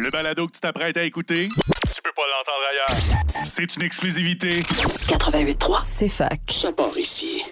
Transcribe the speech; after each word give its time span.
Le 0.00 0.10
balado 0.10 0.46
que 0.46 0.52
tu 0.52 0.60
t'apprêtes 0.60 0.96
à 0.96 1.04
écouter, 1.04 1.44
tu 1.44 2.02
peux 2.02 2.12
pas 2.16 2.22
l'entendre 2.30 2.64
ailleurs. 2.70 3.46
C'est 3.46 3.76
une 3.76 3.82
exclusivité. 3.82 4.60
88.3, 4.60 5.80
c'est 5.84 6.08
fac. 6.08 6.40
Ça 6.48 6.72
part 6.72 6.96
ici. 6.96 7.42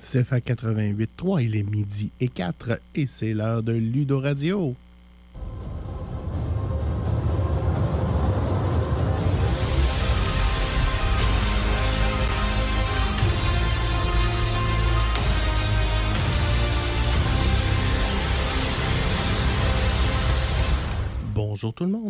CFA 0.00 0.38
88.3, 0.38 1.44
il 1.44 1.56
est 1.56 1.62
midi 1.62 2.10
et 2.20 2.28
4 2.28 2.80
et 2.94 3.06
c'est 3.06 3.34
l'heure 3.34 3.62
de 3.62 3.72
Ludo 3.72 4.20
Radio. 4.20 4.74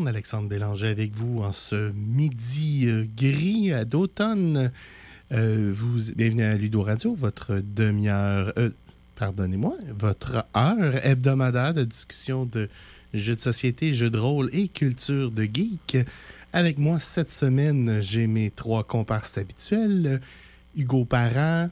Alexandre 0.09 0.49
Bélanger 0.49 0.89
avec 0.89 1.15
vous 1.15 1.43
en 1.43 1.53
ce 1.53 1.93
midi 1.93 2.87
euh, 2.87 3.05
gris 3.17 3.71
d'automne. 3.87 4.73
Euh, 5.33 5.71
vous 5.75 6.11
bienvenue 6.17 6.45
à 6.45 6.55
Ludo 6.55 6.83
Radio, 6.83 7.15
votre 7.15 7.61
demi-heure, 7.63 8.53
euh, 8.57 8.71
pardonnez-moi, 9.17 9.75
votre 9.99 10.47
heure 10.57 11.05
hebdomadaire 11.05 11.75
de 11.75 11.85
discussion 11.85 12.47
de 12.47 12.71
jeux 13.13 13.37
de 13.37 13.41
société, 13.41 13.93
jeux 13.93 14.09
de 14.09 14.19
rôle 14.19 14.49
et 14.55 14.69
culture 14.69 15.31
de 15.31 15.45
geek. 15.45 15.99
Avec 16.55 16.79
moi 16.79 16.99
cette 16.99 17.31
semaine, 17.31 18.01
j'ai 18.01 18.27
mes 18.27 18.51
trois 18.51 18.85
comparses 18.85 19.37
habituels. 19.37 20.23
Hugo 20.75 21.05
Parent. 21.05 21.69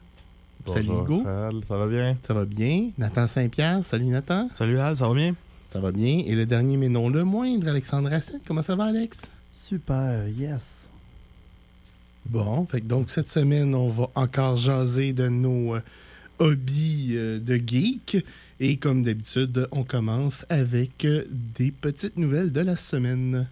Salut 0.67 0.89
Hugo. 0.89 1.27
Al, 1.27 1.65
ça 1.67 1.77
va 1.79 1.87
bien? 1.87 2.17
Ça 2.23 2.35
va 2.35 2.45
bien. 2.45 2.91
Nathan 2.99 3.27
Saint-Pierre. 3.27 3.83
Salut 3.85 4.07
Nathan. 4.07 4.51
Salut 4.55 4.79
Al, 4.79 4.97
ça 4.97 5.09
va 5.09 5.15
bien? 5.15 5.35
Ça 5.77 5.83
va 5.83 5.93
bien. 5.93 6.23
Et 6.27 6.35
le 6.35 6.47
dernier, 6.47 6.79
mais 6.79 6.89
non 6.89 7.11
le 7.11 7.23
moindre, 7.23 7.69
Alexandre 7.69 8.09
Racine. 8.09 8.41
Comment 8.47 8.63
ça 8.63 8.77
va, 8.77 8.85
Alex? 8.85 9.31
Super, 9.53 10.27
yes. 10.27 10.89
Bon, 12.25 12.65
fait 12.65 12.81
que 12.81 12.87
donc 12.87 13.11
cette 13.11 13.29
semaine, 13.29 13.75
on 13.75 13.91
va 13.91 14.09
encore 14.15 14.57
jaser 14.57 15.13
de 15.13 15.29
nos 15.29 15.75
euh, 15.75 15.81
hobbies 16.39 17.11
euh, 17.13 17.39
de 17.39 17.57
geek. 17.57 18.25
Et 18.59 18.79
comme 18.79 19.03
d'habitude, 19.03 19.69
on 19.71 19.85
commence 19.85 20.47
avec 20.49 21.05
euh, 21.05 21.25
des 21.31 21.73
petites 21.73 22.17
nouvelles 22.17 22.53
de 22.53 22.63
la 22.63 22.77
semaine. 22.77 23.47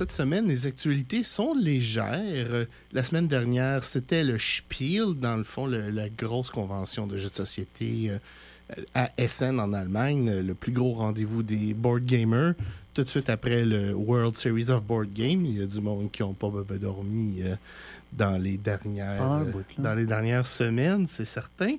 Cette 0.00 0.12
semaine, 0.12 0.48
les 0.48 0.64
actualités 0.64 1.22
sont 1.22 1.52
légères. 1.52 2.64
La 2.94 3.04
semaine 3.04 3.28
dernière, 3.28 3.84
c'était 3.84 4.24
le 4.24 4.38
Spiel, 4.38 5.12
dans 5.14 5.36
le 5.36 5.44
fond, 5.44 5.66
la 5.66 6.08
grosse 6.08 6.50
convention 6.50 7.06
de 7.06 7.18
jeux 7.18 7.28
de 7.28 7.34
société 7.34 8.08
euh, 8.08 8.82
à 8.94 9.10
Essen 9.18 9.60
en 9.60 9.74
Allemagne, 9.74 10.40
le 10.40 10.54
plus 10.54 10.72
gros 10.72 10.94
rendez-vous 10.94 11.42
des 11.42 11.74
board 11.74 12.06
gamers. 12.06 12.54
Tout 13.00 13.04
de 13.04 13.10
suite 13.12 13.30
après 13.30 13.64
le 13.64 13.94
World 13.94 14.36
Series 14.36 14.68
of 14.68 14.82
Board 14.82 15.08
Game, 15.14 15.46
il 15.46 15.58
y 15.58 15.62
a 15.62 15.66
du 15.66 15.80
monde 15.80 16.10
qui 16.12 16.20
n'ont 16.20 16.34
pas 16.34 16.50
ben, 16.50 16.66
ben, 16.68 16.76
dormi 16.76 17.40
euh, 17.40 17.54
dans 18.12 18.36
les 18.36 18.58
dernières 18.58 19.22
euh, 19.22 19.44
bout, 19.44 19.64
dans 19.78 19.94
les 19.94 20.04
dernières 20.04 20.46
semaines, 20.46 21.06
c'est 21.08 21.24
certain. 21.24 21.76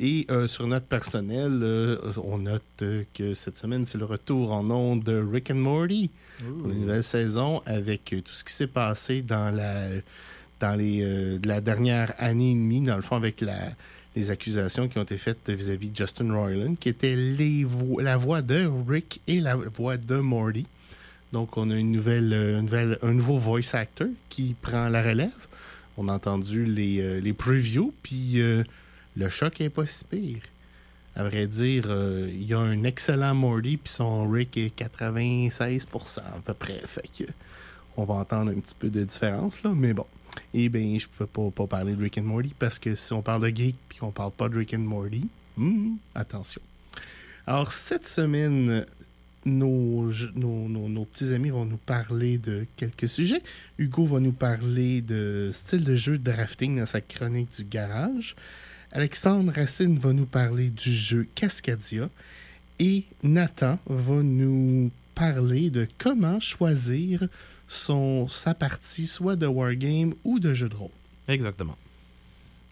Et 0.00 0.26
euh, 0.32 0.48
sur 0.48 0.66
notre 0.66 0.86
personnel, 0.86 1.60
euh, 1.62 1.96
on 2.24 2.38
note 2.38 2.82
que 3.14 3.34
cette 3.34 3.56
semaine, 3.56 3.86
c'est 3.86 3.98
le 3.98 4.04
retour 4.04 4.50
en 4.50 4.68
ondes 4.68 5.04
de 5.04 5.16
Rick 5.16 5.52
and 5.52 5.58
Morty 5.58 6.10
pour 6.38 6.72
une 6.72 6.80
nouvelle 6.80 7.04
saison 7.04 7.62
avec 7.66 8.06
tout 8.06 8.32
ce 8.32 8.42
qui 8.42 8.52
s'est 8.52 8.66
passé 8.66 9.22
dans 9.22 9.54
la 9.54 9.90
dans 10.58 10.76
les 10.76 11.04
de 11.38 11.46
la 11.46 11.60
dernière 11.60 12.14
année 12.18 12.50
et 12.50 12.54
demie, 12.54 12.80
dans 12.80 12.96
le 12.96 13.02
fond, 13.02 13.14
avec 13.14 13.40
la, 13.42 13.60
les 14.16 14.30
accusations 14.30 14.88
qui 14.88 14.98
ont 14.98 15.02
été 15.02 15.18
faites 15.18 15.50
vis-à-vis 15.50 15.90
de 15.90 15.96
Justin 15.96 16.32
Roiland, 16.32 16.74
qui 16.76 16.88
était 16.88 17.16
la 17.98 18.16
voix 18.16 18.42
de 18.42 18.70
Rick 18.88 19.20
et 19.26 19.40
la 19.40 19.56
voix 19.56 19.96
de 19.96 20.16
Morty. 20.16 20.66
Donc, 21.32 21.56
on 21.56 21.70
a 21.70 21.76
une 21.76 21.90
nouvelle, 21.90 22.32
euh, 22.32 22.96
un 23.02 23.12
nouveau 23.12 23.38
voice 23.38 23.74
actor 23.74 24.06
qui 24.28 24.54
prend 24.60 24.88
la 24.88 25.02
relève. 25.02 25.30
On 25.96 26.08
a 26.08 26.12
entendu 26.12 26.64
les, 26.64 27.00
euh, 27.00 27.20
les 27.20 27.32
previews, 27.32 27.92
puis 28.02 28.40
euh, 28.40 28.62
le 29.16 29.28
choc 29.28 29.60
est 29.60 29.70
pas 29.70 29.86
si 29.86 30.04
pire. 30.04 30.42
À 31.16 31.24
vrai 31.24 31.46
dire, 31.46 31.84
il 32.28 32.44
y 32.44 32.54
a 32.54 32.58
un 32.58 32.82
excellent 32.82 33.34
Morty, 33.34 33.76
puis 33.76 33.92
son 33.92 34.28
Rick 34.28 34.56
est 34.56 34.76
96% 34.76 36.18
à 36.18 36.40
peu 36.44 36.54
près. 36.54 36.80
Fait 36.86 37.08
que 37.16 37.24
on 37.96 38.04
va 38.04 38.14
entendre 38.14 38.50
un 38.50 38.60
petit 38.60 38.74
peu 38.76 38.88
de 38.88 39.04
différence, 39.04 39.62
là, 39.62 39.72
mais 39.74 39.92
bon. 39.92 40.06
Et 40.52 40.68
bien, 40.68 40.98
je 40.98 41.06
pouvais 41.06 41.28
pas, 41.28 41.50
pas 41.50 41.66
parler 41.66 41.94
de 41.94 42.02
Rick 42.02 42.18
and 42.18 42.22
Morty 42.22 42.52
parce 42.58 42.78
que 42.78 42.94
si 42.94 43.12
on 43.12 43.22
parle 43.22 43.42
de 43.50 43.56
geek 43.56 43.76
puis 43.88 43.98
qu'on 43.98 44.10
parle 44.10 44.32
pas 44.32 44.48
de 44.48 44.56
Rick 44.58 44.74
and 44.74 44.78
Morty, 44.78 45.26
hmm, 45.56 45.94
attention. 46.14 46.60
Alors, 47.46 47.72
cette 47.72 48.06
semaine, 48.06 48.84
nos, 49.44 50.10
nos, 50.34 50.68
nos- 50.68 50.88
nos 50.88 51.04
petits 51.04 51.32
amis 51.34 51.50
vont 51.50 51.66
nous 51.66 51.76
parler 51.76 52.38
de 52.38 52.66
quelques 52.76 53.08
sujets. 53.08 53.42
Hugo 53.78 54.04
va 54.06 54.20
nous 54.20 54.32
parler 54.32 55.00
de 55.02 55.50
style 55.52 55.84
de 55.84 55.96
jeu 55.96 56.18
de 56.18 56.30
drafting 56.32 56.78
dans 56.78 56.86
sa 56.86 57.00
chronique 57.00 57.54
du 57.56 57.64
garage. 57.64 58.34
Alexandre 58.92 59.52
Racine 59.54 59.98
va 59.98 60.12
nous 60.12 60.24
parler 60.26 60.68
du 60.70 60.90
jeu 60.92 61.26
Cascadia. 61.34 62.08
Et 62.78 63.04
Nathan 63.22 63.78
va 63.86 64.22
nous 64.22 64.90
parler 65.14 65.70
de 65.70 65.86
comment 65.98 66.40
choisir 66.40 67.22
son, 67.74 68.28
sa 68.28 68.54
partie, 68.54 69.06
soit 69.06 69.36
de 69.36 69.46
wargame 69.46 70.14
ou 70.24 70.38
de 70.38 70.54
jeu 70.54 70.68
de 70.68 70.76
rôle. 70.76 70.90
Exactement. 71.28 71.76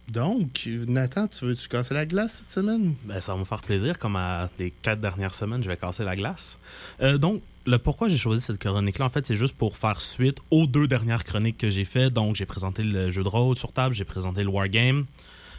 Donc, 0.09 0.69
Nathan, 0.89 1.29
tu 1.29 1.45
veux-tu 1.47 1.69
casser 1.69 1.95
la 1.95 2.05
glace 2.05 2.41
cette 2.41 2.51
semaine? 2.51 2.95
Ben, 3.05 3.21
ça 3.21 3.33
va 3.33 3.39
me 3.39 3.45
faire 3.45 3.61
plaisir, 3.61 3.99
comme 3.99 4.17
à 4.17 4.51
les 4.59 4.71
quatre 4.71 5.01
dernières 5.01 5.35
semaines, 5.35 5.63
je 5.63 5.69
vais 5.69 5.77
casser 5.77 6.05
la 6.05 6.17
glace. 6.17 6.59
Euh, 7.01 7.19
donc, 7.19 7.41
le 7.65 7.79
pourquoi 7.79 8.09
j'ai 8.09 8.19
choisi 8.19 8.43
cette 8.43 8.59
chronique-là, 8.59 9.07
en 9.07 9.09
fait, 9.09 9.27
c'est 9.27 9.37
juste 9.37 9.55
pour 9.55 9.77
faire 9.77 10.03
suite 10.03 10.39
aux 10.51 10.67
deux 10.67 10.87
dernières 10.89 11.25
chroniques 11.25 11.59
que 11.59 11.71
j'ai 11.71 11.85
fait. 11.85 12.11
Donc, 12.11 12.37
j'ai 12.37 12.47
présenté 12.47 12.83
le 12.83 13.11
jeu 13.11 13.23
de 13.23 13.29
rôle 13.29 13.57
sur 13.57 13.73
table, 13.73 13.95
j'ai 13.95 14.05
présenté 14.05 14.43
le 14.43 14.51
wargame. 14.51 15.07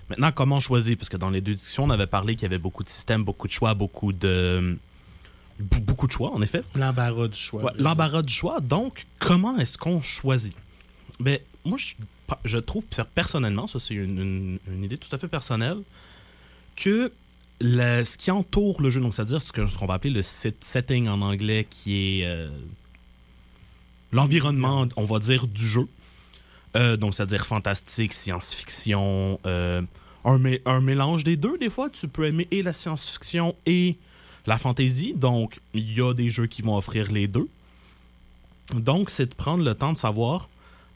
Maintenant, 0.10 0.32
comment 0.34 0.60
choisir? 0.60 0.98
Parce 0.98 1.10
que 1.10 1.18
dans 1.18 1.30
les 1.30 1.42
deux 1.42 1.54
discussions, 1.54 1.86
on 1.86 1.90
avait 1.90 2.08
parlé 2.08 2.36
qu'il 2.36 2.44
y 2.44 2.46
avait 2.46 2.58
beaucoup 2.58 2.84
de 2.84 2.90
systèmes, 2.90 3.24
beaucoup 3.24 3.48
de 3.48 3.54
choix, 3.54 3.74
beaucoup 3.74 4.12
de... 4.12 4.78
Be- 5.64 5.80
Beaucoup 5.82 6.08
de 6.08 6.12
choix, 6.12 6.32
en 6.32 6.42
effet. 6.42 6.64
L'embarras 6.76 7.28
du 7.28 7.38
choix. 7.40 7.64
Ouais. 7.64 7.72
L'embarras 7.78 8.22
du 8.22 8.34
choix. 8.34 8.60
Donc, 8.60 9.06
comment 9.20 9.58
est-ce 9.58 9.78
qu'on 9.78 10.02
choisit? 10.02 10.56
Ben, 11.20 11.40
moi, 11.66 11.78
je, 11.78 11.94
je 12.46 12.58
trouve 12.58 12.84
per- 12.86 13.04
personnellement, 13.14 13.68
ça 13.68 13.80
c'est 13.80 13.94
une, 13.94 14.20
une- 14.20 14.60
une 14.74 14.84
idée 14.84 14.98
tout 14.98 15.14
à 15.16 15.18
fait 15.20 15.28
personnelle, 15.28 15.78
que 16.76 17.12
le- 17.62 18.04
ce 18.04 18.18
qui 18.18 18.32
entoure 18.32 18.82
le 18.82 18.90
jeu, 18.90 19.00
donc 19.00 19.14
c'est-à-dire 19.14 19.42
ce 19.42 19.52
que- 19.52 19.68
ce 19.68 19.78
qu'on 19.78 19.86
va 19.86 19.94
appeler 19.96 20.14
le 20.14 20.24
set- 20.24 20.64
setting 20.64 21.08
en 21.08 21.22
anglais, 21.22 21.68
qui 21.70 22.20
est 22.22 22.26
euh, 22.26 22.50
l'environnement, 24.12 24.88
on 24.96 25.06
va 25.06 25.20
dire, 25.20 25.48
du 25.48 25.68
jeu. 25.68 25.88
Euh, 26.76 26.98
donc, 26.98 27.14
c'est-à-dire 27.14 27.46
fantastique, 27.46 28.14
science-fiction, 28.14 29.40
euh, 29.46 29.82
un, 30.26 30.40
un 30.66 30.82
mélange 30.82 31.24
des 31.24 31.36
deux. 31.38 31.58
Des 31.60 31.70
fois, 31.70 31.90
tu 31.90 32.08
peux 32.08 32.26
aimer 32.26 32.48
et 32.52 32.64
la 32.64 32.74
science-fiction 32.74 33.56
et 33.66 33.98
la 34.46 34.58
fantasy. 34.58 35.14
Donc, 35.16 35.60
il 35.74 35.94
y 35.94 36.02
a 36.02 36.14
des 36.14 36.30
jeux 36.30 36.48
qui 36.48 36.62
vont 36.62 36.78
offrir 36.78 37.12
les 37.12 37.28
deux. 37.28 37.48
Donc, 38.74 39.10
c'est 39.10 39.28
de 39.28 39.34
prendre 39.34 39.64
le 39.64 39.76
temps 39.76 39.94
de 39.94 39.98
savoir, 39.98 40.50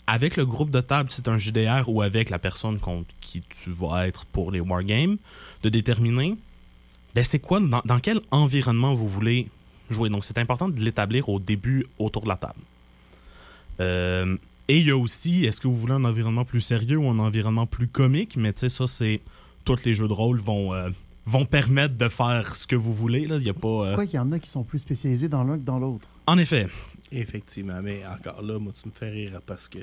avec 0.08 0.38
le 0.38 0.46
groupe 0.46 0.72
de 0.72 0.81
table, 0.81 1.09
c'est 1.12 1.28
un 1.28 1.38
JDR 1.38 1.84
ou 1.88 2.02
avec 2.02 2.30
la 2.30 2.40
personne 2.40 2.80
contre 2.80 3.09
qui 3.19 3.41
tu 3.41 3.72
vas 3.72 4.07
être 4.07 4.25
pour 4.25 4.52
les 4.52 4.62
wargames, 4.62 5.18
de 5.63 5.69
déterminer, 5.69 6.36
ben, 7.13 7.24
c'est 7.24 7.40
quoi, 7.40 7.59
dans, 7.59 7.81
dans 7.84 8.00
quel 8.00 8.22
environnement 8.31 8.94
vous 8.94 9.07
voulez 9.07 9.47
jouer. 9.90 10.09
Donc, 10.09 10.24
c'est 10.24 10.38
important 10.38 10.69
de 10.69 10.80
l'établir 10.80 11.30
au 11.30 11.40
début 11.40 11.86
autour 12.00 12.24
de 12.24 12.30
la 12.30 12.38
table. 12.38 12.59
Euh, 13.80 14.38
et 14.68 14.80
il 14.80 14.88
y 14.88 14.91
a 14.91 14.97
aussi, 14.97 15.46
est-ce 15.46 15.62
que 15.62 15.68
vous 15.68 15.78
voulez 15.78 15.94
un 15.94 16.03
environnement 16.03 16.46
plus 16.46 16.62
sérieux 16.62 16.97
ou 16.97 17.09
un 17.09 17.19
environnement 17.19 17.66
plus 17.66 17.88
comique? 17.88 18.36
Mais 18.36 18.53
tu 18.53 18.62
sais, 18.62 18.69
ça, 18.69 18.88
c'est. 18.88 19.22
Tous 19.66 19.84
les 19.84 19.94
jeux 19.94 20.07
de 20.07 20.13
rôle 20.13 20.39
vont, 20.39 20.74
euh, 20.74 20.89
vont 21.27 21.45
permettre 21.45 21.95
de 21.95 22.09
faire 22.09 22.56
ce 22.56 22.65
que 22.65 22.75
vous 22.75 22.94
voulez. 22.94 23.27
Là. 23.27 23.35
Il 23.38 23.44
y 23.44 23.50
a 23.50 23.53
pas. 23.53 23.68
euh, 23.68 23.85
Pourquoi 23.89 24.06
il 24.06 24.13
y 24.13 24.19
en 24.19 24.31
a 24.31 24.39
qui 24.39 24.50
sont 24.50 24.63
plus 24.63 24.79
spécialisés 24.79 25.27
dans 25.29 25.44
l'un 25.44 25.57
que 25.57 25.63
dans 25.63 25.77
l'autre? 25.77 26.07
En 26.25 26.38
effet. 26.38 26.68
Effectivement, 27.12 27.79
mais 27.83 28.01
encore 28.06 28.41
là, 28.41 28.57
moi, 28.59 28.74
tu 28.74 28.88
me 28.88 28.94
fais 28.94 29.09
rire 29.09 29.39
parce 29.45 29.68
que 29.69 29.79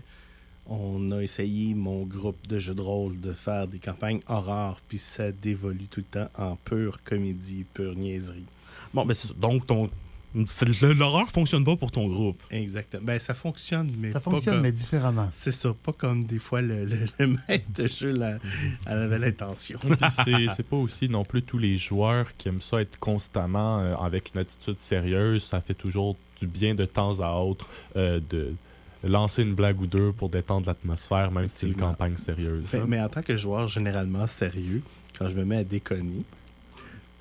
on 0.67 1.11
a 1.11 1.20
essayé, 1.23 1.75
mon 1.75 2.05
groupe 2.05 2.46
de 2.46 2.58
jeux 2.58 2.75
de 2.75 2.81
rôle, 2.81 3.20
de 3.20 3.32
faire 3.32 3.69
des 3.69 3.79
campagnes 3.79 4.20
horreur, 4.29 4.81
puis 4.88 4.96
ça 4.99 5.31
dévolue 5.31 5.87
tout 5.91 6.00
le 6.00 6.20
temps 6.20 6.31
en 6.38 6.56
pure 6.56 7.02
comédie, 7.05 7.64
pure 7.75 7.94
niaiserie. 7.94 8.46
Bon, 8.94 9.05
ben, 9.05 9.12
c'est 9.14 9.29
ça. 9.29 9.35
donc, 9.38 9.67
ton. 9.67 9.91
L'horreur 10.35 11.29
fonctionne 11.31 11.65
pas 11.65 11.77
pour 11.77 11.91
ton 11.91 12.09
groupe. 12.09 12.43
Exactement. 12.51 13.03
Ben, 13.05 13.19
ça 13.21 13.35
fonctionne, 13.35 13.93
mais 13.99 14.11
Ça 14.11 14.21
pas 14.21 14.31
fonctionne, 14.31 14.55
comme- 14.55 14.63
mais 14.63 14.73
différemment. 14.73 15.29
C'est 15.31 15.53
ça, 15.53 15.73
pas 15.83 15.93
comme 15.93 16.25
des 16.25 16.39
fois 16.39 16.61
le, 16.61 16.85
le- 16.85 17.07
le 17.19 17.27
maître 17.49 17.67
de 17.75 17.87
jeu 17.87 18.11
la, 18.11 18.39
elle 18.87 18.99
avait 18.99 19.19
l'intention. 19.19 19.79
C'est 20.25 20.47
c'est 20.55 20.67
pas 20.67 20.77
aussi 20.77 21.09
non 21.09 21.25
plus 21.25 21.43
tous 21.43 21.59
les 21.59 21.79
joueurs 21.79 22.37
qui 22.37 22.49
aiment 22.49 22.61
ça 22.61 22.81
être 22.81 22.99
constamment 22.99 23.81
euh, 23.81 23.95
avec 23.97 24.33
une 24.35 24.41
attitude 24.41 24.79
sérieuse. 24.79 25.45
Ça 25.45 25.61
fait 25.61 25.75
toujours 25.75 26.17
du 26.41 26.47
bien 26.47 26.75
de 26.75 26.85
temps 26.85 27.21
à 27.21 27.33
autre 27.41 27.67
euh, 27.97 28.21
de 28.31 28.53
lancer 29.05 29.43
une 29.43 29.55
blague 29.55 29.81
ou 29.81 29.87
deux 29.87 30.13
pour 30.13 30.31
détendre 30.31 30.67
l'atmosphère, 30.67 31.31
même 31.31 31.47
si 31.47 31.59
c'est 31.59 31.67
une 31.69 31.77
campagne 31.77 32.17
sérieuse. 32.17 32.65
Hein. 32.75 32.87
mais 32.89 33.01
en 33.01 33.09
tant 33.09 33.23
que 33.23 33.37
joueur 33.37 33.69
généralement 33.69 34.27
sérieux, 34.27 34.83
quand 35.19 35.29
je 35.29 35.35
me 35.35 35.45
mets 35.45 35.59
à 35.59 35.65
déconner, 35.65 36.25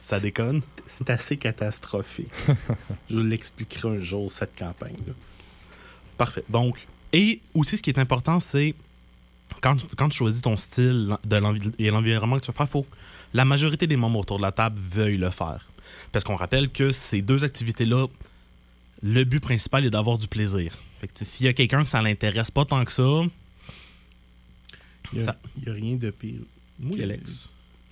Ça 0.04 0.20
déconne? 0.20 0.62
c'est 0.86 1.10
assez 1.10 1.38
catastrophique. 1.38 2.28
je 3.10 3.16
vous 3.16 3.24
l'expliquerai 3.24 3.88
un 3.98 4.00
jour, 4.02 4.30
cette 4.30 4.56
campagne-là. 4.56 5.14
Parfait. 6.18 6.44
Donc, 6.50 6.78
et 7.14 7.40
aussi, 7.54 7.78
ce 7.78 7.82
qui 7.82 7.90
est 7.90 7.98
important, 8.00 8.40
c'est 8.40 8.76
quand, 9.62 9.78
quand 9.96 10.10
tu 10.10 10.18
choisis 10.18 10.42
ton 10.42 10.58
style 10.58 11.16
de 11.24 11.42
et 11.80 11.90
l'environnement 11.90 12.38
que 12.38 12.42
tu 12.46 12.52
veux 12.52 12.56
faire, 12.58 12.68
faut 12.70 12.84
que 12.84 12.96
la 13.34 13.46
majorité 13.46 13.88
des 13.88 13.96
membres 13.96 14.20
autour 14.20 14.38
de 14.38 14.42
la 14.44 14.52
table 14.52 14.78
veuillent 14.80 15.18
le 15.18 15.30
faire. 15.30 15.68
Parce 16.12 16.24
qu'on 16.26 16.36
rappelle 16.36 16.70
que 16.70 16.92
ces 16.92 17.22
deux 17.22 17.44
activités-là, 17.44 18.08
le 19.02 19.24
but 19.24 19.40
principal 19.40 19.86
est 19.86 19.90
d'avoir 19.90 20.18
du 20.18 20.28
plaisir. 20.28 20.78
Fait 21.00 21.08
que 21.08 21.24
s'il 21.24 21.46
y 21.46 21.50
a 21.50 21.54
quelqu'un 21.54 21.84
que 21.84 21.90
ça 21.90 22.02
l'intéresse 22.02 22.52
pas 22.52 22.66
tant 22.66 22.84
que 22.84 22.92
ça, 22.92 23.04
Il 25.12 25.20
n'y 25.20 25.24
a, 25.24 25.26
Ça- 25.26 25.38
rien 25.68 25.96
de 25.96 26.10
pire. 26.12 26.40
Que- 26.82 27.02
Alex. 27.02 27.50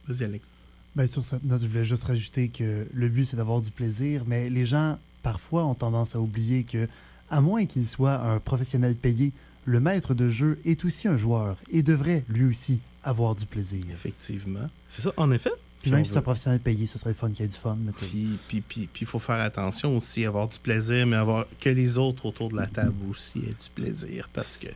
Vas-y, 0.08 0.24
Alex. 0.26 0.52
Ben, 0.96 1.08
sur 1.08 1.24
cette 1.24 1.44
note, 1.44 1.62
je 1.62 1.68
voulais 1.68 1.86
juste 1.86 2.04
rajouter 2.04 2.50
que 2.50 2.88
le 2.94 3.10
but, 3.10 3.26
c'est 3.26 3.38
d'avoir 3.38 3.62
du 3.62 3.72
plaisir, 3.72 4.24
mais 4.28 4.50
les 4.50 4.66
gens, 4.66 5.00
parfois, 5.24 5.66
ont 5.66 5.74
tendance 5.74 6.16
à 6.16 6.20
oublier 6.20 6.64
que, 6.64 6.88
à 7.30 7.40
moins 7.40 7.66
qu'il 7.66 7.88
soit 7.88 8.16
un 8.16 8.40
professionnel 8.40 8.96
payé, 8.96 9.32
le 9.66 9.80
maître 9.80 10.14
de 10.14 10.30
jeu 10.30 10.60
est 10.66 10.84
aussi 10.84 11.08
un 11.08 11.18
joueur 11.18 11.56
et 11.70 11.82
devrait, 11.82 12.26
lui 12.28 12.46
aussi, 12.46 12.82
avoir 13.04 13.36
du 13.36 13.46
plaisir. 13.46 13.86
Effectivement. 13.92 14.70
C'est 14.90 15.04
ça, 15.04 15.14
en 15.18 15.32
effet. 15.32 15.52
Puis 15.82 15.90
Puis 15.90 15.92
même 15.92 16.06
si 16.06 16.12
c'est 16.12 16.18
un 16.18 16.22
professionnel 16.22 16.60
payé, 16.60 16.86
ce 16.86 17.00
serait 17.00 17.14
fun 17.14 17.30
qu'il 17.30 17.42
y 17.42 17.44
ait 17.46 17.48
du 17.48 17.56
fun, 17.56 17.78
mais. 17.80 17.92
Puis, 17.94 18.38
puis, 18.48 18.62
puis, 18.62 18.88
puis 18.88 19.02
il 19.02 19.08
faut 19.08 19.18
faire 19.18 19.40
attention 19.40 19.98
aussi, 19.98 20.26
avoir 20.26 20.48
du 20.48 20.60
plaisir, 20.60 21.08
mais 21.08 21.16
avoir 21.16 21.46
que 21.60 21.70
les 21.70 21.98
autres 21.98 22.26
autour 22.28 22.50
de 22.50 22.58
la 22.58 22.68
table 22.68 22.94
aussi 23.10 23.40
aient 23.40 23.56
du 23.60 23.70
plaisir. 23.74 24.30
Parce 24.32 24.58
que 24.58 24.68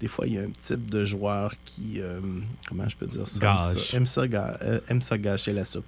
des 0.00 0.08
fois, 0.08 0.26
il 0.26 0.34
y 0.34 0.38
a 0.38 0.42
un 0.42 0.50
type 0.62 0.88
de 0.90 1.04
joueur 1.04 1.52
qui, 1.64 2.00
euh, 2.00 2.20
comment 2.68 2.88
je 2.88 2.96
peux 2.96 3.06
dire 3.06 3.26
ça, 3.28 3.38
Gâche. 3.38 3.60
aime 3.76 3.78
ça, 3.78 3.96
aime 3.96 4.06
ça, 4.06 4.28
ga- 4.28 4.58
euh, 4.62 4.80
aime 4.88 5.02
ça 5.02 5.18
gâcher 5.18 5.52
la 5.52 5.64
soupe. 5.64 5.84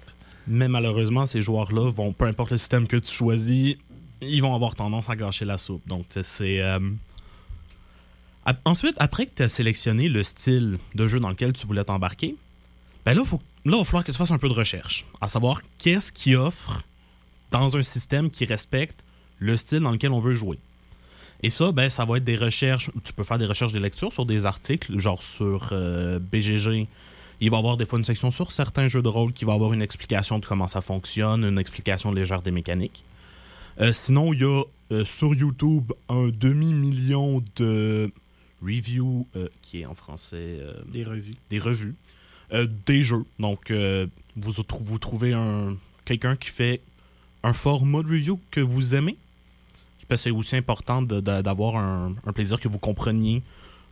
Mais 0.47 0.67
malheureusement, 0.67 1.25
ces 1.25 1.41
joueurs-là 1.41 1.89
vont, 1.91 2.13
peu 2.13 2.25
importe 2.25 2.51
le 2.51 2.57
système 2.57 2.87
que 2.87 2.97
tu 2.97 3.11
choisis, 3.11 3.75
ils 4.21 4.41
vont 4.41 4.53
avoir 4.55 4.75
tendance 4.75 5.09
à 5.09 5.15
gâcher 5.15 5.45
la 5.45 5.57
soupe. 5.57 5.87
Donc, 5.87 6.05
c'est. 6.21 6.61
euh, 6.61 6.79
Ensuite, 8.65 8.95
après 8.97 9.25
que 9.25 9.31
tu 9.37 9.43
as 9.43 9.49
sélectionné 9.49 10.09
le 10.09 10.21
style 10.23 10.77
de 10.95 11.07
jeu 11.07 11.19
dans 11.19 11.29
lequel 11.29 11.53
tu 11.53 11.65
voulais 11.65 11.83
t'embarquer, 11.85 12.35
ben 13.05 13.13
là, 13.13 13.23
faut... 13.23 13.41
là, 13.65 13.75
il 13.75 13.79
va 13.79 13.85
falloir 13.85 14.03
que 14.03 14.11
tu 14.11 14.17
fasses 14.17 14.31
un 14.31 14.37
peu 14.37 14.49
de 14.49 14.53
recherche. 14.53 15.05
À 15.21 15.29
savoir, 15.29 15.61
qu'est-ce 15.77 16.11
qui 16.11 16.35
offre 16.35 16.81
dans 17.51 17.77
un 17.77 17.83
système 17.83 18.29
qui 18.29 18.43
respecte 18.45 19.01
le 19.39 19.55
style 19.55 19.79
dans 19.79 19.91
lequel 19.91 20.11
on 20.11 20.19
veut 20.19 20.35
jouer. 20.35 20.59
Et 21.43 21.49
ça, 21.49 21.73
ben, 21.73 21.89
ça 21.89 22.05
va 22.05 22.17
être 22.17 22.23
des 22.23 22.37
recherches. 22.37 22.89
Tu 23.03 23.11
peux 23.11 23.25
faire 23.25 23.37
des 23.37 23.45
recherches 23.45 23.73
de 23.73 23.79
lecture 23.79 24.13
sur 24.13 24.25
des 24.25 24.45
articles, 24.45 24.97
genre 24.97 25.21
sur 25.21 25.69
euh, 25.73 26.17
BGG. 26.17 26.87
Il 27.41 27.49
va 27.49 27.57
y 27.57 27.59
avoir 27.59 27.75
des 27.75 27.85
fois 27.85 27.99
une 27.99 28.05
section 28.05 28.31
sur 28.31 28.53
certains 28.53 28.87
jeux 28.87 29.01
de 29.01 29.09
rôle 29.09 29.33
qui 29.33 29.43
va 29.43 29.51
avoir 29.51 29.73
une 29.73 29.81
explication 29.81 30.39
de 30.39 30.45
comment 30.45 30.69
ça 30.69 30.79
fonctionne, 30.79 31.43
une 31.43 31.59
explication 31.59 32.13
légère 32.13 32.41
des 32.41 32.51
mécaniques. 32.51 33.03
Euh, 33.81 33.91
sinon, 33.91 34.31
il 34.31 34.39
y 34.39 34.45
a 34.45 34.63
euh, 34.91 35.03
sur 35.03 35.35
YouTube 35.35 35.91
un 36.07 36.29
demi-million 36.29 37.43
de 37.57 38.09
reviews, 38.61 39.27
qui 39.61 39.81
est 39.81 39.85
en 39.85 39.95
français 39.95 40.59
Des 40.87 41.03
revues. 41.03 41.35
des 41.49 41.59
revues, 41.59 41.95
des 42.85 43.03
jeux. 43.03 43.25
Donc, 43.37 43.73
vous 44.37 44.99
trouvez 44.99 45.33
un 45.33 45.75
quelqu'un 46.05 46.37
qui 46.37 46.49
fait 46.49 46.79
un 47.43 47.51
format 47.51 48.03
de 48.03 48.07
review 48.07 48.39
que 48.51 48.61
vous 48.61 48.95
aimez? 48.95 49.17
C'est 50.15 50.31
aussi 50.31 50.55
important 50.55 51.01
d'avoir 51.01 51.75
un, 51.77 52.13
plaisir 52.33 52.59
que 52.59 52.67
vous 52.67 52.77
compreniez. 52.79 53.41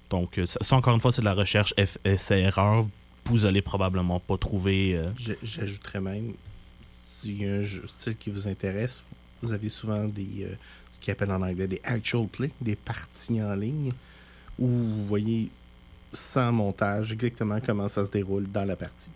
Donc, 0.10 0.38
euh, 0.38 0.46
ça, 0.46 0.76
encore 0.76 0.94
une 0.94 1.00
fois, 1.02 1.12
c'est 1.12 1.22
de 1.22 1.26
la 1.26 1.34
recherche 1.34 1.74
F- 1.78 1.98
essai 2.06 2.42
erreur. 2.42 2.86
Vous 3.26 3.46
allez 3.46 3.62
probablement 3.62 4.20
pas 4.20 4.38
trouver. 4.38 4.96
euh, 4.96 5.06
J'ajouterais 5.42 6.02
même, 6.02 6.34
s'il 6.84 7.42
y 7.42 7.48
a 7.50 7.54
un 7.56 7.64
jeu- 7.64 7.86
style 7.88 8.16
qui 8.18 8.30
vous 8.30 8.48
intéresse, 8.48 9.04
vous 9.42 9.52
avez 9.54 9.70
souvent 9.70 10.04
des, 10.06 10.44
euh, 10.44 10.54
ce 10.92 11.00
qu'ils 11.00 11.12
appellent 11.12 11.32
en 11.32 11.42
anglais 11.42 11.68
des 11.68 11.82
actual 11.84 12.28
play, 12.28 12.52
des 12.60 12.76
parties 12.76 13.42
en 13.42 13.56
ligne, 13.56 13.94
où 14.60 14.68
vous 14.68 15.06
voyez 15.08 15.50
sans 16.14 16.52
montage 16.52 17.14
exactement 17.14 17.60
comment 17.66 17.88
ça 17.88 18.04
se 18.04 18.12
déroule 18.12 18.52
dans 18.52 18.66
la 18.66 18.76
partie. 18.76 19.10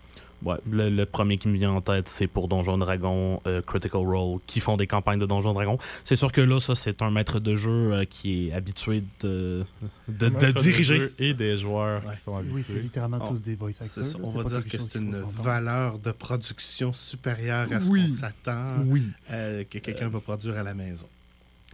Ouais, 0.44 0.56
le, 0.70 0.90
le 0.90 1.06
premier 1.06 1.38
qui 1.38 1.48
me 1.48 1.54
vient 1.56 1.72
en 1.72 1.80
tête, 1.80 2.08
c'est 2.10 2.26
pour 2.26 2.46
Donjon 2.46 2.76
Dragon, 2.76 3.40
euh, 3.46 3.62
Critical 3.62 4.02
Role, 4.02 4.38
qui 4.46 4.60
font 4.60 4.76
des 4.76 4.86
campagnes 4.86 5.18
de 5.18 5.24
Donjon 5.24 5.54
Dragon. 5.54 5.78
C'est 6.04 6.14
sûr 6.14 6.30
que 6.30 6.42
là, 6.42 6.60
ça, 6.60 6.74
c'est 6.74 7.00
un 7.00 7.10
maître 7.10 7.40
de 7.40 7.56
jeu 7.56 7.92
euh, 7.94 8.04
qui 8.04 8.48
est 8.48 8.52
habitué 8.52 9.02
de, 9.20 9.64
de, 10.08 10.14
de 10.14 10.28
Maître 10.28 10.46
de 10.46 10.60
diriger. 10.60 11.00
et 11.18 11.32
des 11.32 11.56
joueurs 11.56 12.04
Ouais, 12.06 12.14
qui 12.14 12.20
sont 12.20 12.36
Oui, 12.36 12.44
c'est 12.62 12.72
habitués. 12.72 12.80
littéralement 12.80 13.18
On- 13.22 13.28
tous 13.30 13.42
des 13.42 13.56
voice 13.56 13.70
actors. 13.80 14.04
là, 14.04 14.26
on 14.28 14.32
va 14.32 14.44
dire 14.44 14.64
que 14.68 14.78
c'est 14.78 14.98
une 14.98 15.12
valeur 15.12 15.98
de 15.98 16.12
production 16.12 16.92
supérieure 16.92 17.68
à 17.72 17.80
ce 17.80 17.90
Oui. 17.90 18.02
qu'on 18.02 18.08
s'attend 18.08 18.82
Oui. 18.86 19.02
euh, 19.30 19.64
que 19.64 19.78
quelqu'un 19.78 20.08
va 20.10 20.20
produire 20.20 20.56
à 20.58 20.62
la 20.62 20.74
maison. 20.74 21.06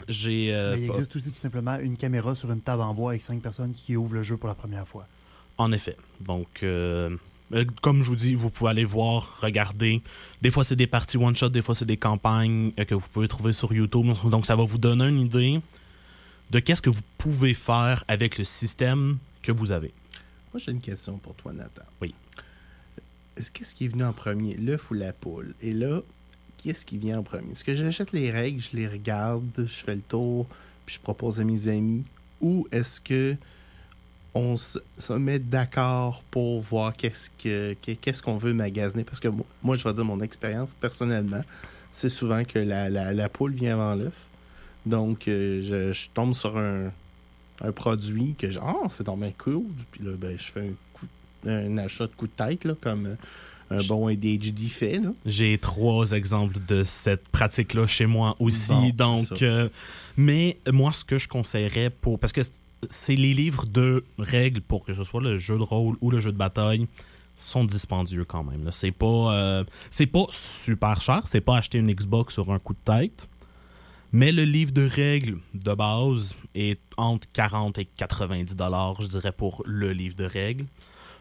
J'ai. 0.08 0.54
euh, 0.54 0.76
il 0.78 0.86
pas- 0.86 0.94
existe 0.94 1.16
aussi 1.16 1.30
tout 1.30 1.38
simplement 1.38 1.78
une 1.78 1.96
caméra 1.96 2.34
sur 2.36 2.50
une 2.50 2.60
table 2.60 2.82
en 2.82 2.94
bois 2.94 3.10
avec 3.10 3.22
cinq 3.22 3.42
personnes 3.42 3.72
qui 3.74 3.96
ouvrent 3.96 4.14
le 4.14 4.22
jeu 4.22 4.36
pour 4.36 4.48
la 4.48 4.54
première 4.54 4.86
fois. 4.86 5.06
En 5.58 5.70
effet. 5.72 5.96
Donc, 6.20 6.62
comme 7.80 8.02
je 8.02 8.08
vous 8.08 8.16
dis, 8.16 8.34
vous 8.34 8.50
pouvez 8.50 8.70
aller 8.70 8.84
voir, 8.84 9.38
regarder. 9.40 10.02
Des 10.40 10.50
fois, 10.50 10.64
c'est 10.64 10.76
des 10.76 10.86
parties 10.86 11.16
one-shot, 11.16 11.50
des 11.50 11.62
fois, 11.62 11.74
c'est 11.74 11.84
des 11.84 11.96
campagnes 11.96 12.72
euh, 12.78 12.84
que 12.84 12.94
vous 12.94 13.06
pouvez 13.12 13.28
trouver 13.28 13.52
sur 13.52 13.72
YouTube. 13.72 14.06
Donc, 14.24 14.46
ça 14.46 14.56
va 14.56 14.64
vous 14.64 14.78
donner 14.78 15.08
une 15.08 15.20
idée 15.20 15.60
de 16.50 16.58
qu'est-ce 16.58 16.82
que 16.82 16.90
vous 16.90 17.02
pouvez 17.18 17.54
faire 17.54 18.04
avec 18.08 18.38
le 18.38 18.44
système 18.44 19.18
que 19.42 19.52
vous 19.52 19.72
avez. 19.72 19.92
Moi, 20.52 20.60
j'ai 20.64 20.72
une 20.72 20.80
question 20.80 21.18
pour 21.18 21.34
toi, 21.34 21.52
Nathan. 21.52 21.82
Oui. 22.00 22.14
Est-ce 23.36 23.50
qu'est-ce 23.50 23.74
qui 23.74 23.86
est 23.86 23.88
venu 23.88 24.04
en 24.04 24.12
premier, 24.12 24.54
l'œuf 24.56 24.90
ou 24.90 24.94
la 24.94 25.12
poule? 25.12 25.54
Et 25.62 25.72
là, 25.72 26.00
qu'est-ce 26.58 26.84
qui 26.84 26.98
vient 26.98 27.20
en 27.20 27.22
premier? 27.22 27.52
Est-ce 27.52 27.64
que 27.64 27.74
j'achète 27.74 28.12
les 28.12 28.30
règles, 28.30 28.60
je 28.60 28.76
les 28.76 28.86
regarde, 28.86 29.44
je 29.56 29.84
fais 29.84 29.94
le 29.94 30.02
tour, 30.02 30.46
puis 30.84 30.96
je 30.96 31.00
propose 31.00 31.40
à 31.40 31.44
mes 31.44 31.68
amis? 31.68 32.04
Ou 32.40 32.66
est-ce 32.72 33.00
que 33.00 33.36
on 34.34 34.56
se, 34.56 34.78
met 35.12 35.38
d'accord 35.38 36.22
pour 36.30 36.60
voir 36.62 36.96
qu'est-ce 36.96 37.28
que 37.42 37.74
qu'est- 37.82 37.96
qu'est-ce 37.96 38.22
qu'on 38.22 38.36
veut 38.38 38.54
magasiner? 38.54 39.04
Parce 39.04 39.20
que 39.20 39.28
moi, 39.28 39.44
moi, 39.62 39.76
je 39.76 39.84
vais 39.84 39.92
dire 39.92 40.04
mon 40.04 40.20
expérience 40.20 40.74
personnellement, 40.74 41.42
c'est 41.90 42.08
souvent 42.08 42.42
que 42.44 42.58
la, 42.58 42.88
la- 42.88 43.12
la 43.12 43.28
poule 43.28 43.52
vient 43.52 43.74
avant 43.74 43.94
l'œuf. 43.94 44.14
Donc, 44.86 45.28
euh, 45.28 45.60
je, 45.62 45.92
je 45.92 46.08
tombe 46.14 46.34
sur 46.34 46.56
un, 46.56 46.90
un 47.62 47.72
produit 47.72 48.34
que 48.38 48.50
genre, 48.50 48.80
Ah, 48.84 48.88
c'est 48.88 49.04
dans 49.04 49.16
ma 49.16 49.30
cool. 49.32 49.64
Puis 49.92 50.02
là, 50.04 50.12
ben, 50.18 50.36
je 50.38 50.50
fais 50.50 50.60
un, 50.60 50.72
coup, 50.94 51.06
un 51.46 51.76
achat 51.78 52.06
de 52.06 52.12
coup 52.12 52.26
de 52.26 52.32
tête, 52.32 52.64
là, 52.64 52.74
comme 52.80 53.06
euh, 53.06 53.14
un 53.78 53.82
bon 53.84 54.08
ADHD 54.08 54.66
fait. 54.68 55.00
J'ai 55.26 55.56
trois 55.58 56.12
exemples 56.12 56.56
de 56.66 56.84
cette 56.84 57.28
pratique-là 57.28 57.86
chez 57.86 58.06
moi 58.06 58.34
aussi. 58.40 58.72
Bon, 58.92 59.16
donc, 59.18 59.42
euh, 59.42 59.68
mais 60.16 60.58
moi, 60.72 60.90
ce 60.92 61.04
que 61.04 61.18
je 61.18 61.28
conseillerais 61.28 61.90
pour. 61.90 62.18
Parce 62.18 62.32
que 62.32 62.40
c'est 62.90 63.16
les 63.16 63.34
livres 63.34 63.66
de 63.66 64.04
règles 64.18 64.60
pour 64.60 64.84
que 64.84 64.94
ce 64.94 65.04
soit 65.04 65.20
le 65.20 65.38
jeu 65.38 65.56
de 65.56 65.62
rôle 65.62 65.96
ou 66.00 66.10
le 66.10 66.20
jeu 66.20 66.32
de 66.32 66.36
bataille 66.36 66.86
sont 67.38 67.64
dispendieux 67.64 68.24
quand 68.24 68.44
même. 68.44 68.68
C'est 68.70 68.92
pas, 68.92 69.32
euh, 69.34 69.64
c'est 69.90 70.06
pas 70.06 70.26
super 70.30 71.00
cher. 71.00 71.22
C'est 71.26 71.40
pas 71.40 71.56
acheter 71.56 71.78
une 71.78 71.92
Xbox 71.92 72.34
sur 72.34 72.52
un 72.52 72.58
coup 72.58 72.74
de 72.74 72.78
tête. 72.84 73.28
Mais 74.12 74.30
le 74.30 74.44
livre 74.44 74.72
de 74.72 74.86
règles 74.86 75.38
de 75.54 75.74
base 75.74 76.34
est 76.54 76.78
entre 76.96 77.26
40 77.32 77.78
et 77.78 77.86
90 77.86 78.54
dollars, 78.56 79.00
je 79.00 79.06
dirais, 79.06 79.32
pour 79.32 79.62
le 79.66 79.92
livre 79.92 80.16
de 80.16 80.24
règles. 80.24 80.66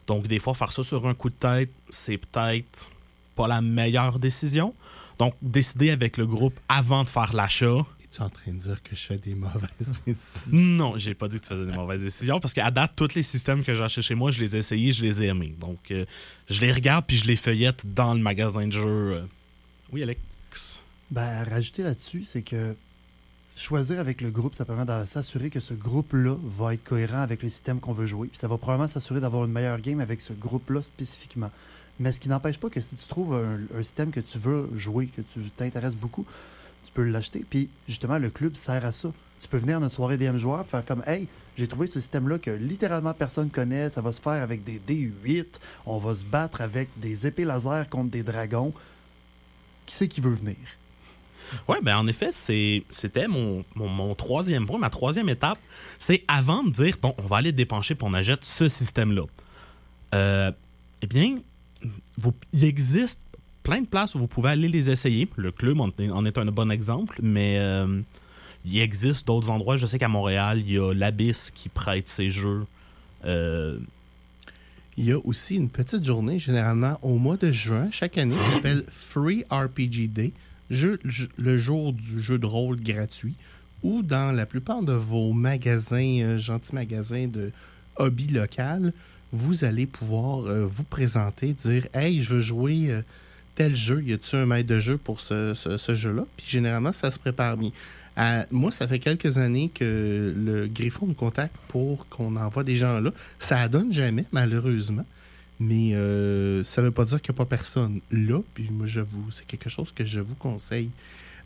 Donc, 0.08 0.28
des 0.28 0.40
fois, 0.40 0.54
faire 0.54 0.74
ça 0.74 0.84
sur 0.84 1.08
un 1.08 1.14
coup 1.14 1.30
de 1.30 1.36
tête, 1.36 1.72
c'est 1.90 2.18
peut-être 2.18 2.92
pas 3.36 3.48
la 3.48 3.62
meilleure 3.62 4.20
décision. 4.20 4.74
Donc, 5.20 5.36
décider 5.42 5.92
avec 5.92 6.18
le 6.18 6.28
groupe 6.28 6.60
avant 6.68 7.04
de 7.04 7.10
faire 7.10 7.34
l'achat. 7.34 7.86
Es-tu 8.12 8.22
en 8.24 8.30
train 8.30 8.52
de 8.52 8.58
dire 8.58 8.84
que 8.84 8.94
je 8.96 9.02
fais 9.06 9.18
des 9.18 9.36
mauvaises 9.36 9.94
décisions? 10.06 10.58
Non, 10.60 10.98
j'ai 10.98 11.14
pas 11.14 11.28
dit 11.30 11.38
que 11.38 11.44
tu 11.44 11.50
faisais 11.50 11.66
des 11.66 11.72
mauvaises 11.72 12.02
décisions 12.02 12.40
parce 12.42 12.54
qu'à 12.54 12.70
date, 12.70 12.92
tous 12.96 13.14
les 13.16 13.24
systèmes 13.24 13.64
que 13.64 13.74
j'ai 13.74 13.82
achetés 13.84 14.02
chez 14.02 14.16
moi, 14.16 14.32
je 14.32 14.40
les 14.42 14.56
ai 14.56 14.60
essayés, 14.60 14.92
je 14.92 15.02
les 15.04 15.22
ai 15.24 15.28
aimés. 15.28 15.56
Donc, 15.60 15.80
euh, 15.92 16.06
je 16.50 16.60
les 16.62 16.72
regarde 16.74 17.06
puis 17.08 17.16
je 17.18 17.26
les 17.26 17.38
feuillette 17.38 17.94
dans 17.94 18.14
le 18.14 18.20
magasin 18.20 18.68
de 18.68 18.74
jeux. 18.74 18.82
euh. 19.14 19.22
Oui, 19.94 20.04
Alex. 20.04 20.20
Ben, 21.10 21.22
à 21.24 21.44
rajouter 21.46 21.84
là-dessus, 21.84 22.24
c'est 22.26 22.42
que 22.42 22.76
choisir 23.56 24.00
avec 24.00 24.20
le 24.22 24.30
groupe, 24.32 24.56
ça 24.56 24.66
permet 24.66 24.86
de 24.86 25.06
s'assurer 25.06 25.50
que 25.50 25.60
ce 25.62 25.74
groupe-là 25.74 26.36
va 26.44 26.74
être 26.74 26.84
cohérent 26.84 27.20
avec 27.22 27.44
le 27.44 27.50
système 27.50 27.80
qu'on 27.80 27.92
veut 27.94 28.08
jouer. 28.08 28.28
Puis 28.28 28.38
ça 28.40 28.48
va 28.50 28.58
probablement 28.58 28.88
s'assurer 28.90 29.22
d'avoir 29.22 29.46
une 29.46 29.52
meilleure 29.52 29.80
game 29.80 30.00
avec 30.02 30.20
ce 30.20 30.34
groupe-là 30.34 30.82
spécifiquement. 30.82 31.52
Mais 32.00 32.12
ce 32.12 32.20
qui 32.20 32.28
n'empêche 32.30 32.58
pas 32.58 32.70
que 32.70 32.82
si 32.82 32.96
tu 32.96 33.06
trouves 33.08 33.36
un, 33.36 33.60
un 33.78 33.84
système 33.84 34.12
que 34.12 34.20
tu 34.22 34.38
veux 34.38 34.70
jouer, 34.76 35.08
que 35.08 35.22
tu 35.22 35.40
t'intéresses 35.56 35.96
beaucoup, 35.96 36.26
tu 36.84 36.92
peux 36.94 37.04
l'acheter. 37.04 37.46
Puis 37.50 37.70
justement, 37.88 38.18
le 38.18 38.30
club 38.30 38.56
sert 38.56 38.86
à 38.86 38.92
ça. 38.92 39.12
Tu 39.40 39.48
peux 39.48 39.58
venir 39.58 39.78
à 39.78 39.80
notre 39.80 39.96
soirée 39.96 40.18
DM 40.18 40.38
joueurs 40.38 40.66
faire 40.68 40.86
comme 40.86 41.04
Hey, 41.08 41.28
j'ai 41.58 41.68
trouvé 41.68 41.88
ce 41.88 42.00
système-là 42.00 42.38
que 42.38 42.52
littéralement 42.52 43.14
personne 43.14 43.50
connaît. 43.50 43.90
Ça 43.90 44.02
va 44.02 44.12
se 44.14 44.22
faire 44.22 44.44
avec 44.44 44.64
des 44.64 44.80
D8. 44.88 45.46
On 45.86 45.98
va 45.98 46.16
se 46.16 46.24
battre 46.24 46.62
avec 46.62 46.90
des 46.98 47.28
épées 47.28 47.46
laser 47.46 47.90
contre 47.90 48.12
des 48.12 48.24
dragons. 48.24 48.74
Qui 49.86 49.96
c'est 49.96 50.08
qui 50.08 50.22
veut 50.22 50.34
venir? 50.34 50.56
Ouais, 51.68 51.80
ben 51.82 51.98
en 51.98 52.08
effet, 52.08 52.32
c'était 52.32 53.28
mon, 53.28 53.66
mon, 53.76 54.16
troisième 54.16 54.66
point, 54.66 54.80
ma 54.80 54.90
troisième 54.90 55.28
étape. 55.28 55.60
C'est 56.00 56.24
avant 56.28 56.64
de 56.64 56.72
dire, 56.72 56.98
bon, 57.02 57.14
on 57.18 57.24
va 57.24 57.38
aller 57.38 57.52
dépencher 57.52 57.96
pour 57.96 58.10
on 58.10 58.46
ce 58.46 58.68
système-là. 58.70 59.24
Euh, 60.14 60.52
eh 61.02 61.08
bien, 61.08 61.40
vous- 62.18 62.34
il 62.54 62.64
existe 62.64 63.20
plein 63.64 63.82
de 63.82 63.88
places 63.88 64.16
où 64.16 64.20
vous 64.20 64.28
pouvez 64.28 64.50
aller 64.50 64.68
les 64.68 64.90
essayer. 64.90 65.28
Le 65.36 65.52
club 65.52 65.80
en, 65.80 65.90
est 66.26 66.38
un 66.38 66.46
bon 66.46 66.72
exemple, 66.72 67.20
mais 67.22 67.58
euh, 67.60 68.02
il 68.66 68.80
existe 68.80 69.28
d'autres 69.28 69.50
endroits. 69.50 69.78
Je 69.78 69.86
sais 69.86 70.00
qu'à 70.00 70.08
Montréal, 70.08 70.60
il 70.60 70.72
y 70.72 70.78
a 70.78 70.94
l'Abyss 70.94 71.52
qui 71.52 71.70
prête 71.70 72.08
ses 72.08 72.30
jeux. 72.30 72.66
Euh, 73.26 73.78
Il 74.98 75.06
y 75.06 75.12
a 75.12 75.20
aussi 75.26 75.56
une 75.56 75.70
petite 75.70 76.04
journée, 76.04 76.40
généralement 76.40 76.98
au 77.02 77.18
mois 77.18 77.38
de 77.38 77.52
juin, 77.52 77.90
chaque 77.92 78.18
année, 78.18 78.36
qui 78.36 78.52
s'appelle 78.52 78.84
Free 78.90 79.44
RPG 79.50 80.10
Day, 80.10 80.32
le 80.70 81.58
jour 81.58 81.94
du 81.94 82.22
jeu 82.22 82.38
de 82.38 82.46
rôle 82.46 82.80
gratuit, 82.82 83.36
où 83.84 84.02
dans 84.02 84.36
la 84.36 84.46
plupart 84.46 84.84
de 84.84 84.94
vos 84.94 85.34
magasins, 85.34 86.20
euh, 86.22 86.38
gentils 86.38 86.76
magasins 86.76 87.28
de 87.28 87.52
hobby 87.98 88.28
local, 88.28 88.94
vous 89.32 89.64
allez 89.64 89.86
pouvoir 89.86 90.42
vous 90.42 90.84
présenter, 90.84 91.54
dire 91.54 91.88
Hey, 91.94 92.22
je 92.22 92.34
veux 92.34 92.42
jouer 92.42 93.02
tel 93.56 93.76
jeu, 93.76 94.02
y 94.04 94.14
a-tu 94.14 94.36
un 94.36 94.46
maître 94.46 94.70
de 94.70 94.80
jeu 94.80 94.98
pour 94.98 95.20
ce, 95.20 95.54
jeu-là? 95.94 96.26
Puis 96.38 96.48
généralement, 96.48 96.94
ça 96.94 97.12
se 97.12 97.20
prépare 97.20 97.58
bien. 97.58 97.72
Moi, 98.52 98.72
ça 98.72 98.88
fait 98.88 99.00
quelques 99.00 99.38
années 99.38 99.72
que 99.74 100.34
le 100.36 100.68
Griffon 100.68 101.08
me 101.08 101.14
contacte 101.14 101.56
pour 101.68 102.08
qu'on 102.08 102.36
envoie 102.36 102.64
des 102.64 102.76
gens 102.76 103.00
là. 103.00 103.12
Ça 103.40 103.68
donne 103.68 103.92
jamais, 103.94 104.26
malheureusement. 104.32 105.06
Mais 105.60 105.94
euh, 105.94 106.64
ça 106.64 106.82
veut 106.82 106.92
pas 106.92 107.06
dire 107.06 107.22
qu'il 107.22 107.34
n'y 107.34 107.38
a 107.38 107.40
pas 107.40 107.46
personne 107.46 108.02
là. 108.12 108.40
Puis 108.56 108.70
moi, 108.72 108.88
c'est 109.32 109.46
quelque 109.46 109.70
chose 109.70 109.92
que 109.92 110.04
je 110.04 110.20
vous 110.20 110.34
conseille. 110.36 110.90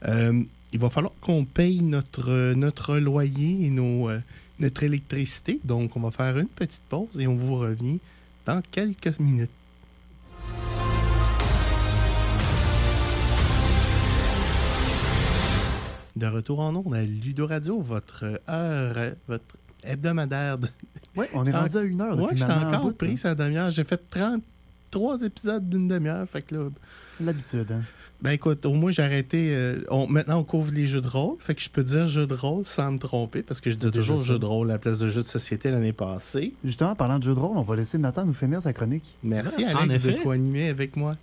Euh, 0.07 0.41
il 0.71 0.79
va 0.79 0.89
falloir 0.89 1.13
qu'on 1.21 1.43
paye 1.43 1.81
notre, 1.81 2.53
notre 2.53 2.97
loyer 2.97 3.65
et 3.65 3.73
euh, 3.77 4.19
notre 4.59 4.83
électricité. 4.83 5.59
Donc, 5.63 5.97
on 5.97 5.99
va 5.99 6.11
faire 6.11 6.37
une 6.37 6.47
petite 6.47 6.83
pause 6.87 7.19
et 7.19 7.27
on 7.27 7.35
vous 7.35 7.57
revient 7.57 7.99
dans 8.45 8.61
quelques 8.71 9.19
minutes. 9.19 9.49
De 16.15 16.27
retour 16.27 16.59
en 16.61 16.75
ondes 16.75 16.93
à 16.93 17.03
Ludo 17.03 17.45
Radio, 17.47 17.81
votre 17.81 18.39
heure, 18.49 18.95
votre 19.27 19.43
hebdomadaire. 19.83 20.57
De... 20.57 20.67
Oui, 21.17 21.25
on 21.33 21.45
est 21.45 21.51
Ah, 21.53 21.61
rendu 21.61 21.77
à 21.77 21.81
une 21.83 22.01
heure 22.01 22.15
Ouais, 22.17 22.23
depuis 22.23 22.37
j'étais 22.37 22.51
encore 22.51 22.81
bout, 22.81 22.91
pris 22.97 23.11
hein. 23.11 23.15
sa 23.15 23.35
demi-heure. 23.35 23.69
J'ai 23.69 23.85
fait 23.85 24.01
33 24.09 25.21
épisodes 25.23 25.69
d'une 25.69 25.87
demi-heure. 25.87 26.27
Fait 26.27 26.41
que 26.41 26.55
là, 26.55 26.69
L'habitude. 27.21 27.71
hein. 27.71 27.81
ben 28.21 28.31
écoute, 28.31 28.65
au 28.65 28.73
moins 28.73 28.91
j'ai 28.91 29.01
arrêté. 29.03 29.47
euh, 29.55 29.79
on- 29.89 30.07
maintenant, 30.07 30.39
on 30.39 30.43
couvre 30.43 30.73
les 30.73 30.87
jeux 30.87 30.99
de 30.99 31.07
rôle. 31.07 31.37
Fait 31.39 31.55
que 31.55 31.61
je 31.61 31.69
peux 31.69 31.83
dire 31.85 32.09
jeux 32.09 32.27
de 32.27 32.33
rôle 32.33 32.65
sans 32.65 32.91
me 32.91 32.97
tromper 32.99 33.43
parce 33.43 33.61
que 33.61 33.69
je 33.71 33.75
dis 33.77 33.89
toujours 33.91 34.19
ça. 34.19 34.25
jeux 34.25 34.39
de 34.39 34.45
rôle 34.45 34.69
à 34.71 34.73
la 34.73 34.79
place 34.79 34.99
de 34.99 35.07
jeux 35.07 35.23
de 35.23 35.27
société 35.29 35.71
l'année 35.71 35.93
passée. 35.93 36.53
Justement, 36.65 36.95
parlant 36.95 37.17
de 37.19 37.23
jeu 37.23 37.33
de 37.33 37.39
rôle, 37.39 37.57
on 37.57 37.61
va 37.63 37.75
laisser 37.77 37.97
Nathan 37.97 38.25
nous 38.25 38.33
finir 38.33 38.61
sa 38.61 38.73
chronique. 38.73 39.05
Merci 39.23 39.65
En 39.65 39.77
Alex 39.77 40.01
de 40.01 40.11
co-animer 40.21 40.67
avec 40.67 40.97
moi. 40.97 41.15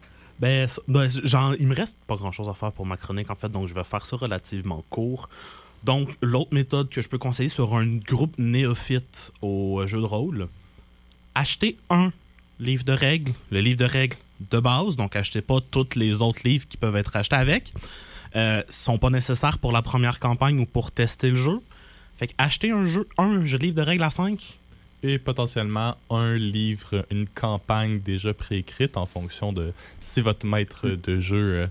Ben, 0.43 0.69
ben, 0.89 1.09
genre, 1.09 1.55
il 1.61 1.69
me 1.69 1.75
reste 1.75 1.97
pas 2.09 2.17
grand 2.17 2.33
chose 2.33 2.49
à 2.49 2.55
faire 2.55 2.73
pour 2.73 2.85
ma 2.85 2.97
chronique, 2.97 3.31
en 3.31 3.37
fait, 3.37 3.49
donc 3.49 3.69
je 3.69 3.75
vais 3.75 3.85
faire 3.85 4.05
ça 4.05 4.17
relativement 4.17 4.85
court. 4.91 5.29
Donc, 5.85 6.09
l'autre 6.21 6.53
méthode 6.53 6.89
que 6.89 7.01
je 7.01 7.09
peux 7.09 7.17
conseiller 7.17 7.49
sur 7.49 7.77
un 7.77 7.87
groupe 7.87 8.37
néophyte 8.39 9.33
au 9.41 9.81
euh, 9.81 9.87
jeu 9.87 10.01
de 10.01 10.05
rôle, 10.05 10.49
achetez 11.37 11.79
un 11.91 12.11
livre 12.59 12.83
de 12.83 12.93
règles, 12.93 13.33
le 13.53 13.61
livre 13.61 13.79
de 13.79 13.85
règles 13.85 14.17
de 14.51 14.59
base, 14.59 14.97
donc 14.97 15.15
achetez 15.15 15.43
pas 15.43 15.61
tous 15.61 15.95
les 15.95 16.21
autres 16.21 16.41
livres 16.45 16.67
qui 16.69 16.77
peuvent 16.77 16.97
être 16.97 17.15
achetés 17.15 17.37
avec. 17.37 17.73
Euh, 18.35 18.65
sont 18.69 18.99
pas 18.99 19.11
nécessaires 19.11 19.59
pour 19.59 19.71
la 19.71 19.83
première 19.83 20.19
campagne 20.19 20.59
ou 20.59 20.67
pour 20.67 20.91
tester 20.91 21.31
le 21.31 21.37
jeu. 21.37 21.61
Fait 22.19 22.27
que 22.27 22.35
achetez 22.39 22.73
un 22.73 22.85
jeu, 22.85 23.07
un 23.17 23.47
jeu 23.47 23.59
de 23.59 23.63
livre 23.63 23.77
de 23.77 23.83
règles 23.83 24.03
à 24.03 24.11
5. 24.11 24.59
Et 25.03 25.19
potentiellement 25.19 25.97
un 26.11 26.37
livre, 26.37 27.05
une 27.11 27.27
campagne 27.27 27.99
déjà 28.01 28.33
préécrite 28.33 28.97
en 28.97 29.07
fonction 29.07 29.53
de 29.53 29.73
si 30.01 30.21
votre 30.21 30.47
maître 30.47 30.89
de 30.89 31.19
jeu 31.19 31.67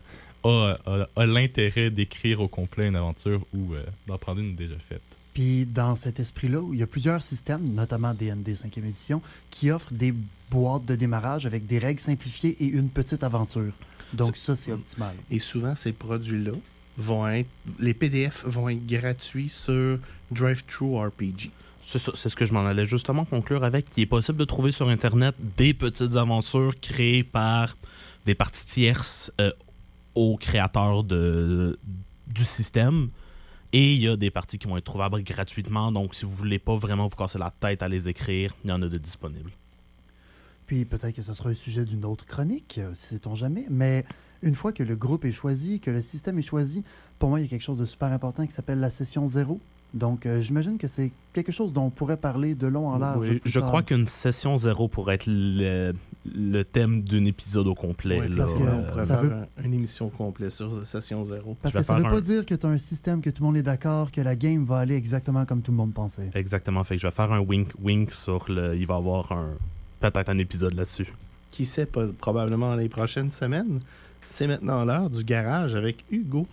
euh, 0.46 0.76
a, 0.76 0.78
a- 0.86 1.08
a 1.22 1.26
l'intérêt 1.26 1.90
d'écrire 1.90 2.42
au 2.42 2.48
complet 2.50 2.88
une 2.88 2.96
aventure 2.96 3.42
ou 3.54 3.74
euh, 3.74 3.84
d'en 4.08 4.18
prendre 4.18 4.42
une 4.42 4.56
déjà 4.56 4.76
faite. 4.90 5.02
Puis 5.34 5.66
dans 5.66 5.96
cet 5.96 6.20
esprit-là, 6.20 6.62
il 6.74 6.80
y 6.80 6.84
a 6.84 6.88
plusieurs 6.88 7.22
systèmes, 7.22 7.74
notamment 7.74 8.14
DND 8.14 8.50
5e 8.50 8.80
édition, 8.80 9.22
qui 9.50 9.72
offrent 9.72 9.94
des 9.94 10.14
boîtes 10.50 10.84
de 10.86 10.96
démarrage 10.96 11.46
avec 11.46 11.66
des 11.66 11.80
règles 11.80 12.02
simplifiées 12.02 12.58
et 12.60 12.68
une 12.68 12.90
petite 12.90 13.24
aventure. 13.24 13.72
Donc 14.12 14.36
ça, 14.36 14.58
c'est 14.58 14.74
optimal. 14.74 15.16
Et 15.30 15.40
souvent, 15.40 15.74
ces 15.78 15.94
produits-là 15.94 16.52
vont 16.98 17.26
être. 17.30 17.48
Les 17.80 17.94
PDF 17.94 18.44
vont 18.46 18.68
être 18.68 18.86
gratuits 18.86 19.48
sur 19.48 20.00
DriveThru 20.32 20.98
RPG. 20.98 21.50
C'est 21.84 22.00
ce 22.30 22.36
que 22.36 22.46
je 22.46 22.54
m'en 22.54 22.66
allais 22.66 22.86
justement 22.86 23.26
conclure 23.26 23.64
avec. 23.64 23.86
Il 23.98 24.04
est 24.04 24.06
possible 24.06 24.38
de 24.38 24.46
trouver 24.46 24.72
sur 24.72 24.88
Internet 24.90 25.36
des 25.58 25.74
petites 25.74 26.16
aventures 26.16 26.80
créées 26.80 27.24
par 27.24 27.76
des 28.26 28.36
parties 28.36 28.66
tierces 28.66 29.32
euh, 29.42 29.52
aux 30.16 30.38
créateurs 30.38 31.04
du 31.04 31.76
système. 32.46 33.10
Et 33.74 33.94
il 33.94 34.02
y 34.02 34.08
a 34.08 34.16
des 34.16 34.30
parties 34.30 34.58
qui 34.58 34.68
vont 34.68 34.78
être 34.78 34.86
trouvables 34.86 35.24
gratuitement. 35.24 35.92
Donc, 35.92 36.14
si 36.14 36.26
vous 36.26 36.36
voulez 36.36 36.60
pas 36.60 36.76
vraiment 36.76 37.08
vous 37.08 37.16
casser 37.16 37.40
la 37.40 37.54
tête 37.58 37.82
à 37.82 37.88
les 37.88 38.10
écrire, 38.10 38.54
il 38.64 38.70
y 38.70 38.74
en 38.74 38.82
a 38.82 38.88
de 38.88 38.98
disponibles. 38.98 39.52
Puis 40.68 40.86
peut-être 40.86 41.16
que 41.16 41.24
ce 41.24 41.34
sera 41.34 41.50
un 41.50 41.54
sujet 41.54 41.84
d'une 41.84 42.06
autre 42.06 42.26
chronique, 42.26 42.78
euh, 42.78 42.92
sait-on 42.94 43.36
jamais. 43.36 43.66
Mais 43.70 44.06
une 44.42 44.56
fois 44.56 44.72
que 44.72 44.84
le 44.84 44.96
groupe 44.96 45.26
est 45.26 45.32
choisi, 45.32 45.80
que 45.80 45.92
le 45.92 46.02
système 46.02 46.40
est 46.40 46.44
choisi, 46.44 46.84
pour 47.20 47.30
moi, 47.30 47.40
il 47.40 47.44
y 47.44 47.46
a 47.46 47.50
quelque 47.50 47.64
chose 47.64 47.78
de 47.78 47.86
super 47.86 48.12
important 48.12 48.46
qui 48.46 48.54
s'appelle 48.54 48.80
la 48.80 48.90
session 48.90 49.28
zéro. 49.28 49.60
Donc, 49.94 50.26
euh, 50.26 50.42
j'imagine 50.42 50.78
que 50.78 50.88
c'est 50.88 51.12
quelque 51.34 51.52
chose 51.52 51.74
dont 51.74 51.84
on 51.86 51.90
pourrait 51.90 52.16
parler 52.18 52.56
de 52.56 52.66
long 52.68 52.88
en 52.88 52.98
large. 52.98 53.20
Oui, 53.30 53.40
plus 53.40 53.50
je 53.52 53.60
tard. 53.60 53.68
crois 53.68 53.84
qu'une 53.84 54.08
session 54.08 54.58
zéro 54.58 54.88
pourrait 54.88 55.16
être 55.16 55.26
le, 55.28 55.94
le 56.34 56.64
thème 56.64 57.02
d'un 57.02 57.26
épisode 57.26 57.68
au 57.68 57.76
complet. 57.76 58.26
Là. 58.30 58.36
parce 58.38 58.54
que 58.54 58.60
on 58.60 58.84
pourrait 58.90 59.06
ça 59.06 59.18
faire 59.18 59.24
veut- 59.24 59.34
un- 59.60 59.64
une 59.66 59.74
émission 59.74 60.08
complète 60.10 60.52
sur 60.52 60.86
Session 60.88 61.24
Zéro. 61.26 61.58
Parce 61.62 61.76
que 61.76 61.82
ça 61.82 61.96
ne 61.96 62.04
veut 62.04 62.10
pas 62.10 62.22
dire 62.22 62.46
que 62.46 62.56
tu 62.56 62.66
as 62.66 62.70
un 62.70 62.78
système 62.78 63.22
que 63.22 63.30
tout 63.30 63.44
le 63.44 63.48
monde 63.48 63.58
est 63.58 63.64
d'accord, 63.64 64.12
que 64.12 64.22
la 64.22 64.36
game 64.38 64.64
va 64.64 64.78
aller 64.80 64.96
exactement 64.96 65.46
comme 65.46 65.62
tout 65.62 65.72
le 65.72 65.78
monde 65.78 65.94
pensait. 65.94 66.32
Exactement. 66.36 66.84
Fait 66.86 66.96
que 66.96 67.02
je 67.02 67.08
vais 67.08 67.12
faire 67.12 67.32
un 67.34 67.42
wink-wink 67.42 68.12
sur 68.12 68.46
le. 68.50 68.78
Il 68.78 68.86
va 68.88 68.94
y 68.94 68.98
avoir 68.98 69.32
un 69.34 69.50
peut-être 70.00 70.30
un 70.30 70.38
épisode 70.38 70.74
là-dessus. 70.74 71.14
Qui 71.52 71.66
sait, 71.66 71.86
pas- 71.86 72.08
probablement 72.18 72.70
dans 72.70 72.76
les 72.78 72.88
prochaines 72.88 73.30
semaines. 73.32 73.82
C'est 74.24 74.48
maintenant 74.48 74.86
l'heure 74.86 75.10
du 75.10 75.24
garage 75.26 75.76
avec 75.76 76.06
Hugo. 76.12 76.48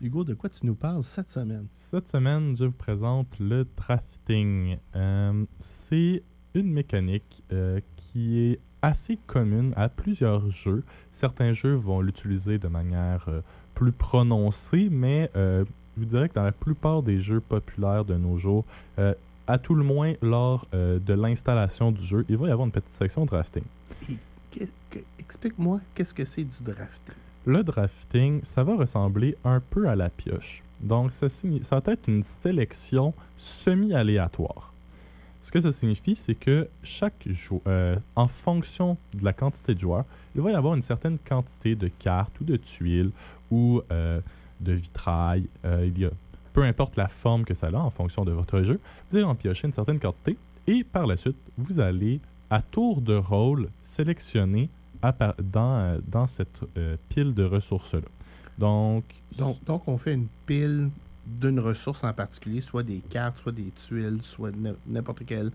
Hugo, 0.00 0.22
de 0.24 0.34
quoi 0.34 0.48
tu 0.48 0.64
nous 0.64 0.74
parles 0.74 1.02
cette 1.02 1.28
semaine? 1.28 1.66
Cette 1.72 2.08
semaine, 2.08 2.56
je 2.56 2.66
vous 2.66 2.70
présente 2.72 3.26
le 3.40 3.66
drafting. 3.76 4.76
Euh, 4.94 5.44
c'est 5.58 6.22
une 6.54 6.70
mécanique 6.72 7.42
euh, 7.52 7.80
qui 7.96 8.38
est 8.38 8.60
assez 8.80 9.18
commune 9.26 9.72
à 9.76 9.88
plusieurs 9.88 10.50
jeux. 10.50 10.84
Certains 11.10 11.52
jeux 11.52 11.74
vont 11.74 12.00
l'utiliser 12.00 12.58
de 12.58 12.68
manière 12.68 13.24
euh, 13.28 13.40
plus 13.74 13.90
prononcée, 13.90 14.88
mais 14.90 15.30
je 15.34 15.64
vous 15.96 16.04
dirais 16.04 16.28
que 16.28 16.34
dans 16.34 16.44
la 16.44 16.52
plupart 16.52 17.02
des 17.02 17.20
jeux 17.20 17.40
populaires 17.40 18.04
de 18.04 18.14
nos 18.14 18.36
jours, 18.36 18.64
à 19.46 19.58
tout 19.58 19.74
le 19.74 19.82
moins 19.84 20.14
lors 20.22 20.66
de 20.72 21.12
l'installation 21.12 21.90
du 21.92 22.02
jeu, 22.04 22.24
il 22.28 22.36
va 22.36 22.48
y 22.48 22.50
avoir 22.50 22.66
une 22.66 22.72
petite 22.72 22.90
section 22.90 23.24
drafting. 23.24 23.62
Que- 24.52 24.64
que- 24.90 24.98
Explique-moi, 25.20 25.80
qu'est-ce 25.94 26.12
que 26.14 26.24
c'est 26.24 26.42
du 26.44 26.56
drafting? 26.62 27.14
Le 27.48 27.64
drafting, 27.64 28.42
ça 28.42 28.62
va 28.62 28.76
ressembler 28.76 29.34
un 29.42 29.60
peu 29.60 29.88
à 29.88 29.96
la 29.96 30.10
pioche. 30.10 30.62
Donc, 30.82 31.14
ça, 31.14 31.28
va 31.70 31.92
être 31.94 32.06
une 32.06 32.22
sélection 32.22 33.14
semi-aléatoire. 33.38 34.74
Ce 35.40 35.50
que 35.50 35.58
ça 35.58 35.72
signifie, 35.72 36.14
c'est 36.14 36.34
que 36.34 36.68
chaque 36.82 37.26
joueur, 37.26 38.00
en 38.16 38.28
fonction 38.28 38.98
de 39.14 39.24
la 39.24 39.32
quantité 39.32 39.74
de 39.74 39.80
joueurs, 39.80 40.04
il 40.34 40.42
va 40.42 40.50
y 40.50 40.54
avoir 40.54 40.74
une 40.74 40.82
certaine 40.82 41.16
quantité 41.26 41.74
de 41.74 41.88
cartes 41.88 42.38
ou 42.42 42.44
de 42.44 42.58
tuiles 42.58 43.12
ou 43.50 43.80
euh, 43.90 44.20
de 44.60 44.74
vitrail. 44.74 45.46
Euh, 45.64 45.86
il 45.86 45.98
y 45.98 46.04
a, 46.04 46.10
peu 46.52 46.64
importe 46.64 46.96
la 46.96 47.08
forme 47.08 47.46
que 47.46 47.54
ça 47.54 47.68
a 47.68 47.76
en 47.76 47.88
fonction 47.88 48.26
de 48.26 48.30
votre 48.30 48.62
jeu, 48.62 48.78
vous 49.08 49.16
allez 49.16 49.24
en 49.24 49.34
piocher 49.34 49.68
une 49.68 49.72
certaine 49.72 50.00
quantité 50.00 50.36
et 50.66 50.84
par 50.84 51.06
la 51.06 51.16
suite, 51.16 51.38
vous 51.56 51.80
allez 51.80 52.20
à 52.50 52.60
tour 52.60 53.00
de 53.00 53.14
rôle 53.14 53.70
sélectionner 53.80 54.68
dans, 55.02 55.78
euh, 55.78 55.98
dans 56.06 56.26
cette 56.26 56.60
euh, 56.76 56.96
pile 57.08 57.34
de 57.34 57.44
ressources-là. 57.44 58.00
Donc, 58.58 59.04
Donc, 59.38 59.62
donc, 59.64 59.82
on 59.86 59.98
fait 59.98 60.14
une 60.14 60.26
pile 60.46 60.90
d'une 61.26 61.60
ressource 61.60 62.02
en 62.04 62.12
particulier, 62.12 62.60
soit 62.60 62.82
des 62.82 62.98
cartes, 63.10 63.38
soit 63.38 63.52
des 63.52 63.70
tuiles, 63.76 64.18
soit 64.22 64.50
n'importe 64.86 65.22
quel 65.26 65.50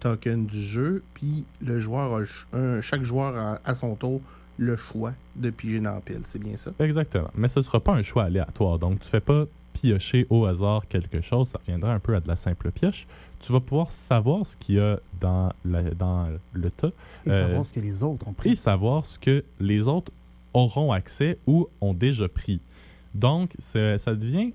token 0.00 0.46
du 0.46 0.62
jeu. 0.62 1.02
Puis 1.14 1.44
le 1.60 1.80
joueur 1.80 2.14
a 2.14 2.18
ch- 2.18 2.46
un- 2.52 2.80
chaque 2.80 3.02
joueur 3.02 3.36
a 3.36 3.60
à 3.64 3.74
son 3.74 3.94
tour 3.94 4.20
le 4.56 4.76
choix 4.76 5.12
de 5.36 5.50
piger 5.50 5.78
dans 5.80 5.94
la 5.94 6.00
pile. 6.00 6.22
C'est 6.24 6.38
bien 6.40 6.56
ça? 6.56 6.72
Exactement. 6.80 7.30
Mais 7.36 7.48
ce 7.48 7.60
ne 7.60 7.64
sera 7.64 7.78
pas 7.80 7.94
un 7.94 8.02
choix 8.02 8.24
aléatoire. 8.24 8.78
Donc, 8.78 8.98
tu 9.00 9.04
ne 9.06 9.10
fais 9.10 9.20
pas 9.20 9.44
piocher 9.72 10.26
au 10.30 10.46
hasard 10.46 10.88
quelque 10.88 11.20
chose. 11.20 11.48
Ça 11.48 11.58
reviendra 11.60 11.92
un 11.92 12.00
peu 12.00 12.16
à 12.16 12.20
de 12.20 12.26
la 12.26 12.34
simple 12.34 12.72
pioche. 12.72 13.06
Tu 13.40 13.52
vas 13.52 13.60
pouvoir 13.60 13.90
savoir 13.90 14.44
ce 14.46 14.56
qu'il 14.56 14.74
y 14.76 14.80
a 14.80 14.98
dans, 15.20 15.52
la- 15.64 15.90
dans 15.94 16.28
le 16.52 16.70
tas 16.70 16.90
Et 17.26 17.30
Euh, 17.30 17.46
savoir 17.46 17.66
ce 17.66 17.72
que 17.72 17.80
les 17.80 18.02
autres 18.02 18.26
ont 18.28 18.32
et 18.32 18.34
pris. 18.34 18.56
savoir 18.56 19.06
ce 19.06 19.18
que 19.18 19.44
les 19.60 19.86
autres 19.86 20.10
auront 20.54 20.90
accès 20.92 21.38
ou 21.46 21.68
ont 21.80 21.94
déjà 21.94 22.28
pris. 22.28 22.60
Donc, 23.14 23.52
ça 23.58 23.96
devient 24.14 24.52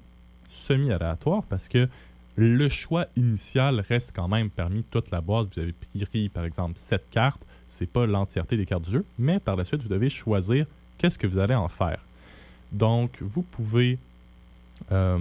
semi-aléatoire 0.50 1.44
parce 1.44 1.68
que 1.68 1.88
le 2.36 2.68
choix 2.70 3.06
initial 3.16 3.80
reste 3.88 4.12
quand 4.16 4.28
même 4.28 4.50
parmi 4.50 4.84
toute 4.84 5.12
la 5.12 5.22
boîte. 5.22 5.48
Vous 5.54 5.60
avez 5.62 5.74
pris, 6.06 6.30
par 6.30 6.46
exemple, 6.46 6.74
7 6.78 7.04
cartes. 7.12 7.42
C'est 7.68 7.86
pas 7.88 8.06
l'entièreté 8.06 8.58
des 8.58 8.66
cartes 8.66 8.84
du 8.86 8.92
jeu, 8.92 9.06
mais 9.20 9.40
par 9.40 9.56
la 9.56 9.64
suite, 9.64 9.82
vous 9.82 9.90
devez 9.90 10.10
choisir 10.10 10.66
qu'est-ce 10.98 11.18
que 11.18 11.28
vous 11.28 11.38
allez 11.38 11.56
en 11.56 11.68
faire. 11.70 12.00
Donc, 12.72 13.18
vous 13.22 13.44
pouvez 13.44 13.98
euh, 14.92 15.20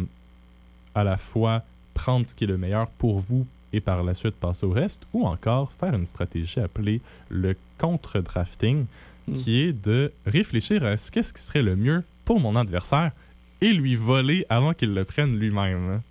à 0.95 1.05
la 1.05 1.17
fois 1.17 1.63
prendre 1.95 2.27
ce 2.27 2.35
qui 2.35 2.45
est 2.45 2.47
le 2.49 2.59
meilleur 2.59 2.89
pour 2.89 3.21
vous 3.21 3.47
et 3.73 3.81
par 3.81 4.03
la 4.03 4.13
suite 4.15 4.35
passer 4.35 4.67
au 4.67 4.71
reste, 4.71 5.03
ou 5.13 5.27
encore 5.27 5.73
faire 5.73 5.95
une 5.95 6.07
stratégie 6.07 6.61
appelée 6.61 7.01
le 7.31 7.57
contre-drafting, 7.79 8.87
Mm. 9.29 9.35
qui 9.35 9.61
est 9.61 9.73
de 9.73 10.13
réfléchir 10.27 10.85
à 10.85 10.97
ce 10.97 11.13
qu'est-ce 11.13 11.33
qui 11.33 11.41
serait 11.41 11.63
le 11.63 11.77
mieux 11.77 12.03
pour 12.25 12.41
mon 12.41 12.57
adversaire 12.57 13.13
et 13.61 13.73
lui 13.73 13.95
voler 13.95 14.45
avant 14.49 14.75
qu'il 14.75 14.93
le 14.95 15.05
prenne 15.05 15.39
lui-même. 15.39 15.91
hein. 15.91 16.03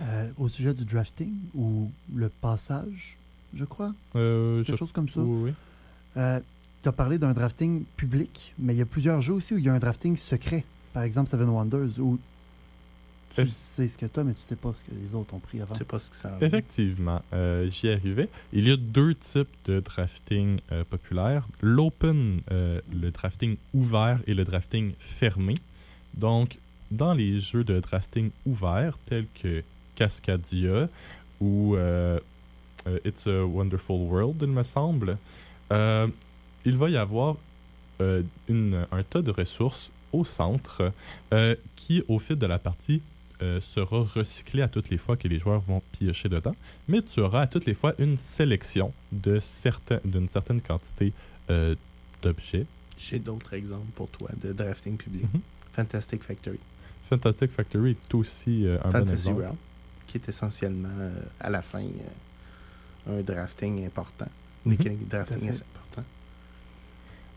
Euh, 0.00 0.28
au 0.38 0.48
sujet 0.48 0.72
du 0.74 0.84
drafting 0.84 1.32
ou 1.54 1.90
le 2.14 2.28
passage, 2.28 3.16
je 3.56 3.64
crois, 3.64 3.92
Euh, 4.16 4.58
quelque 4.62 4.72
je- 4.72 4.76
chose 4.76 4.92
comme 4.92 5.08
ça. 5.08 5.20
oui, 5.20 5.50
oui. 6.16 6.22
tu 6.82 6.88
as 6.88 6.92
parlé 6.92 7.18
d'un 7.18 7.32
drafting 7.32 7.84
public, 7.96 8.54
mais 8.58 8.74
il 8.74 8.78
y 8.78 8.82
a 8.82 8.86
plusieurs 8.86 9.20
jeux 9.20 9.34
aussi 9.34 9.54
où 9.54 9.58
il 9.58 9.64
y 9.64 9.68
a 9.68 9.72
un 9.74 9.78
drafting 9.78 10.16
secret. 10.16 10.64
Par 10.92 11.02
exemple, 11.02 11.28
Seven 11.30 11.48
Wonders, 11.48 11.98
où 11.98 12.18
tu 13.34 13.40
Euh. 13.42 13.46
sais 13.50 13.88
ce 13.88 13.98
que 13.98 14.06
tu 14.06 14.20
as, 14.20 14.24
mais 14.24 14.32
tu 14.34 14.40
sais 14.40 14.56
pas 14.56 14.72
ce 14.74 14.82
que 14.84 14.90
les 14.94 15.14
autres 15.14 15.34
ont 15.34 15.38
pris 15.38 15.60
avant. 15.60 15.74
Je 15.74 15.78
sais 15.80 15.84
pas 15.84 15.98
ce 15.98 16.10
que 16.10 16.16
ça 16.16 16.36
est. 16.40 16.44
Effectivement, 16.46 17.20
euh, 17.32 17.68
j'y 17.70 17.88
arrivais. 17.90 18.28
Il 18.52 18.68
y 18.68 18.70
a 18.70 18.76
deux 18.76 19.14
types 19.14 19.48
de 19.66 19.80
drafting 19.80 20.60
euh, 20.72 20.84
populaires. 20.84 21.46
L'open, 21.60 22.40
euh, 22.50 22.80
le 22.92 23.10
drafting 23.10 23.56
ouvert 23.74 24.20
et 24.26 24.34
le 24.34 24.44
drafting 24.44 24.92
fermé. 24.98 25.54
Donc, 26.14 26.58
dans 26.90 27.12
les 27.14 27.40
jeux 27.40 27.64
de 27.64 27.80
drafting 27.80 28.30
ouvert, 28.46 28.96
tels 29.06 29.26
que 29.42 29.62
Cascadia 29.96 30.88
ou 31.40 31.76
It's 33.04 33.26
a 33.26 33.44
Wonderful 33.44 33.96
World, 34.10 34.36
il 34.42 34.48
me 34.48 34.62
semble, 34.62 35.16
euh, 35.72 36.06
il 36.64 36.76
va 36.76 36.90
y 36.90 36.96
avoir 36.96 37.36
euh, 38.00 38.22
une- 38.48 38.86
un 38.90 39.02
tas 39.04 39.22
de 39.22 39.30
ressources 39.30 39.90
au 40.12 40.24
centre 40.24 40.92
euh, 41.32 41.54
qui, 41.76 42.02
au 42.08 42.18
fil 42.18 42.36
de 42.36 42.44
la 42.46 42.58
partie, 42.58 43.00
euh, 43.42 43.60
sera 43.60 44.00
recyclé 44.02 44.62
à 44.62 44.68
toutes 44.68 44.90
les 44.90 44.98
fois 44.98 45.16
que 45.16 45.26
les 45.26 45.38
joueurs 45.38 45.60
vont 45.60 45.82
piocher 45.92 46.28
dedans, 46.28 46.54
mais 46.88 47.02
tu 47.02 47.20
auras 47.20 47.42
à 47.42 47.46
toutes 47.46 47.66
les 47.66 47.74
fois 47.74 47.94
une 47.98 48.16
sélection 48.16 48.92
de 49.10 49.40
certains, 49.40 50.00
d'une 50.04 50.28
certaine 50.28 50.60
quantité 50.60 51.12
euh, 51.50 51.74
d'objets. 52.22 52.66
J'ai 52.98 53.18
d'autres 53.18 53.54
exemples 53.54 53.90
pour 53.96 54.08
toi 54.08 54.28
de 54.40 54.52
drafting 54.52 54.96
public. 54.96 55.24
Mhm. 55.34 55.40
Fantastic 55.72 56.22
Factory, 56.22 56.60
Fantastic 57.08 57.50
Factory 57.50 57.90
est 57.90 58.14
aussi 58.14 58.66
euh, 58.66 58.78
un 58.84 58.90
bon 58.90 58.98
Fantasy 58.98 59.12
exemple. 59.12 59.42
Realm, 59.42 59.56
qui 60.06 60.18
est 60.18 60.28
essentiellement 60.28 61.10
à 61.40 61.50
la 61.50 61.62
fin 61.62 61.82
un 63.08 63.20
drafting 63.20 63.84
important. 63.84 64.28
Mécanique 64.64 65.04
de 65.06 65.10
drafting 65.10 65.48
assez 65.48 65.64
important. 65.74 66.08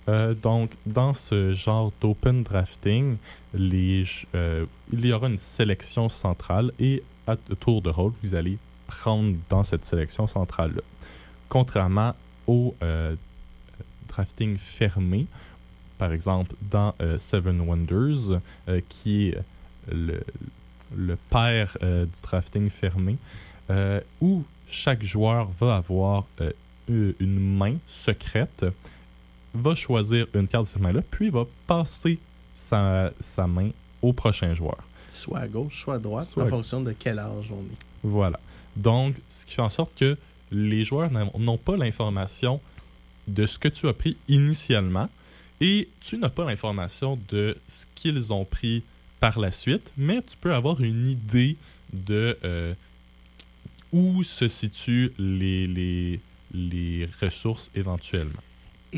Euh, 0.10 0.34
donc, 0.34 0.72
dans 0.86 1.14
ce 1.14 1.54
genre 1.54 1.92
d'open 2.02 2.44
drafting, 2.44 3.18
euh, 3.56 4.66
il 4.94 5.06
y 5.06 5.12
aura 5.12 5.28
une 5.28 5.38
sélection 5.38 6.08
centrale 6.10 6.72
et 6.80 7.04
à 7.28 7.36
tour 7.60 7.82
de 7.82 7.90
rôle, 7.90 8.14
vous 8.24 8.36
allez 8.36 8.58
prendre 8.88 9.36
dans 9.50 9.64
cette 9.64 9.84
sélection 9.84 10.28
centrale-là. 10.28 10.82
Contrairement 11.50 12.16
au 12.46 12.74
euh, 12.82 13.16
drafting 14.08 14.58
fermé, 14.58 15.28
par 15.98 16.14
exemple 16.14 16.56
dans 16.62 16.94
Seven 17.18 17.60
Wonders, 17.62 18.40
qui 18.88 19.30
est 19.30 19.38
le, 19.92 21.18
père 21.30 21.76
du 21.82 22.22
drafting 22.22 22.70
fermé, 22.70 23.18
où 24.22 24.44
chaque 24.70 25.04
joueur 25.04 25.50
va 25.60 25.78
avoir 25.78 26.26
une 26.88 27.40
main 27.58 27.76
secrète 27.88 28.66
va 29.54 29.76
choisir 29.76 30.28
une 30.34 30.48
carte 30.48 30.66
de 30.66 30.70
cette 30.70 30.82
main-là, 30.82 31.02
puis 31.10 31.30
va 31.30 31.46
passer 31.68 32.20
sa, 32.56 33.12
sa 33.20 33.48
main 33.48 33.70
au 34.02 34.14
prochain 34.14 34.54
joueur. 34.54 34.78
Soit 35.14 35.40
à 35.40 35.48
gauche, 35.48 35.82
soit 35.82 35.96
à 35.96 36.00
droite, 36.00 36.28
Soit 36.30 36.44
en 36.44 36.48
à- 36.48 36.50
fonction 36.50 36.82
de 36.82 36.92
quel 36.98 37.18
âge 37.20 37.52
on 37.52 37.60
est. 37.62 37.78
Voilà. 38.04 38.40
Donc, 38.76 39.16
ce 39.30 39.46
qui 39.46 39.56
fait 39.56 39.62
en 39.62 39.70
sorte 39.70 39.92
que 39.98 40.18
les 40.52 40.86
joueurs 40.86 41.12
n'ont 41.12 41.32
n'ont 41.40 41.58
pas 41.58 41.76
l'information 41.76 42.62
de 43.28 43.46
ce 43.46 43.58
que 43.60 43.68
tu 43.68 43.88
as 43.88 43.94
pris 43.94 44.16
initialement 44.30 45.10
et 45.60 45.90
tu 46.00 46.18
n'as 46.18 46.30
pas 46.30 46.46
l'information 46.46 47.20
de 47.30 47.58
ce 47.68 47.86
qu'ils 47.96 48.32
ont 48.32 48.46
pris 48.46 48.84
par 49.20 49.40
la 49.40 49.52
suite, 49.52 49.92
mais 49.98 50.22
tu 50.22 50.38
peux 50.40 50.54
avoir 50.54 50.80
une 50.82 51.08
idée 51.10 51.58
de 51.92 52.38
euh, 52.44 52.74
où 53.92 54.24
se 54.24 54.48
situent 54.48 55.12
les, 55.18 55.66
les, 55.68 56.20
les 56.54 57.10
ressources 57.22 57.72
éventuellement. 57.76 58.42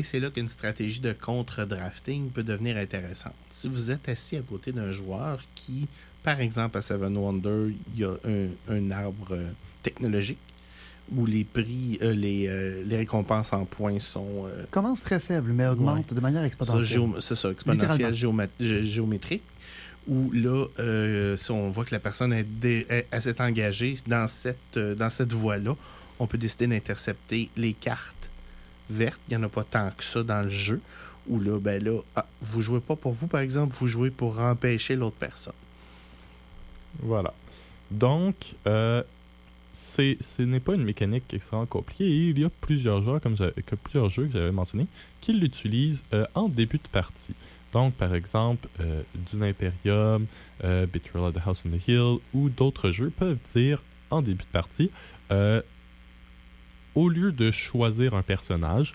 Et 0.00 0.02
c'est 0.02 0.18
là 0.18 0.30
qu'une 0.30 0.48
stratégie 0.48 1.00
de 1.00 1.12
contre-drafting 1.12 2.30
peut 2.30 2.42
devenir 2.42 2.78
intéressante. 2.78 3.34
Si 3.50 3.68
vous 3.68 3.90
êtes 3.90 4.08
assis 4.08 4.36
à 4.36 4.40
côté 4.40 4.72
d'un 4.72 4.90
joueur 4.92 5.42
qui, 5.54 5.86
par 6.22 6.40
exemple 6.40 6.78
à 6.78 6.80
Seven 6.80 7.14
Wonder, 7.18 7.74
il 7.94 8.00
y 8.00 8.04
a 8.04 8.14
un, 8.24 8.46
un 8.74 8.90
arbre 8.90 9.28
euh, 9.32 9.50
technologique 9.82 10.38
où 11.14 11.26
les 11.26 11.44
prix, 11.44 11.98
euh, 12.00 12.14
les, 12.14 12.46
euh, 12.48 12.82
les 12.86 12.96
récompenses 12.96 13.52
en 13.52 13.66
points 13.66 14.00
sont 14.00 14.46
euh, 14.46 14.64
Commence 14.70 15.02
très 15.02 15.20
faible, 15.20 15.52
mais 15.52 15.66
augmente 15.66 16.14
de 16.14 16.20
manière 16.20 16.44
exponentielle. 16.44 16.86
c'est 17.20 17.34
ça, 17.36 17.50
exponentielle 17.50 18.14
géométrique. 18.86 19.42
Où 20.08 20.32
là, 20.32 20.66
si 21.36 21.50
on 21.50 21.68
voit 21.68 21.84
que 21.84 21.94
la 21.94 22.00
personne 22.00 22.32
est, 22.32 22.46
est- 22.64 23.20
s'est 23.20 23.40
engagée 23.42 23.96
dans 24.06 24.26
cette, 24.26 24.78
dans 24.78 25.10
cette 25.10 25.34
voie-là, 25.34 25.76
on 26.18 26.26
peut 26.26 26.38
décider 26.38 26.66
d'intercepter 26.66 27.50
les 27.56 27.74
cartes 27.74 28.16
Il 28.90 29.10
n'y 29.30 29.36
en 29.36 29.42
a 29.44 29.48
pas 29.48 29.64
tant 29.64 29.90
que 29.96 30.04
ça 30.04 30.22
dans 30.22 30.42
le 30.42 30.50
jeu. 30.50 30.80
Où 31.28 31.38
là, 31.38 31.58
ben 31.60 31.82
là, 31.82 32.00
ah, 32.16 32.26
vous 32.40 32.60
jouez 32.60 32.80
pas 32.80 32.96
pour 32.96 33.12
vous, 33.12 33.26
par 33.26 33.40
exemple, 33.40 33.74
vous 33.78 33.86
jouez 33.86 34.10
pour 34.10 34.40
empêcher 34.40 34.96
l'autre 34.96 35.16
personne. 35.16 35.54
Voilà. 37.00 37.32
Donc, 37.90 38.54
euh, 38.66 39.02
ce 39.72 40.42
n'est 40.42 40.60
pas 40.60 40.74
une 40.74 40.84
mécanique 40.84 41.24
extrêmement 41.32 41.66
compliquée 41.66 42.08
il 42.08 42.38
y 42.38 42.44
a 42.44 42.50
plusieurs 42.60 43.02
jeux, 43.02 43.20
comme 43.20 43.36
que 43.36 43.74
plusieurs 43.76 44.08
jeux 44.08 44.26
que 44.26 44.32
j'avais 44.32 44.52
mentionnés, 44.52 44.86
qui 45.20 45.32
l'utilisent 45.32 46.02
euh, 46.12 46.26
en 46.34 46.48
début 46.48 46.78
de 46.78 46.88
partie. 46.90 47.34
Donc, 47.72 47.94
par 47.94 48.14
exemple, 48.14 48.68
euh, 48.80 49.02
Dune 49.30 49.44
Imperium, 49.44 50.26
Betrayal 50.60 51.28
of 51.28 51.34
the 51.34 51.46
House 51.46 51.62
on 51.66 51.76
the 51.76 51.88
Hill 51.88 52.18
ou 52.34 52.48
d'autres 52.48 52.90
jeux 52.90 53.10
peuvent 53.10 53.38
dire 53.54 53.82
en 54.10 54.22
début 54.22 54.42
de 54.42 54.50
partie, 54.52 54.90
au 56.94 57.08
lieu 57.08 57.32
de 57.32 57.50
choisir 57.50 58.14
un 58.14 58.22
personnage, 58.22 58.94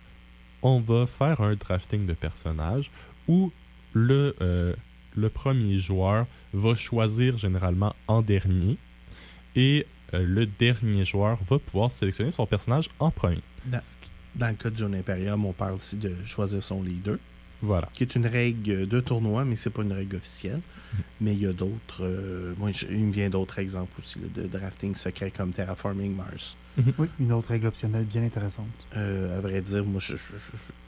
on 0.62 0.80
va 0.80 1.06
faire 1.06 1.42
un 1.42 1.56
drafting 1.56 2.06
de 2.06 2.14
personnage 2.14 2.90
où 3.28 3.52
le, 3.94 4.36
euh, 4.42 4.74
le 5.16 5.30
premier 5.30 5.78
joueur 5.78 6.26
va 6.54 6.76
choisir 6.76 7.38
généralement 7.38 7.96
en 8.08 8.22
dernier 8.22 8.78
et 9.56 9.86
euh, 10.14 10.26
le 10.26 10.46
dernier 10.46 11.06
joueur 11.06 11.38
va 11.50 11.60
pouvoir 11.60 11.92
sélectionner 11.92 12.32
son 12.32 12.46
personnage 12.46 12.90
en 13.00 13.12
premier. 13.12 13.42
Dans, 13.66 13.80
dans 14.36 14.48
le 14.48 14.54
cas 14.54 14.70
de 14.70 14.78
John 14.78 14.94
Imperium, 14.94 15.46
on 15.46 15.54
parle 15.54 15.78
ici 15.78 15.98
de 15.98 16.14
choisir 16.26 16.62
son 16.62 16.84
leader, 16.84 17.18
Voilà. 17.66 17.90
qui 17.94 18.04
est 18.04 18.16
une 18.16 18.28
règle 18.28 18.88
de 18.88 19.00
tournoi, 19.00 19.44
mais 19.46 19.56
c'est 19.56 19.70
pas 19.70 19.82
une 19.82 19.92
règle 19.94 20.16
officielle. 20.18 20.62
Mais 21.20 21.34
il 21.34 21.40
y 21.42 21.46
a 21.46 21.52
d'autres. 21.52 22.02
euh, 22.06 22.54
moi, 22.58 22.72
je- 22.72 22.86
il 22.90 23.04
me 23.06 23.12
vient 23.12 23.30
d'autres 23.30 23.60
exemples 23.60 24.00
aussi 24.00 24.18
là, 24.20 24.28
de 24.44 24.48
drafting 24.48 24.96
secret 24.96 25.30
comme 25.30 25.52
Terraforming 25.52 26.16
Mars. 26.16 26.56
Oui, 26.98 27.08
une 27.20 27.32
autre 27.34 27.50
règle 27.50 27.68
optionnelle 27.68 28.06
bien 28.06 28.24
intéressante. 28.24 28.68
Euh, 28.96 29.38
à 29.38 29.42
vrai 29.42 29.62
dire, 29.62 29.84
moi, 29.84 30.00
je, 30.00 30.16
je- 30.16 30.18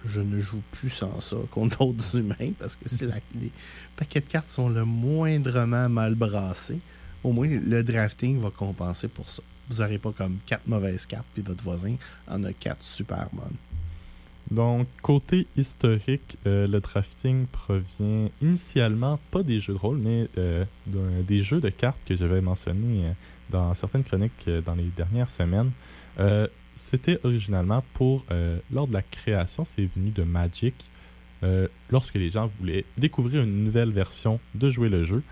je- 0.05 0.09
je 0.13 0.21
ne 0.21 0.39
joue 0.39 0.61
plus 0.71 0.89
sans 0.89 1.19
ça 1.19 1.35
contre 1.51 1.79
d'autres 1.85 2.15
humains 2.17 2.51
parce 2.59 2.75
que 2.77 2.87
si 2.87 3.05
la- 3.05 3.15
les 3.41 3.51
paquets 3.97 4.21
de 4.21 4.27
cartes 4.27 4.49
sont 4.49 4.69
le 4.69 4.85
moindrement 4.85 5.89
mal 5.89 6.15
brassés, 6.15 6.79
au 7.23 7.31
moins 7.33 7.47
le 7.49 7.83
drafting 7.83 8.39
va 8.39 8.49
compenser 8.49 9.07
pour 9.09 9.29
ça. 9.29 9.41
Vous 9.69 9.77
n'aurez 9.83 9.97
pas 9.97 10.13
comme 10.13 10.37
quatre 10.45 10.67
mauvaises 10.67 11.05
cartes, 11.05 11.25
puis 11.33 11.43
votre 11.43 11.63
voisin 11.63 11.95
en 12.29 12.41
a 12.45 12.53
quatre 12.53 12.83
super 12.83 13.27
bonnes. 13.33 13.55
Donc, 14.51 14.88
côté 15.01 15.45
historique, 15.57 16.38
euh, 16.45 16.67
le 16.67 16.79
drafting 16.79 17.47
provient 17.47 18.29
initialement 18.41 19.19
pas 19.29 19.43
des 19.43 19.60
jeux 19.60 19.73
de 19.73 19.77
rôle, 19.77 19.97
mais 19.97 20.27
euh, 20.38 20.63
des 21.27 21.43
jeux 21.43 21.60
de 21.60 21.69
cartes 21.69 21.97
que 22.05 22.15
j'avais 22.15 22.39
mentionnés 22.39 23.05
euh, 23.05 23.12
dans 23.49 23.73
certaines 23.73 24.03
chroniques 24.03 24.49
dans 24.65 24.75
les 24.75 24.89
dernières 24.95 25.29
semaines. 25.29 25.71
C'était 26.75 27.19
originalement 27.23 27.83
pour, 27.93 28.25
lors 28.71 28.88
de 28.88 28.93
la 28.93 29.01
création, 29.01 29.65
c'est 29.65 29.88
venu 29.95 30.12
de 30.12 30.23
Magic, 30.23 30.75
lorsque 31.89 32.15
les 32.15 32.29
gens 32.29 32.51
voulaient 32.60 32.83
découvrir 32.97 33.43
une 33.43 33.63
nouvelle 33.63 33.91
version 33.91 34.39
de 34.53 34.69
jouer 34.69 34.89
le 34.89 35.05
jeu. 35.05 35.23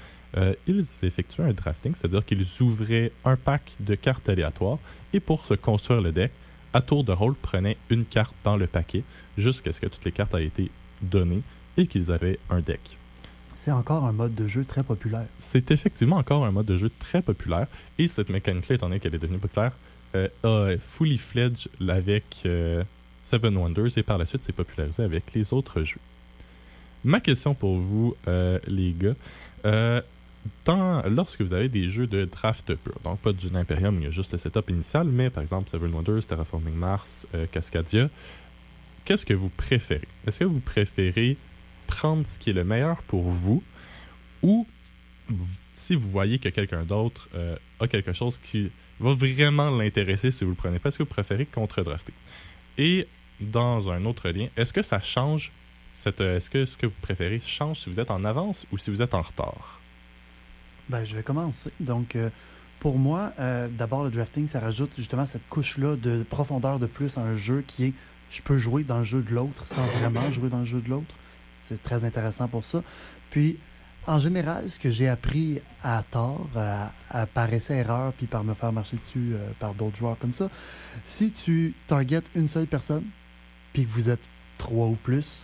ils 0.66 0.86
effectuaient 1.04 1.44
un 1.44 1.52
drafting, 1.52 1.94
c'est-à-dire 1.94 2.26
qu'ils 2.26 2.46
ouvraient 2.62 3.12
un 3.26 3.36
pack 3.36 3.74
de 3.82 3.96
cartes 3.96 4.30
aléatoires 4.30 4.80
et 5.14 5.20
pour 5.20 5.46
se 5.46 5.56
construire 5.56 6.02
le 6.02 6.14
deck, 6.14 6.32
à 6.76 6.82
tour 6.82 7.06
de 7.06 7.14
rôle, 7.14 7.36
prenaient 7.36 7.78
une 7.90 8.04
carte 8.04 8.36
dans 8.44 8.58
le 8.58 8.68
paquet 8.68 9.04
jusqu'à 9.38 9.72
ce 9.72 9.80
que 9.80 9.88
toutes 9.88 10.04
les 10.04 10.12
cartes 10.12 10.34
aient 10.34 10.46
été 10.46 10.70
données 11.02 11.42
et 11.78 11.88
qu'ils 11.88 12.12
avaient 12.12 12.38
un 12.50 12.60
deck. 12.60 12.98
C'est 13.56 13.72
encore 13.72 14.04
un 14.04 14.12
mode 14.12 14.36
de 14.36 14.46
jeu 14.50 14.66
très 14.66 14.84
populaire. 14.84 15.26
C'est 15.40 15.72
effectivement 15.72 16.18
encore 16.18 16.44
un 16.46 16.52
mode 16.52 16.66
de 16.66 16.76
jeu 16.76 16.92
très 17.00 17.22
populaire 17.22 17.68
et 17.98 18.10
cette 18.10 18.30
mécanique-là, 18.30 18.76
étant 18.76 18.90
donné 18.90 19.00
qu'elle 19.00 19.16
est 19.16 19.20
devenue 19.20 19.40
populaire, 19.40 19.72
euh, 20.16 20.28
a 20.44 20.78
fully 20.78 21.18
fledged 21.18 21.70
avec 21.88 22.42
euh, 22.46 22.84
Seven 23.24 23.56
Wonders 23.56 23.98
et 23.98 24.04
par 24.04 24.18
la 24.18 24.26
suite 24.26 24.44
s'est 24.44 24.52
popularisé 24.52 25.02
avec 25.02 25.34
les 25.34 25.54
autres 25.54 25.82
jeux. 25.84 26.02
Ma 27.06 27.22
question 27.22 27.54
pour 27.54 27.78
vous, 27.78 28.16
euh, 28.28 28.60
les 28.68 28.94
gars, 28.94 29.16
lorsque 30.68 31.42
vous 31.42 31.54
avez 31.54 31.70
des 31.70 31.90
jeux 31.90 32.08
de 32.08 32.26
draft 32.26 32.76
pur, 32.76 32.96
donc 33.04 33.20
pas 33.20 33.34
du 33.34 33.48
Imperium, 33.56 33.98
il 34.00 34.04
y 34.06 34.08
a 34.08 34.12
juste 34.12 34.32
le 34.32 34.38
setup 34.38 34.70
initial, 34.70 35.08
mais 35.08 35.30
par 35.30 35.42
exemple 35.42 35.70
Seven 35.70 35.92
Wonders, 35.94 36.26
Terraforming 36.26 36.74
Mars, 36.74 37.28
euh, 37.36 37.46
Cascadia, 37.52 38.10
qu'est-ce 39.04 39.26
que 39.26 39.34
vous 39.34 39.50
préférez? 39.50 40.08
Est-ce 40.28 40.40
que 40.40 40.46
vous 40.46 40.60
préférez 40.60 41.38
prendre 41.88 42.26
ce 42.26 42.40
qui 42.40 42.50
est 42.50 42.54
le 42.54 42.64
meilleur 42.64 43.02
pour 43.04 43.24
vous 43.24 43.64
ou 44.42 44.68
si 45.74 45.96
vous 45.96 46.10
voyez 46.10 46.40
que 46.40 46.50
quelqu'un 46.50 46.84
d'autre 46.84 47.28
euh, 47.36 47.56
a 47.80 47.88
quelque 47.88 48.14
chose 48.14 48.38
qui 48.38 48.72
va 49.00 49.12
vraiment 49.12 49.76
l'intéresser 49.76 50.32
si 50.32 50.44
vous 50.44 50.52
le 50.52 50.56
prenez? 50.56 50.80
Pas, 50.80 50.90
est-ce 50.90 51.00
que 51.00 51.04
vous 51.04 51.10
préférez 51.10 51.46
contre-drafter. 51.46 52.14
Et 52.78 53.08
dans 53.40 53.92
un 53.92 54.06
autre 54.06 54.30
lien, 54.30 54.48
est-ce 54.56 54.74
que 54.74 54.82
ça 54.82 55.00
change 55.00 55.52
euh, 56.08 56.38
Est-ce 56.38 56.50
que 56.50 56.66
ce 56.66 56.78
que 56.78 56.86
vous 56.86 57.00
préférez 57.02 57.42
change 57.46 57.82
si 57.82 57.90
vous 57.90 58.00
êtes 58.00 58.12
en 58.12 58.24
avance 58.24 58.66
ou 58.72 58.78
si 58.78 58.90
vous 58.90 59.02
êtes 59.02 59.14
en 59.14 59.22
retard? 59.22 59.80
Ben, 60.90 61.04
je 61.04 61.16
vais 61.16 61.24
commencer. 61.24 61.72
Donc, 61.80 62.16
euh, 62.16 62.30
pour 62.80 62.98
moi, 62.98 63.34
euh, 63.40 63.68
d'abord, 63.68 64.04
le 64.04 64.12
drafting, 64.12 64.48
ça 64.48 64.60
rajoute 64.60 64.92
justement 64.98 65.26
cette 65.26 65.48
couche-là 65.50 65.96
de 65.96 66.24
profondeur 66.24 66.80
de 66.80 66.86
plus 66.86 67.18
à 67.18 67.22
un 67.22 67.36
jeu 67.36 67.64
qui 67.66 67.86
est 67.86 67.94
je 68.30 68.42
peux 68.42 68.58
jouer 68.58 68.84
dans 68.84 68.98
le 68.98 69.04
jeu 69.04 69.22
de 69.22 69.34
l'autre 69.34 69.66
sans 69.66 69.86
vraiment 70.00 70.30
jouer 70.32 70.50
dans 70.50 70.60
le 70.60 70.66
jeu 70.66 70.82
de 70.82 70.90
l'autre. 70.90 71.14
C'est 71.62 71.82
très 71.82 72.04
intéressant 72.04 72.48
pour 72.48 72.66
ça. 72.66 72.84
Puis, 73.30 73.58
en 74.08 74.20
général, 74.20 74.70
ce 74.70 74.78
que 74.78 74.92
j'ai 74.92 75.08
appris 75.08 75.62
à 75.84 76.04
tort, 76.04 76.48
à, 76.56 76.92
à 77.10 77.26
par 77.26 77.52
essai-erreur, 77.52 78.14
puis 78.14 78.28
par 78.28 78.44
me 78.44 78.54
faire 78.54 78.72
marcher 78.72 78.98
dessus 78.98 79.34
euh, 79.34 79.50
par 79.60 79.74
d'autres 79.74 79.98
joueurs 79.98 80.18
comme 80.20 80.34
ça, 80.34 80.50
si 81.04 81.32
tu 81.32 81.74
targetes 81.88 82.30
une 82.36 82.48
seule 82.48 82.68
personne, 82.68 83.06
puis 83.74 83.86
que 83.86 83.90
vous 83.90 84.10
êtes 84.10 84.22
trois 84.58 84.88
ou 84.88 84.96
plus, 84.96 85.44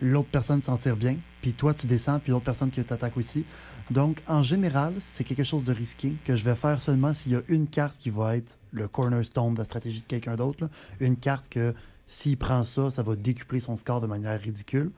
l'autre 0.00 0.28
personne 0.30 0.62
s'en 0.62 0.76
tire 0.76 0.96
bien, 0.96 1.16
puis 1.42 1.52
toi 1.52 1.74
tu 1.74 1.86
descends, 1.86 2.18
puis 2.18 2.32
l'autre 2.32 2.44
personne 2.44 2.70
qui 2.70 2.82
t'attaque 2.82 3.16
aussi. 3.16 3.44
Donc, 3.90 4.22
en 4.26 4.42
général, 4.42 4.94
c'est 5.00 5.22
quelque 5.22 5.44
chose 5.44 5.64
de 5.64 5.72
risqué 5.72 6.14
que 6.24 6.36
je 6.36 6.44
vais 6.44 6.56
faire 6.56 6.80
seulement 6.80 7.14
s'il 7.14 7.32
y 7.32 7.36
a 7.36 7.42
une 7.48 7.68
carte 7.68 7.98
qui 7.98 8.10
va 8.10 8.36
être 8.36 8.58
le 8.72 8.88
cornerstone 8.88 9.54
de 9.54 9.58
la 9.58 9.64
stratégie 9.64 10.00
de 10.00 10.06
quelqu'un 10.06 10.36
d'autre. 10.36 10.68
Une 11.00 11.16
carte 11.16 11.48
que 11.48 11.72
s'il 12.08 12.36
prend 12.36 12.64
ça, 12.64 12.90
ça 12.90 13.02
va 13.02 13.14
décupler 13.14 13.60
son 13.60 13.76
score 13.76 14.00
de 14.00 14.06
manière 14.06 14.40
ridicule. 14.40 14.90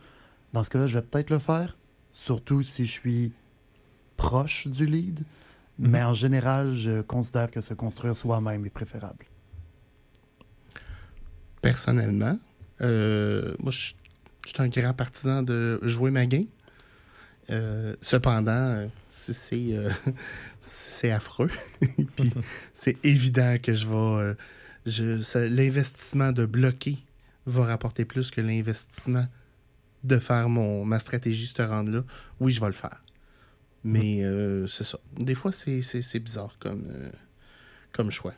Dans 0.52 0.64
ce 0.64 0.70
cas-là, 0.70 0.86
je 0.86 0.98
vais 0.98 1.04
peut-être 1.04 1.30
le 1.30 1.38
faire, 1.38 1.76
surtout 2.12 2.62
si 2.62 2.86
je 2.86 2.92
suis 2.92 3.32
proche 4.16 4.66
du 4.66 4.86
lead. 4.86 5.20
Mais 5.78 6.02
en 6.02 6.14
général, 6.14 6.74
je 6.74 7.02
considère 7.02 7.50
que 7.50 7.60
se 7.60 7.74
construire 7.74 8.16
soi-même 8.16 8.64
est 8.66 8.70
préférable. 8.70 9.26
Personnellement, 11.60 12.38
euh, 12.80 13.54
moi, 13.60 13.70
je 13.70 13.92
je 14.48 14.54
suis 14.54 14.62
un 14.62 14.68
grand 14.68 14.94
partisan 14.94 15.42
de 15.42 15.78
jouer 15.82 16.10
ma 16.10 16.24
game. 16.24 16.46
Euh, 17.50 17.96
cependant, 18.02 18.50
euh, 18.52 18.88
euh, 19.52 19.90
c'est 20.60 21.10
affreux. 21.10 21.50
Puis 22.16 22.32
c'est 22.72 22.96
évident 23.04 23.56
que 23.62 23.74
je 23.74 23.86
vais. 23.86 25.48
L'investissement 25.48 26.32
de 26.32 26.46
bloquer 26.46 26.98
va 27.46 27.64
rapporter 27.64 28.04
plus 28.04 28.30
que 28.30 28.40
l'investissement 28.40 29.26
de 30.04 30.18
faire 30.18 30.48
mon, 30.48 30.84
ma 30.84 30.98
stratégie 30.98 31.46
se 31.46 31.60
rendre 31.62 31.90
là. 31.90 32.04
Oui, 32.40 32.52
je 32.52 32.60
vais 32.60 32.68
le 32.68 32.72
faire. 32.72 33.02
Mais 33.84 34.22
c'est 34.66 34.84
ça. 34.84 34.98
Des 35.18 35.34
fois, 35.34 35.52
c'est 35.52 36.18
bizarre 36.20 36.56
comme, 36.58 36.86
comme 37.92 38.10
choix. 38.10 38.34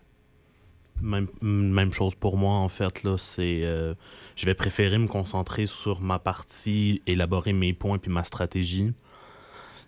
Même, 1.02 1.28
même 1.42 1.92
chose 1.92 2.14
pour 2.14 2.36
moi, 2.36 2.54
en 2.54 2.68
fait. 2.68 3.02
Là, 3.02 3.16
c'est, 3.18 3.60
euh, 3.64 3.94
je 4.36 4.46
vais 4.46 4.54
préférer 4.54 4.98
me 4.98 5.06
concentrer 5.06 5.66
sur 5.66 6.00
ma 6.00 6.18
partie, 6.18 7.02
élaborer 7.06 7.52
mes 7.52 7.72
points 7.72 7.98
puis 7.98 8.10
ma 8.10 8.24
stratégie. 8.24 8.92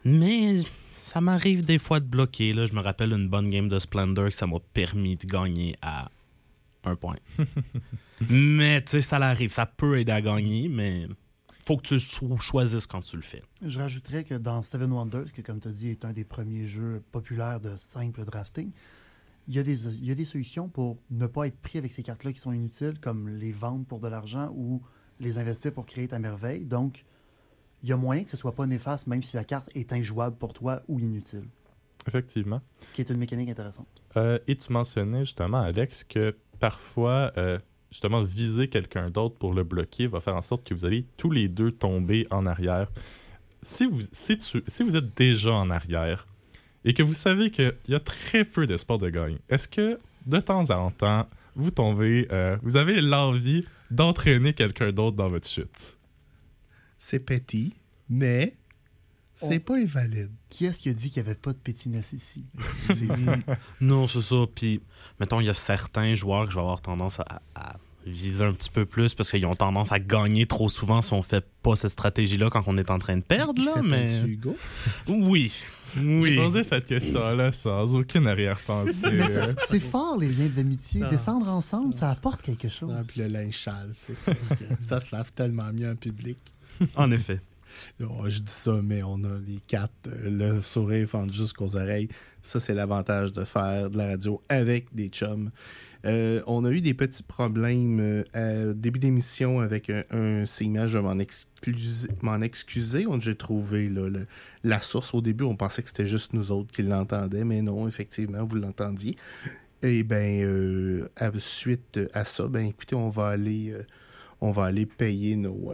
Mais 0.04 0.60
ça 0.92 1.20
m'arrive 1.20 1.64
des 1.64 1.78
fois 1.78 2.00
de 2.00 2.06
bloquer. 2.06 2.52
Là. 2.52 2.66
Je 2.66 2.72
me 2.72 2.80
rappelle 2.80 3.12
une 3.12 3.28
bonne 3.28 3.50
game 3.50 3.68
de 3.68 3.78
Splendor 3.78 4.26
que 4.26 4.34
ça 4.34 4.46
m'a 4.46 4.58
permis 4.72 5.16
de 5.16 5.26
gagner 5.26 5.76
à 5.82 6.10
un 6.84 6.96
point. 6.96 7.16
mais 8.30 8.82
tu 8.82 8.92
sais, 8.92 9.02
ça 9.02 9.18
l'arrive. 9.18 9.52
Ça 9.52 9.66
peut 9.66 9.98
aider 10.00 10.12
à 10.12 10.20
gagner, 10.20 10.68
mais 10.68 11.06
faut 11.64 11.76
que 11.76 11.82
tu 11.82 11.98
cho- 12.00 12.36
choisisses 12.38 12.86
quand 12.86 13.00
tu 13.00 13.16
le 13.16 13.22
fais. 13.22 13.42
Je 13.64 13.78
rajouterais 13.78 14.24
que 14.24 14.34
dans 14.34 14.62
Seven 14.62 14.92
Wonders, 14.92 15.30
qui, 15.32 15.42
comme 15.42 15.60
tu 15.60 15.68
as 15.68 15.72
dit, 15.72 15.88
est 15.90 16.04
un 16.04 16.12
des 16.12 16.24
premiers 16.24 16.66
jeux 16.66 17.02
populaires 17.12 17.60
de 17.60 17.76
simple 17.76 18.24
drafting, 18.24 18.72
il 19.48 19.54
y, 19.54 19.58
a 19.58 19.62
des, 19.62 19.86
il 19.86 20.04
y 20.06 20.10
a 20.10 20.14
des 20.14 20.24
solutions 20.24 20.68
pour 20.68 20.98
ne 21.10 21.26
pas 21.26 21.46
être 21.46 21.58
pris 21.58 21.78
avec 21.78 21.90
ces 21.92 22.02
cartes-là 22.02 22.32
qui 22.32 22.38
sont 22.40 22.52
inutiles, 22.52 22.98
comme 23.00 23.28
les 23.28 23.52
vendre 23.52 23.84
pour 23.84 24.00
de 24.00 24.08
l'argent 24.08 24.50
ou 24.54 24.82
les 25.20 25.38
investir 25.38 25.72
pour 25.74 25.84
créer 25.86 26.08
ta 26.08 26.18
merveille. 26.18 26.64
Donc, 26.64 27.04
il 27.82 27.88
y 27.88 27.92
a 27.92 27.96
moyen 27.96 28.22
que 28.24 28.30
ce 28.30 28.36
soit 28.36 28.54
pas 28.54 28.66
néfaste, 28.66 29.06
même 29.08 29.22
si 29.22 29.36
la 29.36 29.44
carte 29.44 29.68
est 29.74 29.92
injouable 29.92 30.36
pour 30.36 30.52
toi 30.52 30.80
ou 30.88 31.00
inutile. 31.00 31.44
Effectivement. 32.06 32.60
Ce 32.80 32.92
qui 32.92 33.00
est 33.00 33.10
une 33.10 33.18
mécanique 33.18 33.48
intéressante. 33.50 33.86
Euh, 34.16 34.38
et 34.46 34.56
tu 34.56 34.72
mentionnais 34.72 35.24
justement, 35.24 35.60
Alex, 35.60 36.04
que 36.04 36.36
parfois, 36.60 37.32
euh, 37.36 37.58
justement, 37.90 38.22
viser 38.22 38.68
quelqu'un 38.68 39.10
d'autre 39.10 39.36
pour 39.36 39.54
le 39.54 39.64
bloquer 39.64 40.06
va 40.06 40.20
faire 40.20 40.36
en 40.36 40.42
sorte 40.42 40.64
que 40.66 40.74
vous 40.74 40.84
allez 40.84 41.06
tous 41.16 41.30
les 41.30 41.48
deux 41.48 41.72
tomber 41.72 42.26
en 42.30 42.46
arrière. 42.46 42.90
Si 43.62 43.86
vous, 43.86 44.00
si 44.12 44.38
tu- 44.38 44.62
si 44.66 44.82
vous 44.82 44.96
êtes 44.96 45.16
déjà 45.16 45.52
en 45.52 45.70
arrière 45.70 46.26
et 46.84 46.94
que 46.94 47.02
vous 47.02 47.14
savez 47.14 47.50
qu'il 47.50 47.74
y 47.88 47.94
a 47.94 48.00
très 48.00 48.44
peu 48.44 48.66
d'espoir 48.66 48.98
de 48.98 49.08
gagner, 49.08 49.38
est-ce 49.48 49.68
que 49.68 49.98
de 50.26 50.40
temps 50.40 50.70
en 50.70 50.90
temps, 50.90 51.28
vous 51.54 51.70
tombez, 51.70 52.28
euh, 52.32 52.56
vous 52.62 52.76
avez 52.76 53.00
l'envie 53.00 53.66
d'entraîner 53.90 54.52
quelqu'un 54.54 54.92
d'autre 54.92 55.16
dans 55.16 55.28
votre 55.28 55.48
chute? 55.48 55.98
C'est 56.98 57.20
petit, 57.20 57.74
mais 58.08 58.56
c'est 59.34 59.58
pas 59.58 59.76
invalide. 59.76 60.30
Qui 60.48 60.66
est-ce 60.66 60.80
qui 60.80 60.88
a 60.88 60.92
dit 60.92 61.10
qu'il 61.10 61.22
n'y 61.22 61.28
avait 61.28 61.38
pas 61.38 61.52
de 61.52 61.58
pétinesse 61.58 62.12
ici? 62.12 62.44
Non, 63.80 64.06
c'est 64.06 64.20
ça. 64.20 64.44
Puis, 64.54 64.80
mettons, 65.18 65.40
il 65.40 65.46
y 65.46 65.50
a 65.50 65.54
certains 65.54 66.14
joueurs 66.14 66.44
que 66.44 66.50
je 66.50 66.56
vais 66.56 66.60
avoir 66.60 66.80
tendance 66.80 67.18
à, 67.20 67.42
à 67.54 67.76
viser 68.06 68.44
un 68.44 68.52
petit 68.52 68.70
peu 68.70 68.84
plus 68.84 69.14
parce 69.14 69.30
qu'ils 69.30 69.46
ont 69.46 69.54
tendance 69.54 69.92
à 69.92 69.98
gagner 69.98 70.46
trop 70.46 70.68
souvent 70.68 71.02
si 71.02 71.12
on 71.12 71.22
fait 71.22 71.44
pas 71.62 71.76
cette 71.76 71.90
stratégie-là 71.90 72.50
quand 72.50 72.64
on 72.66 72.76
est 72.76 72.90
en 72.90 72.98
train 72.98 73.16
de 73.16 73.22
perdre. 73.22 73.62
Là, 73.64 73.82
mais... 73.82 74.20
Hugo. 74.22 74.56
Oui. 75.08 75.52
Oui. 75.96 76.22
J'ai 76.32 76.36
posé 76.36 76.62
cette 76.62 76.86
question-là 76.86 77.52
sans 77.52 77.94
aucune 77.94 78.26
arrière-pensée. 78.26 79.06
euh, 79.06 79.52
C'est 79.68 79.78
fort, 79.80 80.18
les 80.18 80.28
liens 80.28 80.48
d'amitié. 80.48 81.02
Descendre 81.10 81.48
ensemble, 81.48 81.92
ça 81.92 82.10
apporte 82.10 82.42
quelque 82.42 82.68
chose. 82.68 82.94
Ah, 82.96 83.02
puis 83.06 83.20
le 83.20 83.26
linge 83.28 83.58
sale, 83.58 83.90
c'est 83.92 84.16
sûr 84.16 84.34
que 84.58 84.64
ça 84.80 85.00
se 85.00 85.14
lave 85.14 85.32
tellement 85.32 85.70
mieux 85.72 85.90
en 85.90 85.96
public. 85.96 86.38
En 86.96 87.10
effet. 87.10 87.40
Oh, 88.02 88.24
je 88.28 88.40
dis 88.40 88.52
ça, 88.52 88.80
mais 88.82 89.02
on 89.02 89.22
a 89.24 89.38
les 89.46 89.60
quatre, 89.66 89.92
euh, 90.06 90.28
le 90.56 90.62
sourire 90.62 91.08
fendu 91.08 91.36
jusqu'aux 91.36 91.76
oreilles. 91.76 92.08
Ça, 92.42 92.60
c'est 92.60 92.74
l'avantage 92.74 93.32
de 93.32 93.44
faire 93.44 93.88
de 93.88 93.96
la 93.96 94.08
radio 94.08 94.42
avec 94.48 94.94
des 94.94 95.08
chums. 95.08 95.50
Euh, 96.04 96.42
on 96.46 96.64
a 96.64 96.70
eu 96.70 96.80
des 96.80 96.94
petits 96.94 97.22
problèmes 97.22 98.00
euh, 98.00 98.24
à 98.32 98.74
début 98.74 98.98
d'émission 98.98 99.60
avec 99.60 99.88
un, 99.90 100.02
un 100.10 100.46
segment. 100.46 100.86
Je 100.86 100.98
m'en 100.98 101.18
excuser. 102.40 103.06
J'ai 103.20 103.36
trouvé 103.36 103.90
la 104.64 104.80
source. 104.80 105.14
Au 105.14 105.20
début, 105.20 105.44
on 105.44 105.56
pensait 105.56 105.82
que 105.82 105.88
c'était 105.88 106.06
juste 106.06 106.32
nous 106.32 106.50
autres 106.50 106.72
qui 106.72 106.82
l'entendaient, 106.82 107.44
mais 107.44 107.62
non, 107.62 107.86
effectivement, 107.86 108.42
vous 108.44 108.56
l'entendiez. 108.56 109.16
Et 109.82 110.02
bien, 110.02 110.42
euh, 110.44 111.08
à- 111.16 111.30
suite 111.38 111.98
à 112.14 112.24
ça, 112.24 112.46
ben 112.48 112.66
écoutez, 112.66 112.94
on 112.96 113.08
va 113.10 113.26
aller, 113.28 113.70
euh, 113.72 113.82
payer 114.86 115.36
nos, 115.36 115.72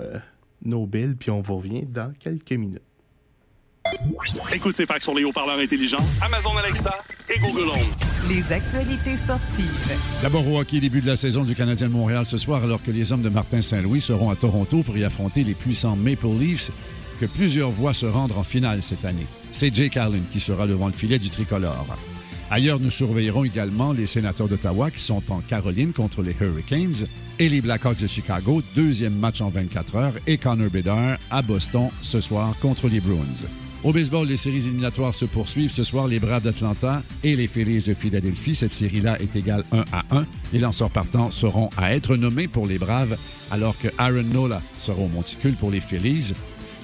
nos 0.62 0.86
billes, 0.86 1.14
puis 1.18 1.30
on 1.30 1.40
vous 1.40 1.56
revient 1.56 1.84
dans 1.86 2.12
quelques 2.18 2.52
minutes. 2.52 2.82
Écoute 4.52 4.74
ces 4.74 4.86
facts 4.86 5.02
sur 5.02 5.14
les 5.14 5.24
haut-parleurs 5.24 5.58
intelligents, 5.58 6.04
Amazon 6.22 6.56
Alexa 6.56 6.92
et 7.34 7.38
Google 7.38 7.70
Home. 7.70 8.28
Les 8.28 8.52
actualités 8.52 9.16
sportives. 9.16 9.96
D'abord 10.22 10.46
au 10.48 10.58
hockey, 10.58 10.80
début 10.80 11.00
de 11.00 11.06
la 11.06 11.16
saison 11.16 11.44
du 11.44 11.54
Canadien 11.54 11.88
de 11.88 11.92
Montréal 11.92 12.24
ce 12.26 12.36
soir, 12.36 12.62
alors 12.62 12.82
que 12.82 12.90
les 12.90 13.12
hommes 13.12 13.22
de 13.22 13.28
Martin 13.28 13.62
Saint-Louis 13.62 14.00
seront 14.00 14.30
à 14.30 14.36
Toronto 14.36 14.82
pour 14.82 14.96
y 14.96 15.04
affronter 15.04 15.44
les 15.44 15.54
puissants 15.54 15.96
Maple 15.96 16.28
Leafs, 16.38 16.70
que 17.20 17.26
plusieurs 17.26 17.70
voient 17.70 17.94
se 17.94 18.06
rendre 18.06 18.38
en 18.38 18.44
finale 18.44 18.82
cette 18.82 19.04
année. 19.04 19.26
C'est 19.52 19.74
Jake 19.74 19.96
Allen 19.96 20.24
qui 20.30 20.40
sera 20.40 20.66
devant 20.66 20.86
le 20.86 20.92
filet 20.92 21.18
du 21.18 21.30
tricolore. 21.30 21.86
Ailleurs, 22.50 22.80
nous 22.80 22.90
surveillerons 22.90 23.44
également 23.44 23.92
les 23.92 24.06
sénateurs 24.06 24.48
d'Ottawa 24.48 24.90
qui 24.90 25.00
sont 25.00 25.22
en 25.28 25.40
Caroline 25.40 25.92
contre 25.92 26.22
les 26.22 26.34
Hurricanes 26.40 27.06
et 27.38 27.48
les 27.48 27.60
Blackhawks 27.60 28.00
de 28.00 28.06
Chicago, 28.06 28.62
deuxième 28.74 29.14
match 29.14 29.40
en 29.40 29.48
24 29.48 29.96
heures, 29.96 30.14
et 30.26 30.38
Connor 30.38 30.70
Bedard 30.70 31.18
à 31.30 31.42
Boston 31.42 31.90
ce 32.00 32.20
soir 32.20 32.54
contre 32.60 32.88
les 32.88 33.00
Bruins. 33.00 33.46
Au 33.84 33.92
baseball, 33.92 34.26
les 34.26 34.36
séries 34.36 34.66
éliminatoires 34.66 35.14
se 35.14 35.24
poursuivent. 35.24 35.70
Ce 35.70 35.84
soir, 35.84 36.08
les 36.08 36.18
Braves 36.18 36.42
d'Atlanta 36.42 37.02
et 37.22 37.36
les 37.36 37.46
Phillies 37.46 37.82
de 37.82 37.94
Philadelphie. 37.94 38.56
Cette 38.56 38.72
série-là 38.72 39.20
est 39.20 39.36
égale 39.36 39.62
1 39.70 39.84
à 39.92 40.04
1. 40.10 40.26
Les 40.52 40.58
lanceurs 40.58 40.90
partants 40.90 41.30
seront 41.30 41.70
à 41.76 41.94
être 41.94 42.16
nommés 42.16 42.48
pour 42.48 42.66
les 42.66 42.78
Braves, 42.78 43.16
alors 43.52 43.78
que 43.78 43.86
Aaron 43.96 44.24
Nola 44.24 44.62
sera 44.78 45.00
au 45.00 45.06
monticule 45.06 45.54
pour 45.54 45.70
les 45.70 45.80
Phillies. 45.80 46.32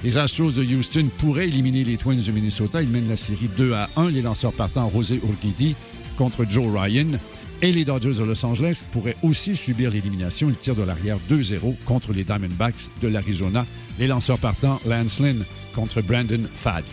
Les 0.05 0.19
Astros 0.19 0.53
de 0.53 0.63
Houston 0.63 1.09
pourraient 1.19 1.49
éliminer 1.49 1.83
les 1.83 1.97
Twins 1.97 2.21
du 2.21 2.31
Minnesota. 2.31 2.81
Ils 2.81 2.89
mènent 2.89 3.09
la 3.09 3.17
série 3.17 3.51
2 3.57 3.73
à 3.73 3.89
1. 3.97 4.11
Les 4.11 4.23
lanceurs 4.23 4.53
partant 4.53 4.89
José 4.89 5.21
Urquidy 5.25 5.75
contre 6.17 6.45
Joe 6.49 6.67
Ryan. 6.73 7.19
Et 7.63 7.73
les 7.73 7.85
Dodgers 7.85 8.19
de 8.19 8.25
Los 8.25 8.45
Angeles 8.45 8.83
pourraient 8.93 9.17
aussi 9.23 9.57
subir 9.57 9.91
l'élimination. 9.91 10.49
Ils 10.49 10.57
tirent 10.57 10.75
de 10.75 10.83
l'arrière 10.83 11.19
2-0 11.31 11.75
contre 11.85 12.13
les 12.13 12.25
Diamondbacks 12.25 12.89
de 13.01 13.09
l'Arizona. 13.09 13.65
Les 13.99 14.07
lanceurs 14.07 14.39
partants 14.39 14.81
Lance 14.87 15.21
Lynn 15.21 15.45
contre 15.75 16.03
Brandon 16.03 16.43
Fad. 16.55 16.85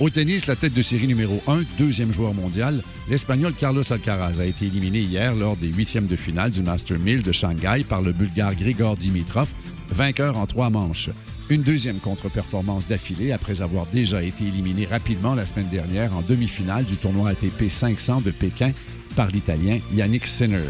Au 0.00 0.10
tennis, 0.10 0.46
la 0.46 0.54
tête 0.54 0.74
de 0.74 0.82
série 0.82 1.08
numéro 1.08 1.42
1, 1.48 1.62
deuxième 1.76 2.12
joueur 2.12 2.32
mondial, 2.32 2.82
l'Espagnol 3.10 3.52
Carlos 3.52 3.82
Alcaraz 3.92 4.40
a 4.40 4.44
été 4.44 4.66
éliminé 4.66 5.00
hier 5.00 5.34
lors 5.34 5.56
des 5.56 5.66
huitièmes 5.66 6.06
de 6.06 6.14
finale 6.14 6.52
du 6.52 6.62
Master 6.62 7.00
1000 7.00 7.24
de 7.24 7.32
Shanghai 7.32 7.84
par 7.88 8.00
le 8.00 8.12
Bulgare 8.12 8.54
Grigor 8.54 8.96
Dimitrov, 8.96 9.48
vainqueur 9.90 10.36
en 10.36 10.46
trois 10.46 10.70
manches. 10.70 11.10
Une 11.50 11.62
deuxième 11.62 11.98
contre-performance 11.98 12.88
d'affilée 12.88 13.32
après 13.32 13.62
avoir 13.62 13.86
déjà 13.86 14.22
été 14.22 14.44
éliminé 14.44 14.84
rapidement 14.84 15.34
la 15.34 15.46
semaine 15.46 15.68
dernière 15.68 16.14
en 16.14 16.20
demi-finale 16.20 16.84
du 16.84 16.98
tournoi 16.98 17.30
ATP 17.30 17.70
500 17.70 18.20
de 18.20 18.30
Pékin 18.30 18.72
par 19.16 19.28
l'Italien 19.28 19.78
Yannick 19.94 20.26
Sinner. 20.26 20.68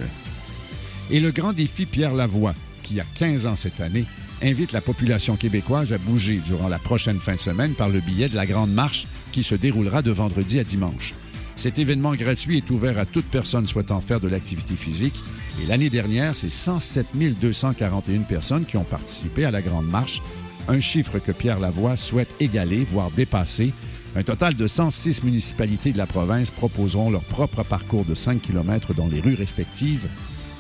Et 1.11 1.19
le 1.19 1.33
grand 1.33 1.53
défi 1.53 1.85
Pierre 1.85 2.15
Lavoie, 2.15 2.55
qui 2.85 3.01
a 3.01 3.05
15 3.17 3.49
ans 3.49 3.57
cette 3.57 3.81
année, 3.81 4.05
invite 4.41 4.71
la 4.71 4.81
population 4.81 5.35
québécoise 5.35 5.93
à 5.93 5.99
bouger 5.99 6.41
durant 6.47 6.69
la 6.69 6.79
prochaine 6.79 7.19
fin 7.19 7.35
de 7.35 7.41
semaine 7.41 7.75
par 7.75 7.89
le 7.89 7.99
biais 7.99 8.29
de 8.29 8.37
la 8.37 8.47
Grande 8.47 8.73
Marche 8.73 9.09
qui 9.33 9.43
se 9.43 9.57
déroulera 9.57 10.03
de 10.03 10.13
vendredi 10.13 10.61
à 10.61 10.65
dimanche. 10.65 11.13
Cet 11.57 11.81
événement 11.81 12.15
gratuit 12.15 12.59
est 12.59 12.71
ouvert 12.71 13.01
à 13.01 13.05
toute 13.05 13.27
personne 13.27 13.67
souhaitant 13.67 14.01
faire 14.01 14.21
de 14.21 14.29
l'activité 14.29 14.77
physique 14.77 15.19
et 15.61 15.67
l'année 15.67 15.91
dernière, 15.91 16.37
c'est 16.37 16.51
107 16.51 17.07
241 17.41 18.21
personnes 18.21 18.65
qui 18.65 18.77
ont 18.77 18.85
participé 18.85 19.45
à 19.45 19.51
la 19.51 19.61
Grande 19.61 19.89
Marche, 19.89 20.23
un 20.69 20.81
chiffre 20.81 21.19
que 21.19 21.33
Pierre 21.33 21.61
Lavoie 21.61 21.97
souhaite 21.97 22.33
égaler, 22.41 22.87
voire 22.91 23.11
dépasser. 23.11 23.73
Un 24.17 24.23
total 24.23 24.55
de 24.55 24.67
106 24.67 25.23
municipalités 25.25 25.93
de 25.93 25.99
la 25.99 26.07
province 26.07 26.51
proposeront 26.51 27.11
leur 27.11 27.25
propre 27.25 27.63
parcours 27.63 28.05
de 28.05 28.15
5 28.15 28.41
km 28.41 28.95
dans 28.95 29.09
les 29.09 29.21
rues 29.21 29.35
respectives 29.35 30.09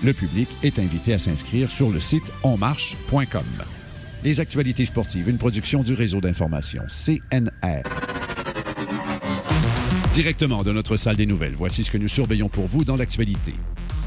le 0.03 0.12
public 0.12 0.49
est 0.62 0.79
invité 0.79 1.12
à 1.14 1.18
s'inscrire 1.18 1.71
sur 1.71 1.90
le 1.90 1.99
site 1.99 2.33
onmarche.com. 2.44 3.42
Les 4.23 4.40
actualités 4.40 4.85
sportives, 4.85 5.29
une 5.29 5.38
production 5.38 5.83
du 5.83 5.94
réseau 5.94 6.21
d'information 6.21 6.83
CNR. 6.87 7.83
Directement 10.12 10.62
de 10.62 10.73
notre 10.73 10.97
salle 10.97 11.16
des 11.16 11.27
nouvelles, 11.27 11.55
voici 11.57 11.85
ce 11.85 11.90
que 11.90 11.99
nous 11.99 12.09
surveillons 12.09 12.49
pour 12.49 12.66
vous 12.66 12.85
dans 12.85 12.97
l'actualité. 12.97 13.55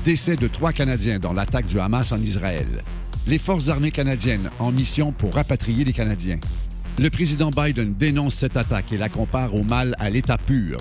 Décès 0.05 0.35
de 0.35 0.47
trois 0.47 0.73
Canadiens 0.73 1.19
dans 1.19 1.33
l'attaque 1.33 1.67
du 1.67 1.79
Hamas 1.79 2.11
en 2.11 2.21
Israël. 2.21 2.83
Les 3.27 3.37
forces 3.37 3.69
armées 3.69 3.91
canadiennes 3.91 4.49
en 4.57 4.71
mission 4.71 5.11
pour 5.11 5.35
rapatrier 5.35 5.85
les 5.85 5.93
Canadiens. 5.93 6.39
Le 6.97 7.09
président 7.11 7.51
Biden 7.51 7.93
dénonce 7.93 8.33
cette 8.33 8.57
attaque 8.57 8.91
et 8.91 8.97
la 8.97 9.09
compare 9.09 9.53
au 9.53 9.63
mal 9.63 9.95
à 9.99 10.09
l'état 10.09 10.39
pur. 10.39 10.79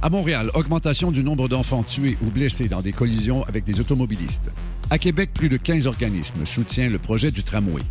À 0.00 0.08
Montréal, 0.08 0.50
augmentation 0.54 1.12
du 1.12 1.22
nombre 1.22 1.48
d'enfants 1.48 1.82
tués 1.82 2.16
ou 2.22 2.30
blessés 2.30 2.68
dans 2.68 2.80
des 2.80 2.92
collisions 2.92 3.44
avec 3.44 3.64
des 3.64 3.78
automobilistes. 3.78 4.50
À 4.88 4.98
Québec, 4.98 5.30
plus 5.34 5.50
de 5.50 5.58
15 5.58 5.86
organismes 5.86 6.46
soutiennent 6.46 6.92
le 6.92 6.98
projet 6.98 7.30
du 7.30 7.42
tramway. 7.42 7.82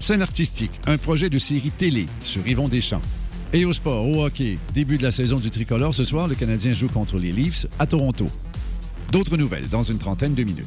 Scène 0.00 0.22
artistique, 0.22 0.72
un 0.86 0.98
projet 0.98 1.30
de 1.30 1.38
série 1.38 1.70
télé 1.70 2.06
sur 2.24 2.46
Yvon 2.46 2.66
Deschamps. 2.66 3.02
Et 3.52 3.64
au 3.64 3.72
sport, 3.72 4.08
au 4.08 4.24
hockey, 4.24 4.58
début 4.74 4.98
de 4.98 5.04
la 5.04 5.12
saison 5.12 5.38
du 5.38 5.50
tricolore, 5.50 5.94
ce 5.94 6.02
soir, 6.02 6.26
le 6.26 6.34
Canadien 6.34 6.72
joue 6.72 6.88
contre 6.88 7.16
les 7.18 7.30
Leafs 7.30 7.66
à 7.78 7.86
Toronto. 7.86 8.26
D'autres 9.12 9.36
nouvelles 9.36 9.68
dans 9.68 9.84
une 9.84 9.98
trentaine 9.98 10.34
de 10.34 10.42
minutes. 10.42 10.66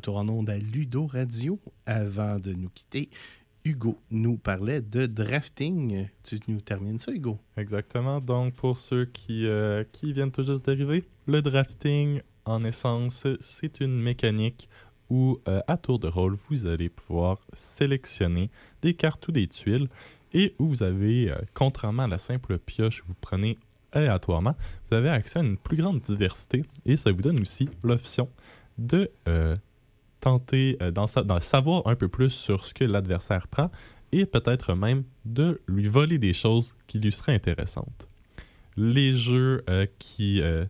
Retour 0.00 0.16
en 0.16 0.30
ondes 0.30 0.48
à 0.48 0.56
Ludo 0.56 1.06
Radio. 1.06 1.60
Avant 1.84 2.38
de 2.38 2.54
nous 2.54 2.70
quitter, 2.70 3.10
Hugo 3.66 3.98
nous 4.10 4.38
parlait 4.38 4.80
de 4.80 5.04
drafting. 5.04 6.08
Tu 6.24 6.40
nous 6.48 6.62
termines 6.62 6.98
ça, 6.98 7.12
Hugo? 7.12 7.38
Exactement. 7.58 8.18
Donc, 8.18 8.54
pour 8.54 8.78
ceux 8.78 9.04
qui, 9.04 9.44
euh, 9.44 9.84
qui 9.92 10.14
viennent 10.14 10.30
tout 10.30 10.42
juste 10.42 10.64
d'arriver, 10.64 11.04
le 11.26 11.42
drafting, 11.42 12.22
en 12.46 12.64
essence, 12.64 13.26
c'est 13.40 13.80
une 13.80 14.00
mécanique 14.00 14.70
où, 15.10 15.38
euh, 15.48 15.60
à 15.68 15.76
tour 15.76 15.98
de 15.98 16.08
rôle, 16.08 16.38
vous 16.48 16.64
allez 16.64 16.88
pouvoir 16.88 17.36
sélectionner 17.52 18.48
des 18.80 18.94
cartes 18.94 19.28
ou 19.28 19.32
des 19.32 19.48
tuiles 19.48 19.90
et 20.32 20.54
où 20.58 20.68
vous 20.68 20.82
avez, 20.82 21.30
euh, 21.30 21.36
contrairement 21.52 22.04
à 22.04 22.08
la 22.08 22.16
simple 22.16 22.58
pioche, 22.58 23.04
vous 23.06 23.14
prenez 23.20 23.58
aléatoirement, 23.92 24.56
vous 24.88 24.96
avez 24.96 25.10
accès 25.10 25.40
à 25.40 25.42
une 25.42 25.58
plus 25.58 25.76
grande 25.76 26.00
diversité 26.00 26.64
et 26.86 26.96
ça 26.96 27.12
vous 27.12 27.20
donne 27.20 27.40
aussi 27.40 27.68
l'option 27.82 28.30
de 28.78 29.10
tenter 30.20 30.76
euh, 30.82 30.90
d'en 30.90 31.06
savoir 31.40 31.86
un 31.86 31.96
peu 31.96 32.08
plus 32.08 32.30
sur 32.30 32.64
ce 32.64 32.74
que 32.74 32.84
l'adversaire 32.84 33.48
prend 33.48 33.70
et 34.12 34.26
peut-être 34.26 34.74
même 34.74 35.04
de 35.24 35.60
lui 35.66 35.88
voler 35.88 36.18
des 36.18 36.32
choses 36.32 36.74
qui 36.86 36.98
lui 36.98 37.12
seraient 37.12 37.34
intéressantes. 37.34 38.08
Les 38.76 39.14
jeux 39.14 39.62
euh, 39.68 39.86
qui 39.98 40.40
euh, 40.40 40.64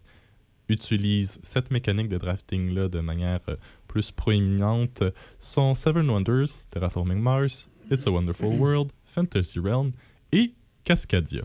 utilisent 0.69 1.39
cette 1.43 1.71
mécanique 1.71 2.09
de 2.09 2.19
drafting-là 2.19 2.89
de 2.89 3.01
manière 3.01 3.41
plus 3.89 4.11
proéminente 4.11 5.03
sont 5.39 5.75
Seven 5.75 6.09
Wonders, 6.09 6.69
Terraforming 6.71 7.19
Mars, 7.19 7.69
It's 7.91 8.07
a 8.07 8.11
Wonderful 8.11 8.55
World, 8.59 8.93
Fantasy 9.05 9.59
Realm 9.59 9.93
et 10.31 10.55
Cascadia. 10.85 11.43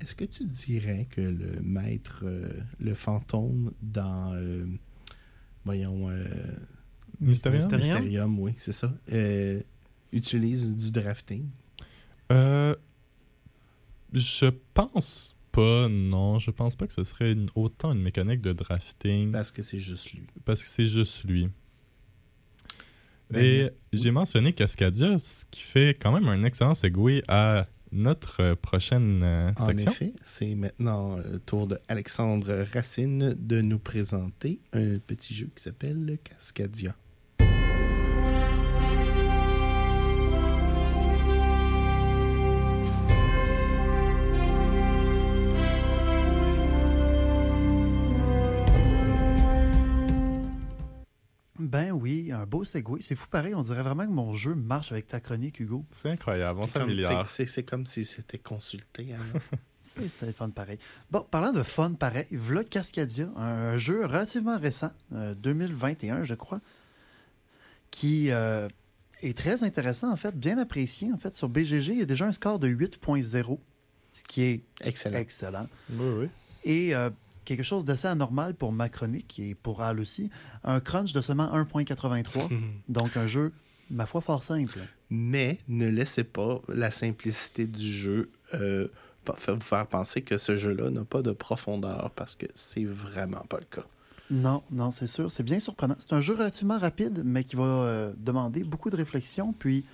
Est-ce 0.00 0.14
que 0.14 0.24
tu 0.24 0.44
dirais 0.44 1.06
que 1.08 1.20
le 1.20 1.60
maître, 1.62 2.24
le 2.80 2.94
fantôme 2.94 3.72
dans, 3.80 4.36
voyons, 5.64 6.10
Mysterium? 7.20 7.70
Mysterium, 7.70 8.38
oui, 8.38 8.52
c'est 8.56 8.72
ça. 8.72 8.92
Euh, 9.12 9.60
utilise 10.12 10.74
du 10.74 10.90
drafting? 10.90 11.48
Euh, 12.32 12.74
je 14.12 14.46
pense 14.74 15.36
pas, 15.52 15.88
non. 15.88 16.38
Je 16.38 16.50
pense 16.50 16.76
pas 16.76 16.86
que 16.86 16.92
ce 16.92 17.04
serait 17.04 17.34
autant 17.54 17.92
une 17.92 18.02
mécanique 18.02 18.40
de 18.40 18.52
drafting. 18.52 19.32
Parce 19.32 19.52
que 19.52 19.62
c'est 19.62 19.78
juste 19.78 20.12
lui. 20.12 20.22
Parce 20.44 20.62
que 20.62 20.68
c'est 20.68 20.86
juste 20.86 21.24
lui. 21.24 21.48
Ben, 23.30 23.42
Et 23.42 23.70
j'ai 23.92 24.10
mentionné 24.10 24.52
Cascadia, 24.52 25.18
ce 25.18 25.44
qui 25.50 25.60
fait 25.60 25.96
quand 26.00 26.12
même 26.12 26.28
un 26.28 26.44
excellent 26.44 26.74
segue 26.74 27.22
à 27.26 27.66
notre 27.92 28.54
prochaine 28.54 29.22
euh, 29.22 29.48
section. 29.48 29.66
En 29.66 29.92
effet, 29.92 30.12
c'est 30.22 30.54
maintenant 30.54 31.16
le 31.16 31.38
tour 31.38 31.66
de 31.66 31.78
Alexandre 31.88 32.64
Racine 32.72 33.34
de 33.38 33.60
nous 33.60 33.78
présenter 33.78 34.60
un 34.72 34.98
petit 34.98 35.34
jeu 35.34 35.48
qui 35.54 35.62
s'appelle 35.62 36.18
Cascadia. 36.22 36.94
Ben 51.66 51.92
oui, 51.92 52.32
un 52.32 52.46
beau 52.46 52.64
segway. 52.64 53.00
C'est 53.00 53.16
fou 53.16 53.28
pareil, 53.28 53.54
on 53.54 53.62
dirait 53.62 53.82
vraiment 53.82 54.06
que 54.06 54.12
mon 54.12 54.32
jeu 54.32 54.54
marche 54.54 54.92
avec 54.92 55.06
ta 55.06 55.20
chronique, 55.20 55.60
Hugo. 55.60 55.84
C'est 55.90 56.10
incroyable, 56.10 56.60
on 56.62 56.66
s'améliore. 56.66 57.28
C'est 57.28 57.62
comme 57.62 57.86
si 57.86 58.04
c'était 58.04 58.38
consulté 58.38 59.14
avant. 59.14 59.40
C'est 59.82 60.34
fun 60.34 60.50
pareil. 60.50 60.78
Bon, 61.10 61.24
parlant 61.30 61.52
de 61.52 61.62
fun 61.62 61.92
pareil, 61.92 62.26
Vlog 62.32 62.68
Cascadia, 62.68 63.28
un 63.36 63.76
jeu 63.76 64.04
relativement 64.04 64.58
récent, 64.58 64.90
2021 65.10 66.16
euh, 66.16 66.24
je 66.24 66.34
crois, 66.34 66.60
qui 67.90 68.30
euh, 68.30 68.68
est 69.22 69.36
très 69.36 69.62
intéressant 69.62 70.10
en 70.10 70.16
fait, 70.16 70.36
bien 70.36 70.58
apprécié 70.58 71.12
en 71.12 71.18
fait. 71.18 71.34
Sur 71.34 71.48
BGG, 71.48 71.92
il 71.92 71.98
y 71.98 72.02
a 72.02 72.06
déjà 72.06 72.26
un 72.26 72.32
score 72.32 72.58
de 72.58 72.68
8.0, 72.68 73.58
ce 74.12 74.22
qui 74.24 74.42
est 74.42 74.64
excellent. 74.80 75.18
excellent. 75.18 75.68
Oui, 75.90 76.08
oui. 76.18 76.28
Et 76.64 76.94
euh, 76.96 77.10
quelque 77.46 77.62
chose 77.62 77.86
d'assez 77.86 78.08
anormal 78.08 78.54
pour 78.54 78.72
ma 78.72 78.90
chronique 78.90 79.38
et 79.38 79.54
pour 79.54 79.80
Al 79.80 79.98
aussi. 80.00 80.28
Un 80.64 80.80
crunch 80.80 81.14
de 81.14 81.22
seulement 81.22 81.46
1.83. 81.56 82.50
donc 82.90 83.16
un 83.16 83.26
jeu, 83.26 83.52
ma 83.90 84.04
foi, 84.04 84.20
fort 84.20 84.42
simple. 84.42 84.80
Mais 85.08 85.58
ne 85.68 85.88
laissez 85.88 86.24
pas 86.24 86.60
la 86.68 86.90
simplicité 86.90 87.66
du 87.66 87.90
jeu 87.90 88.30
euh, 88.52 88.88
vous 89.34 89.60
faire 89.60 89.86
penser 89.86 90.22
que 90.22 90.38
ce 90.38 90.56
jeu-là 90.56 90.90
n'a 90.90 91.04
pas 91.04 91.22
de 91.22 91.32
profondeur 91.32 92.10
parce 92.14 92.36
que 92.36 92.46
c'est 92.54 92.84
vraiment 92.84 93.44
pas 93.48 93.58
le 93.58 93.64
cas. 93.64 93.86
Non, 94.30 94.62
non, 94.70 94.90
c'est 94.90 95.06
sûr. 95.06 95.30
C'est 95.30 95.42
bien 95.42 95.60
surprenant. 95.60 95.94
C'est 95.98 96.12
un 96.12 96.20
jeu 96.20 96.34
relativement 96.34 96.78
rapide, 96.78 97.22
mais 97.24 97.44
qui 97.44 97.56
va 97.56 97.64
euh, 97.64 98.12
demander 98.18 98.64
beaucoup 98.64 98.90
de 98.90 98.96
réflexion, 98.96 99.54
puis 99.56 99.84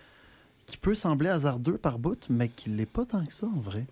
qui 0.66 0.76
peut 0.76 0.94
sembler 0.94 1.28
hasardeux 1.28 1.76
par 1.76 1.98
bout, 1.98 2.26
mais 2.30 2.48
qui 2.48 2.70
l'est 2.70 2.86
pas 2.86 3.04
tant 3.04 3.24
que 3.24 3.32
ça 3.32 3.46
en 3.46 3.60
vrai. 3.60 3.86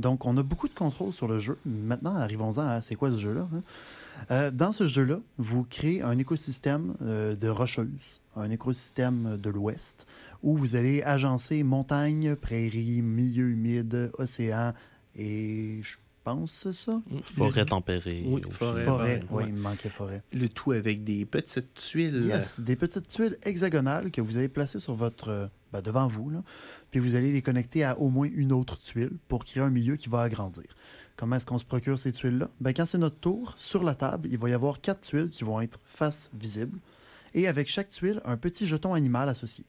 Donc, 0.00 0.26
on 0.26 0.36
a 0.36 0.42
beaucoup 0.42 0.68
de 0.68 0.74
contrôle 0.74 1.12
sur 1.12 1.28
le 1.28 1.38
jeu. 1.38 1.58
Maintenant, 1.64 2.16
arrivons-en 2.16 2.66
à 2.66 2.80
c'est 2.80 2.94
quoi 2.94 3.10
ce 3.10 3.16
jeu-là. 3.16 3.48
Hein? 3.52 3.62
Euh, 4.30 4.50
dans 4.50 4.72
ce 4.72 4.88
jeu-là, 4.88 5.18
vous 5.36 5.64
créez 5.64 6.02
un 6.02 6.16
écosystème 6.18 6.96
euh, 7.02 7.36
de 7.36 7.48
rocheuses, 7.48 8.20
un 8.34 8.50
écosystème 8.50 9.36
de 9.36 9.50
l'Ouest, 9.50 10.06
où 10.42 10.56
vous 10.56 10.74
allez 10.74 11.02
agencer 11.02 11.62
montagnes, 11.62 12.34
prairies, 12.34 13.02
milieux 13.02 13.50
humides, 13.50 14.10
océans 14.18 14.72
et 15.16 15.82
pense, 16.24 16.52
c'est 16.52 16.74
ça? 16.74 17.02
Forêt 17.22 17.64
tempérée. 17.64 18.22
Oui, 18.26 18.40
forêt. 18.50 18.84
Forêt, 18.84 19.22
oui, 19.30 19.36
ouais. 19.36 19.44
il 19.48 19.54
me 19.54 19.60
manquait 19.60 19.88
forêt. 19.88 20.22
Le 20.32 20.48
tout 20.48 20.72
avec 20.72 21.04
des 21.04 21.24
petites 21.24 21.74
tuiles. 21.74 22.26
Yes, 22.26 22.60
des 22.60 22.76
petites 22.76 23.08
tuiles 23.08 23.36
hexagonales 23.42 24.10
que 24.10 24.20
vous 24.20 24.36
allez 24.36 24.48
placer 24.48 24.80
sur 24.80 24.94
votre 24.94 25.28
euh, 25.28 25.46
ben, 25.72 25.80
devant 25.80 26.08
vous, 26.08 26.32
puis 26.90 27.00
vous 27.00 27.14
allez 27.14 27.32
les 27.32 27.42
connecter 27.42 27.84
à 27.84 27.98
au 27.98 28.10
moins 28.10 28.28
une 28.32 28.52
autre 28.52 28.78
tuile 28.78 29.18
pour 29.28 29.44
créer 29.44 29.62
un 29.62 29.70
milieu 29.70 29.96
qui 29.96 30.08
va 30.08 30.22
agrandir. 30.22 30.74
Comment 31.16 31.36
est-ce 31.36 31.46
qu'on 31.46 31.58
se 31.58 31.64
procure 31.64 31.98
ces 31.98 32.12
tuiles-là? 32.12 32.48
Ben, 32.60 32.72
quand 32.72 32.86
c'est 32.86 32.98
notre 32.98 33.18
tour, 33.18 33.54
sur 33.56 33.84
la 33.84 33.94
table, 33.94 34.28
il 34.30 34.38
va 34.38 34.50
y 34.50 34.52
avoir 34.52 34.80
quatre 34.80 35.00
tuiles 35.00 35.30
qui 35.30 35.44
vont 35.44 35.60
être 35.60 35.78
face 35.84 36.30
visible, 36.34 36.78
et 37.34 37.46
avec 37.46 37.68
chaque 37.68 37.88
tuile, 37.88 38.20
un 38.24 38.36
petit 38.36 38.66
jeton 38.66 38.94
animal 38.94 39.28
associé. 39.28 39.64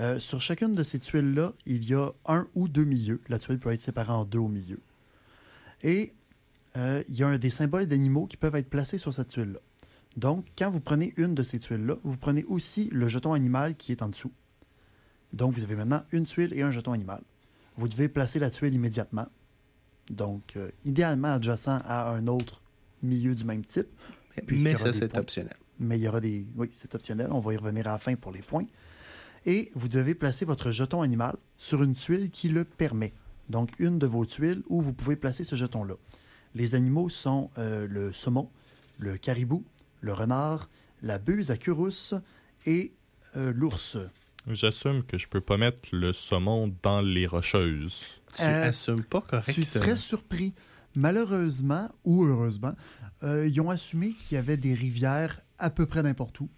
Euh, 0.00 0.18
sur 0.18 0.40
chacune 0.40 0.74
de 0.74 0.82
ces 0.82 0.98
tuiles-là, 0.98 1.52
il 1.66 1.88
y 1.88 1.94
a 1.94 2.10
un 2.26 2.46
ou 2.54 2.68
deux 2.68 2.84
milieux. 2.84 3.20
La 3.28 3.38
tuile 3.38 3.58
peut 3.58 3.72
être 3.72 3.80
séparée 3.80 4.12
en 4.12 4.24
deux 4.24 4.38
au 4.38 4.48
milieu. 4.48 4.80
Et 5.82 6.14
euh, 6.76 7.02
il 7.08 7.16
y 7.16 7.22
a 7.22 7.36
des 7.38 7.50
symboles 7.50 7.86
d'animaux 7.86 8.26
qui 8.26 8.36
peuvent 8.36 8.56
être 8.56 8.70
placés 8.70 8.98
sur 8.98 9.12
cette 9.12 9.28
tuile-là. 9.28 9.60
Donc, 10.16 10.46
quand 10.56 10.70
vous 10.70 10.80
prenez 10.80 11.12
une 11.16 11.34
de 11.34 11.42
ces 11.42 11.58
tuiles-là, 11.58 11.96
vous 12.04 12.16
prenez 12.16 12.44
aussi 12.44 12.88
le 12.92 13.08
jeton 13.08 13.32
animal 13.32 13.76
qui 13.76 13.92
est 13.92 14.02
en 14.02 14.08
dessous. 14.08 14.32
Donc, 15.32 15.54
vous 15.54 15.62
avez 15.62 15.76
maintenant 15.76 16.02
une 16.12 16.24
tuile 16.24 16.52
et 16.54 16.62
un 16.62 16.70
jeton 16.70 16.92
animal. 16.92 17.22
Vous 17.76 17.88
devez 17.88 18.08
placer 18.08 18.38
la 18.38 18.50
tuile 18.50 18.74
immédiatement. 18.74 19.26
Donc, 20.10 20.56
euh, 20.56 20.70
idéalement 20.84 21.34
adjacent 21.34 21.80
à 21.84 22.10
un 22.10 22.26
autre 22.26 22.62
milieu 23.02 23.34
du 23.34 23.44
même 23.44 23.64
type. 23.64 23.88
Mais 24.48 24.76
ça, 24.76 24.92
c'est 24.92 25.16
optionnel. 25.16 25.56
Mais 25.78 25.98
il 25.98 26.02
y 26.02 26.08
aura 26.08 26.20
des. 26.20 26.46
Oui, 26.56 26.68
c'est 26.70 26.94
optionnel. 26.94 27.28
On 27.30 27.40
va 27.40 27.54
y 27.54 27.56
revenir 27.56 27.86
à 27.86 27.92
la 27.92 27.98
fin 27.98 28.14
pour 28.14 28.32
les 28.32 28.42
points. 28.42 28.66
Et 29.44 29.70
vous 29.74 29.88
devez 29.88 30.14
placer 30.14 30.44
votre 30.44 30.70
jeton 30.70 31.02
animal 31.02 31.36
sur 31.56 31.82
une 31.82 31.94
tuile 31.94 32.30
qui 32.30 32.48
le 32.48 32.64
permet. 32.64 33.12
Donc, 33.48 33.70
une 33.78 33.98
de 33.98 34.06
vos 34.06 34.24
tuiles 34.24 34.62
où 34.68 34.80
vous 34.80 34.92
pouvez 34.92 35.16
placer 35.16 35.44
ce 35.44 35.56
jeton-là. 35.56 35.94
Les 36.54 36.74
animaux 36.74 37.08
sont 37.08 37.50
euh, 37.58 37.86
le 37.88 38.12
saumon, 38.12 38.50
le 38.98 39.16
caribou, 39.16 39.64
le 40.00 40.12
renard, 40.12 40.68
la 41.02 41.18
buse 41.18 41.50
à 41.50 41.56
rousse 41.68 42.14
et 42.66 42.92
euh, 43.36 43.52
l'ours. 43.54 43.96
J'assume 44.48 45.02
que 45.04 45.18
je 45.18 45.28
peux 45.28 45.40
pas 45.40 45.56
mettre 45.56 45.88
le 45.92 46.12
saumon 46.12 46.74
dans 46.82 47.00
les 47.00 47.26
rocheuses. 47.26 48.02
Tu 48.34 48.42
Euh, 48.42 48.68
assumes 48.68 49.02
pas 49.04 49.20
correctement. 49.20 49.54
Tu 49.54 49.64
serais 49.64 49.96
surpris. 49.96 50.54
Malheureusement 50.94 51.88
ou 52.04 52.24
heureusement, 52.24 52.72
euh, 53.22 53.46
ils 53.48 53.60
ont 53.60 53.70
assumé 53.70 54.14
qu'il 54.14 54.34
y 54.34 54.38
avait 54.38 54.56
des 54.56 54.74
rivières 54.74 55.40
à 55.58 55.70
peu 55.70 55.86
près 55.86 56.02
n'importe 56.02 56.40
où. 56.40 56.48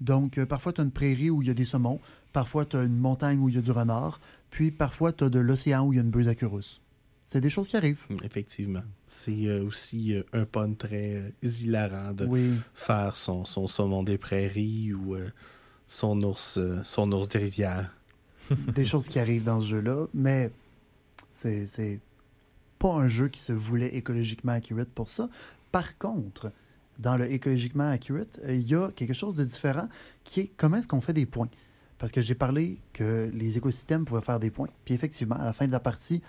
Donc, 0.00 0.36
euh, 0.38 0.46
parfois, 0.46 0.72
tu 0.72 0.80
as 0.80 0.84
une 0.84 0.90
prairie 0.90 1.30
où 1.30 1.42
il 1.42 1.48
y 1.48 1.50
a 1.50 1.54
des 1.54 1.64
saumons, 1.64 2.00
parfois, 2.32 2.64
tu 2.64 2.76
as 2.76 2.82
une 2.82 2.96
montagne 2.98 3.38
où 3.38 3.48
il 3.48 3.54
y 3.54 3.58
a 3.58 3.62
du 3.62 3.70
renard, 3.70 4.20
puis 4.50 4.70
parfois, 4.72 5.12
tu 5.12 5.22
as 5.24 5.28
de 5.30 5.38
l'océan 5.38 5.86
où 5.86 5.92
il 5.92 5.96
y 5.96 5.98
a 6.00 6.02
une 6.02 6.28
à 6.28 6.46
rousse. 6.46 6.80
C'est 7.24 7.40
des 7.40 7.50
choses 7.50 7.68
qui 7.68 7.76
arrivent. 7.76 8.04
Effectivement. 8.24 8.82
C'est 9.06 9.46
euh, 9.46 9.62
aussi 9.64 10.14
euh, 10.14 10.24
un 10.32 10.44
pun 10.44 10.74
très 10.74 11.14
euh, 11.14 11.30
hilarant 11.44 12.12
de 12.12 12.26
Oui. 12.26 12.50
faire 12.74 13.14
son, 13.14 13.44
son 13.44 13.68
saumon 13.68 14.02
des 14.02 14.18
prairies 14.18 14.92
ou 14.92 15.14
euh, 15.14 15.30
son, 15.90 16.22
ours, 16.22 16.56
euh, 16.56 16.80
son 16.84 17.10
ours 17.10 17.28
des 17.28 17.40
rivières. 17.40 17.92
des 18.74 18.86
choses 18.86 19.08
qui 19.08 19.18
arrivent 19.18 19.42
dans 19.42 19.60
ce 19.60 19.66
jeu-là, 19.66 20.06
mais 20.14 20.50
c'est 21.30 21.66
c'est 21.66 22.00
pas 22.78 22.92
un 22.94 23.08
jeu 23.08 23.28
qui 23.28 23.40
se 23.40 23.52
voulait 23.52 23.94
écologiquement 23.94 24.52
accurate 24.52 24.88
pour 24.88 25.08
ça. 25.08 25.28
Par 25.72 25.98
contre, 25.98 26.52
dans 26.98 27.16
le 27.16 27.30
écologiquement 27.30 27.90
accurate, 27.90 28.38
euh, 28.44 28.54
il 28.54 28.68
y 28.68 28.74
a 28.74 28.90
quelque 28.92 29.14
chose 29.14 29.34
de 29.34 29.44
différent 29.44 29.88
qui 30.22 30.40
est 30.40 30.52
comment 30.56 30.76
est-ce 30.76 30.88
qu'on 30.88 31.00
fait 31.00 31.12
des 31.12 31.26
points? 31.26 31.48
Parce 31.98 32.12
que 32.12 32.22
j'ai 32.22 32.36
parlé 32.36 32.80
que 32.92 33.28
les 33.34 33.58
écosystèmes 33.58 34.04
pouvaient 34.04 34.20
faire 34.20 34.40
des 34.40 34.50
points. 34.50 34.68
Puis 34.84 34.94
effectivement, 34.94 35.36
à 35.36 35.44
la 35.44 35.52
fin 35.52 35.66
de 35.66 35.72
la 35.72 35.80
partie, 35.80 36.22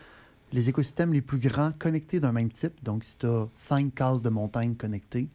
les 0.51 0.69
écosystèmes 0.69 1.13
les 1.13 1.21
plus 1.21 1.39
grands 1.39 1.71
connectés 1.71 2.19
d'un 2.19 2.31
même 2.31 2.49
type, 2.49 2.83
donc 2.83 3.03
si 3.03 3.19
tu 3.19 3.27
as 3.27 3.47
cinq 3.55 3.93
cases 3.93 4.23
de 4.23 4.29
montagne 4.29 4.75
connectées, 4.75 5.29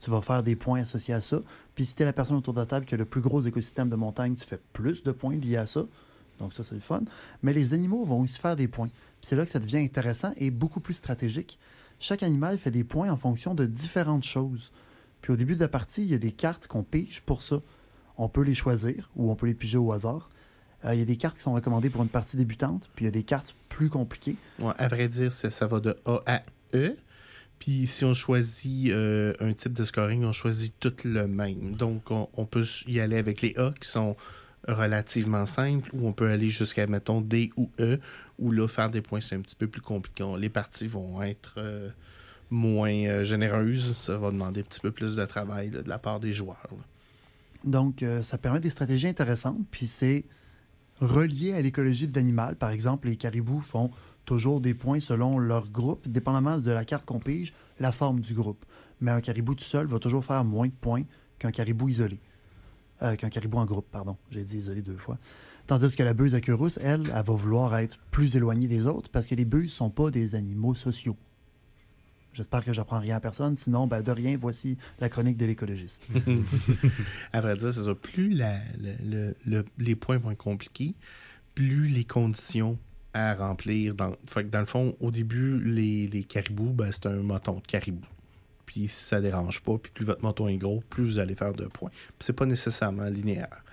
tu 0.00 0.10
vas 0.10 0.22
faire 0.22 0.42
des 0.42 0.56
points 0.56 0.80
associés 0.80 1.14
à 1.14 1.20
ça. 1.20 1.40
Puis 1.80 1.86
si 1.86 1.94
tu 1.94 2.04
la 2.04 2.12
personne 2.12 2.36
autour 2.36 2.52
de 2.52 2.60
la 2.60 2.66
table 2.66 2.84
qui 2.84 2.94
a 2.94 2.98
le 2.98 3.06
plus 3.06 3.22
gros 3.22 3.40
écosystème 3.40 3.88
de 3.88 3.96
montagne, 3.96 4.34
tu 4.34 4.44
fais 4.44 4.60
plus 4.74 5.02
de 5.02 5.12
points 5.12 5.36
liés 5.36 5.56
à 5.56 5.66
ça. 5.66 5.86
Donc 6.38 6.52
ça, 6.52 6.62
c'est 6.62 6.74
le 6.74 6.82
fun. 6.82 7.00
Mais 7.42 7.54
les 7.54 7.72
animaux 7.72 8.04
vont 8.04 8.20
aussi 8.20 8.38
faire 8.38 8.54
des 8.54 8.68
points. 8.68 8.90
C'est 9.22 9.34
là 9.34 9.46
que 9.46 9.50
ça 9.50 9.60
devient 9.60 9.78
intéressant 9.78 10.34
et 10.36 10.50
beaucoup 10.50 10.80
plus 10.80 10.92
stratégique. 10.92 11.58
Chaque 11.98 12.22
animal 12.22 12.58
fait 12.58 12.70
des 12.70 12.84
points 12.84 13.10
en 13.10 13.16
fonction 13.16 13.54
de 13.54 13.64
différentes 13.64 14.24
choses. 14.24 14.72
Puis 15.22 15.32
au 15.32 15.36
début 15.36 15.54
de 15.54 15.60
la 15.60 15.68
partie, 15.68 16.02
il 16.02 16.10
y 16.10 16.14
a 16.14 16.18
des 16.18 16.32
cartes 16.32 16.66
qu'on 16.66 16.82
pige 16.82 17.22
pour 17.22 17.40
ça. 17.40 17.62
On 18.18 18.28
peut 18.28 18.42
les 18.42 18.52
choisir 18.54 19.10
ou 19.16 19.30
on 19.30 19.34
peut 19.34 19.46
les 19.46 19.54
piger 19.54 19.78
au 19.78 19.90
hasard. 19.90 20.28
Euh, 20.84 20.92
il 20.92 20.98
y 20.98 21.02
a 21.02 21.06
des 21.06 21.16
cartes 21.16 21.36
qui 21.38 21.42
sont 21.44 21.54
recommandées 21.54 21.88
pour 21.88 22.02
une 22.02 22.10
partie 22.10 22.36
débutante, 22.36 22.90
puis 22.94 23.06
il 23.06 23.08
y 23.08 23.08
a 23.08 23.12
des 23.12 23.22
cartes 23.22 23.54
plus 23.70 23.88
compliquées. 23.88 24.36
Ouais, 24.58 24.74
à 24.76 24.86
vrai 24.88 25.08
dire, 25.08 25.32
ça, 25.32 25.50
ça 25.50 25.66
va 25.66 25.80
de 25.80 25.96
A 26.04 26.20
à 26.26 26.42
E. 26.74 26.94
Puis 27.60 27.86
si 27.86 28.06
on 28.06 28.14
choisit 28.14 28.90
euh, 28.90 29.34
un 29.38 29.52
type 29.52 29.74
de 29.74 29.84
scoring, 29.84 30.24
on 30.24 30.32
choisit 30.32 30.74
tout 30.80 30.94
le 31.04 31.28
même. 31.28 31.76
Donc 31.76 32.10
on, 32.10 32.46
peut 32.46 32.64
y 32.86 33.00
aller 33.00 33.18
avec 33.18 33.42
les 33.42 33.54
A 33.58 33.72
qui 33.78 33.86
sont 33.86 34.16
relativement 34.66 35.44
simples, 35.44 35.90
ou 35.92 36.08
on 36.08 36.12
peut 36.12 36.30
aller 36.30 36.48
jusqu'à, 36.48 36.86
mettons, 36.86 37.20
D 37.20 37.52
ou 37.56 37.70
E, 37.78 38.00
où 38.38 38.50
là, 38.50 38.66
faire 38.66 38.90
des 38.90 39.02
points, 39.02 39.20
c'est 39.20 39.36
un 39.36 39.40
petit 39.40 39.56
peu 39.56 39.66
plus 39.66 39.82
compliqué. 39.82 40.24
Les 40.38 40.48
parties 40.48 40.86
vont 40.86 41.22
être 41.22 41.54
euh, 41.58 41.90
moins 42.48 42.92
euh, 42.92 43.24
généreuses. 43.24 43.94
Ça 43.94 44.16
va 44.16 44.30
demander 44.30 44.60
un 44.60 44.64
petit 44.64 44.80
peu 44.80 44.90
plus 44.90 45.14
de 45.14 45.24
travail 45.26 45.68
de 45.68 45.84
la 45.86 45.98
part 45.98 46.18
des 46.18 46.32
joueurs. 46.32 46.70
Donc, 47.64 48.02
ça 48.22 48.38
permet 48.38 48.60
des 48.60 48.70
stratégies 48.70 49.08
intéressantes, 49.08 49.58
puis 49.70 49.86
c'est 49.86 50.24
relié 50.98 51.52
à 51.52 51.60
l'écologie 51.60 52.08
de 52.08 52.16
l'animal. 52.16 52.56
Par 52.56 52.70
exemple, 52.70 53.08
les 53.08 53.16
caribous 53.16 53.60
font 53.60 53.90
toujours 54.24 54.60
des 54.60 54.74
points 54.74 55.00
selon 55.00 55.38
leur 55.38 55.68
groupe, 55.70 56.06
dépendamment 56.08 56.58
de 56.58 56.70
la 56.70 56.84
carte 56.84 57.04
qu'on 57.04 57.18
pige, 57.20 57.52
la 57.80 57.92
forme 57.92 58.20
du 58.20 58.34
groupe. 58.34 58.64
Mais 59.00 59.10
un 59.10 59.20
caribou 59.20 59.54
tout 59.54 59.64
seul 59.64 59.86
va 59.86 59.98
toujours 59.98 60.24
faire 60.24 60.44
moins 60.44 60.68
de 60.68 60.72
points 60.80 61.02
qu'un 61.38 61.50
caribou 61.50 61.88
isolé. 61.88 62.20
Euh, 63.02 63.16
qu'un 63.16 63.30
caribou 63.30 63.56
en 63.58 63.64
groupe, 63.64 63.86
pardon. 63.90 64.16
J'ai 64.30 64.44
dit 64.44 64.58
isolé 64.58 64.82
deux 64.82 64.96
fois. 64.98 65.18
Tandis 65.66 65.96
que 65.96 66.02
la 66.02 66.12
buse 66.14 66.34
à 66.34 66.40
queue 66.40 66.54
rousse, 66.54 66.78
elle, 66.82 67.02
elle 67.06 67.24
va 67.24 67.32
vouloir 67.34 67.74
être 67.78 67.98
plus 68.10 68.36
éloignée 68.36 68.68
des 68.68 68.86
autres 68.86 69.08
parce 69.10 69.26
que 69.26 69.34
les 69.34 69.44
buses 69.46 69.72
sont 69.72 69.88
pas 69.90 70.10
des 70.10 70.34
animaux 70.34 70.74
sociaux. 70.74 71.16
J'espère 72.32 72.64
que 72.64 72.72
j'apprends 72.72 73.00
rien 73.00 73.16
à 73.16 73.20
personne. 73.20 73.56
Sinon, 73.56 73.86
ben, 73.88 74.02
de 74.02 74.10
rien, 74.12 74.36
voici 74.38 74.76
la 75.00 75.08
chronique 75.08 75.36
de 75.36 75.46
l'écologiste. 75.46 76.02
À 77.32 77.40
vrai 77.40 77.56
dire, 77.56 77.72
c'est 77.72 77.82
ça. 77.84 77.94
Plus 77.94 78.30
la- 78.34 78.58
le- 78.78 78.96
le- 79.04 79.34
le- 79.46 79.64
les 79.78 79.96
points 79.96 80.18
vont 80.18 80.30
être 80.30 80.38
compliqués, 80.38 80.94
plus 81.54 81.88
les 81.88 82.04
conditions 82.04 82.78
à 83.12 83.34
remplir. 83.34 83.94
Dans, 83.94 84.14
le 84.34 84.66
fond, 84.66 84.94
au 85.00 85.10
début, 85.10 85.60
les, 85.60 86.06
les 86.06 86.24
caribous, 86.24 86.72
ben, 86.72 86.90
c'est 86.92 87.06
un 87.06 87.22
moton 87.22 87.56
de 87.56 87.66
caribou. 87.66 88.06
Puis 88.66 88.88
ça 88.88 89.20
dérange 89.20 89.62
pas, 89.62 89.78
puis 89.78 89.90
plus 89.92 90.04
votre 90.04 90.22
moton 90.22 90.46
est 90.46 90.56
gros, 90.56 90.82
plus 90.90 91.04
vous 91.04 91.18
allez 91.18 91.34
faire 91.34 91.52
de 91.54 91.66
points. 91.66 91.90
Puis 91.90 92.20
c'est 92.20 92.32
pas 92.32 92.46
nécessairement 92.46 93.08
linéaire. 93.08 93.64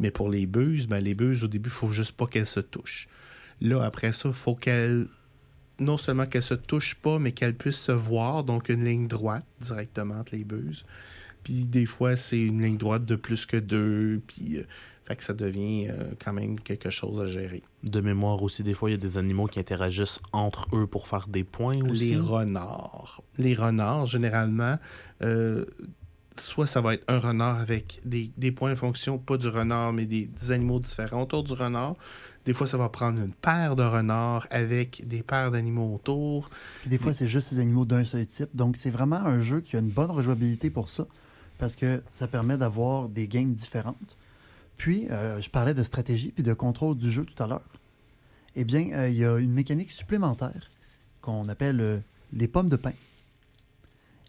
Mais 0.00 0.10
pour 0.10 0.28
les 0.28 0.46
buses, 0.46 0.86
ben, 0.86 0.98
les 1.00 1.14
buses, 1.14 1.44
au 1.44 1.48
début, 1.48 1.68
il 1.68 1.72
faut 1.72 1.92
juste 1.92 2.12
pas 2.12 2.26
qu'elles 2.26 2.46
se 2.46 2.60
touchent. 2.60 3.08
Là, 3.60 3.82
après 3.82 4.12
ça, 4.12 4.28
il 4.28 4.34
faut 4.34 4.54
qu'elles. 4.54 5.06
Non 5.78 5.98
seulement 5.98 6.24
qu'elles 6.24 6.42
se 6.42 6.54
touchent 6.54 6.94
pas, 6.94 7.18
mais 7.18 7.32
qu'elles 7.32 7.54
puissent 7.54 7.76
se 7.76 7.92
voir, 7.92 8.44
donc 8.44 8.70
une 8.70 8.84
ligne 8.84 9.08
droite 9.08 9.44
directement 9.60 10.14
entre 10.20 10.34
les 10.34 10.44
buses. 10.44 10.86
Puis 11.42 11.66
des 11.66 11.84
fois, 11.84 12.16
c'est 12.16 12.40
une 12.40 12.62
ligne 12.62 12.78
droite 12.78 13.04
de 13.04 13.14
plus 13.14 13.44
que 13.44 13.58
deux. 13.58 14.22
Puis, 14.26 14.56
euh, 14.56 14.64
fait 15.06 15.14
que 15.16 15.22
ça 15.22 15.34
devient 15.34 15.88
euh, 15.88 16.12
quand 16.22 16.32
même 16.32 16.58
quelque 16.58 16.90
chose 16.90 17.20
à 17.20 17.26
gérer. 17.26 17.62
De 17.84 18.00
mémoire 18.00 18.42
aussi, 18.42 18.64
des 18.64 18.74
fois, 18.74 18.90
il 18.90 18.92
y 18.92 18.96
a 18.96 18.98
des 18.98 19.18
animaux 19.18 19.46
qui 19.46 19.60
interagissent 19.60 20.18
entre 20.32 20.66
eux 20.74 20.88
pour 20.88 21.06
faire 21.06 21.28
des 21.28 21.44
points 21.44 21.80
aussi. 21.88 22.10
Les 22.10 22.16
renards. 22.16 23.22
Les 23.38 23.54
renards, 23.54 24.06
généralement, 24.06 24.78
euh, 25.22 25.64
soit 26.36 26.66
ça 26.66 26.80
va 26.80 26.94
être 26.94 27.04
un 27.06 27.18
renard 27.18 27.60
avec 27.60 28.00
des, 28.04 28.32
des 28.36 28.50
points 28.50 28.72
en 28.72 28.76
fonction, 28.76 29.16
pas 29.16 29.36
du 29.36 29.46
renard, 29.46 29.92
mais 29.92 30.06
des, 30.06 30.26
des 30.26 30.50
animaux 30.50 30.80
différents 30.80 31.22
autour 31.22 31.44
du 31.44 31.52
renard. 31.52 31.94
Des 32.44 32.52
fois, 32.52 32.66
ça 32.66 32.76
va 32.76 32.88
prendre 32.88 33.20
une 33.20 33.32
paire 33.32 33.76
de 33.76 33.84
renards 33.84 34.46
avec 34.50 35.06
des 35.06 35.22
paires 35.22 35.52
d'animaux 35.52 35.94
autour. 35.94 36.50
Puis 36.80 36.90
des 36.90 36.98
fois, 36.98 37.14
c'est 37.14 37.28
juste 37.28 37.50
ces 37.50 37.60
animaux 37.60 37.84
d'un 37.84 38.04
seul 38.04 38.26
type. 38.26 38.50
Donc, 38.54 38.76
c'est 38.76 38.90
vraiment 38.90 39.16
un 39.16 39.40
jeu 39.40 39.60
qui 39.60 39.76
a 39.76 39.78
une 39.78 39.90
bonne 39.90 40.10
rejouabilité 40.10 40.68
pour 40.70 40.88
ça, 40.88 41.06
parce 41.58 41.76
que 41.76 42.02
ça 42.10 42.26
permet 42.26 42.56
d'avoir 42.56 43.08
des 43.08 43.28
games 43.28 43.52
différentes. 43.52 44.16
Puis, 44.76 45.08
euh, 45.10 45.40
je 45.40 45.48
parlais 45.50 45.74
de 45.74 45.82
stratégie 45.82 46.32
puis 46.32 46.42
de 46.44 46.52
contrôle 46.54 46.96
du 46.96 47.10
jeu 47.10 47.24
tout 47.24 47.40
à 47.42 47.46
l'heure. 47.46 47.68
Eh 48.54 48.64
bien, 48.64 48.90
euh, 48.92 49.08
il 49.08 49.16
y 49.16 49.24
a 49.24 49.38
une 49.38 49.52
mécanique 49.52 49.90
supplémentaire 49.90 50.70
qu'on 51.20 51.48
appelle 51.48 51.80
euh, 51.80 51.98
les 52.32 52.48
pommes 52.48 52.68
de 52.68 52.76
pain. 52.76 52.92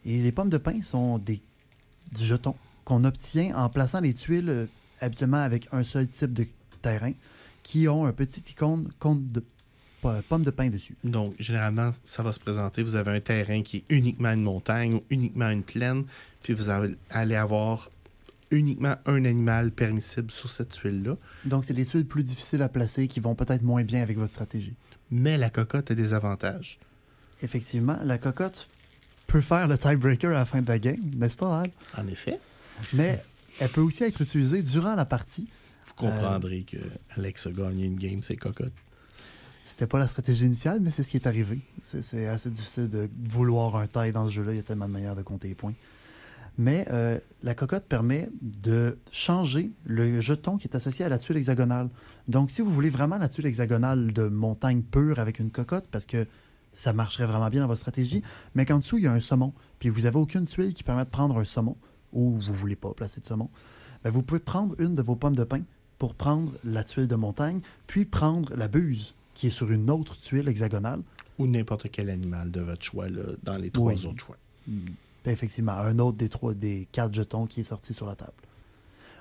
Et 0.06 0.22
les 0.22 0.32
pommes 0.32 0.50
de 0.50 0.58
pain 0.58 0.82
sont 0.82 1.18
des 1.18 1.42
jetons 2.18 2.56
qu'on 2.86 3.04
obtient 3.04 3.56
en 3.58 3.70
plaçant 3.70 4.00
les 4.00 4.14
tuiles 4.14 4.70
habituellement 5.02 5.38
avec 5.44 5.68
un 5.74 5.84
seul 5.84 6.08
type 6.08 6.34
de 6.34 6.48
terrain 6.82 7.12
qui 7.64 7.88
ont 7.90 8.06
un 8.06 8.14
petit 8.14 8.42
icône 8.52 8.90
de 9.04 9.44
po- 10.02 10.10
pommes 10.30 10.44
de 10.44 10.52
pain 10.52 10.70
dessus. 10.70 10.96
Donc, 11.04 11.36
généralement, 11.40 11.92
ça 12.04 12.24
va 12.24 12.32
se 12.32 12.40
présenter. 12.40 12.82
Vous 12.84 12.96
avez 12.96 13.12
un 13.12 13.20
terrain 13.20 13.62
qui 13.62 13.78
est 13.78 13.86
uniquement 13.90 14.32
une 14.32 14.44
montagne 14.44 14.94
ou 14.96 15.04
uniquement 15.10 15.50
une 15.50 15.64
plaine, 15.64 16.06
puis 16.42 16.54
vous 16.54 16.70
allez 16.70 17.36
avoir 17.36 17.92
uniquement 18.52 18.96
un 19.06 19.26
animal 19.26 19.72
permissible 19.72 20.32
sur 20.32 20.50
cette 20.50 20.70
tuile-là. 20.70 21.18
Donc, 21.46 21.66
c'est 21.66 21.74
des 21.74 21.86
tuiles 21.86 22.06
plus 22.06 22.24
difficiles 22.24 22.62
à 22.62 22.70
placer 22.70 23.08
qui 23.08 23.20
vont 23.20 23.36
peut-être 23.36 23.64
moins 23.64 23.84
bien 23.84 24.02
avec 24.02 24.18
votre 24.18 24.32
stratégie. 24.32 24.76
Mais 25.12 25.38
la 25.38 25.50
cocotte 25.50 25.92
a 25.92 25.96
des 25.96 26.14
avantages. 26.14 26.80
Effectivement, 27.42 27.98
la 28.04 28.18
cocotte 28.18 28.68
peut 29.28 29.42
faire 29.42 29.68
le 29.68 29.78
tiebreaker 29.78 30.32
à 30.32 30.40
la 30.40 30.46
fin 30.46 30.62
de 30.62 30.68
la 30.68 30.80
game, 30.80 31.12
n'est-ce 31.16 31.36
pas, 31.36 31.62
Al? 31.62 31.72
En 31.98 32.08
effet, 32.08 32.40
Mais 32.94 33.22
elle 33.60 33.70
peut 33.70 33.82
aussi 33.82 34.04
être 34.04 34.22
utilisée 34.22 34.62
durant 34.62 34.96
la 34.96 35.06
partie. 35.06 35.50
vous 35.86 35.94
comprendrez 35.94 36.64
que 36.64 36.78
Alex 37.16 37.48
a 37.48 37.52
gagné 37.52 37.86
une 37.86 37.98
game, 37.98 38.24
c'est 38.24 38.38
cocotte. 38.38 38.74
C'était 39.66 39.88
pas 39.88 40.00
la 40.00 40.08
stratégie 40.08 40.46
initiale, 40.46 40.80
mais 40.82 40.92
c'est 40.92 41.04
ce 41.04 41.10
qui 41.10 41.18
est 41.18 41.28
arrivé. 41.28 41.60
C'est 41.78 42.28
assez 42.28 42.50
difficile 42.50 42.88
de 42.88 43.10
vouloir 43.28 43.76
un 43.76 43.86
taille 43.86 44.14
dans 44.14 44.28
ce 44.28 44.34
jeu-là. 44.34 44.54
Il 44.54 44.56
y 44.56 44.60
a 44.60 44.64
tellement 44.64 44.88
de 44.88 44.94
manières 44.94 45.16
de 45.16 45.24
compter 45.24 45.50
les 45.50 45.56
points. 45.56 45.74
Mais 46.58 46.86
euh, 46.92 47.20
la 47.44 47.54
cocotte 47.54 47.86
permet 47.86 48.30
de 48.42 48.98
changer 49.12 49.72
le 49.86 50.22
jeton 50.22 50.58
qui 50.58 50.68
est 50.68 50.76
associé 50.76 51.06
à 51.06 51.10
la 51.10 51.20
tuile 51.20 51.38
hexagonale. 51.38 51.90
Donc, 52.28 52.50
si 52.52 52.62
vous 52.62 52.72
voulez 52.72 52.90
vraiment 52.90 53.18
la 53.18 53.30
tuile 53.30 53.46
hexagonale 53.46 54.12
de 54.12 54.24
montagne 54.24 54.82
pure 54.82 55.20
avec 55.20 55.40
une 55.40 55.52
cocotte, 55.52 55.88
parce 55.92 56.06
que 56.06 56.26
ça 56.74 56.94
marcherait 56.94 57.28
vraiment 57.28 57.50
bien 57.50 57.62
dans 57.62 57.68
votre 57.68 57.80
stratégie, 57.82 58.24
mais 58.56 58.66
qu'en 58.66 58.80
dessous, 58.80 58.98
il 58.98 59.04
y 59.04 59.08
a 59.08 59.12
un 59.14 59.20
saumon, 59.20 59.54
puis 59.80 59.90
vous 59.90 60.02
n'avez 60.02 60.18
aucune 60.18 60.46
tuile 60.48 60.74
qui 60.74 60.84
permet 60.84 61.06
de 61.06 61.10
prendre 61.10 61.38
un 61.38 61.46
saumon, 61.46 61.76
ou 62.12 62.38
vous 62.38 62.52
ne 62.52 62.56
voulez 62.56 62.76
pas 62.76 62.92
placer 62.94 63.20
de 63.22 63.26
saumon, 63.26 63.50
ben, 64.04 64.10
vous 64.10 64.24
pouvez 64.24 64.40
prendre 64.40 64.76
une 64.80 64.96
de 64.96 65.02
vos 65.04 65.16
pommes 65.16 65.36
de 65.36 65.44
pin 65.44 65.62
pour 66.00 66.16
prendre 66.16 66.52
la 66.64 66.84
tuile 66.84 67.08
de 67.08 67.16
montagne, 67.16 67.60
puis 67.88 68.06
prendre 68.06 68.56
la 68.56 68.68
buse 68.68 69.14
qui 69.36 69.48
est 69.48 69.52
sur 69.52 69.72
une 69.72 69.90
autre 69.92 70.18
tuile 70.20 70.48
hexagonale, 70.48 71.02
Ou 71.38 71.46
n'importe 71.46 71.90
quel 71.92 72.10
animal 72.10 72.50
de 72.50 72.62
votre 72.62 72.84
choix 72.84 73.10
là, 73.10 73.22
dans 73.44 73.58
les 73.58 73.70
trois 73.70 73.94
Oui. 73.94 74.06
autres 74.08 74.26
choix. 74.26 74.38
Effectivement, 75.32 75.74
un 75.74 76.00
autre 76.00 76.18
des 76.18 76.30
trois 76.30 76.54
des 76.54 76.88
quatre 76.92 77.14
jetons 77.14 77.46
qui 77.46 77.62
est 77.62 77.66
sorti 77.66 77.94
sur 77.94 78.06
la 78.06 78.16
table. 78.16 78.32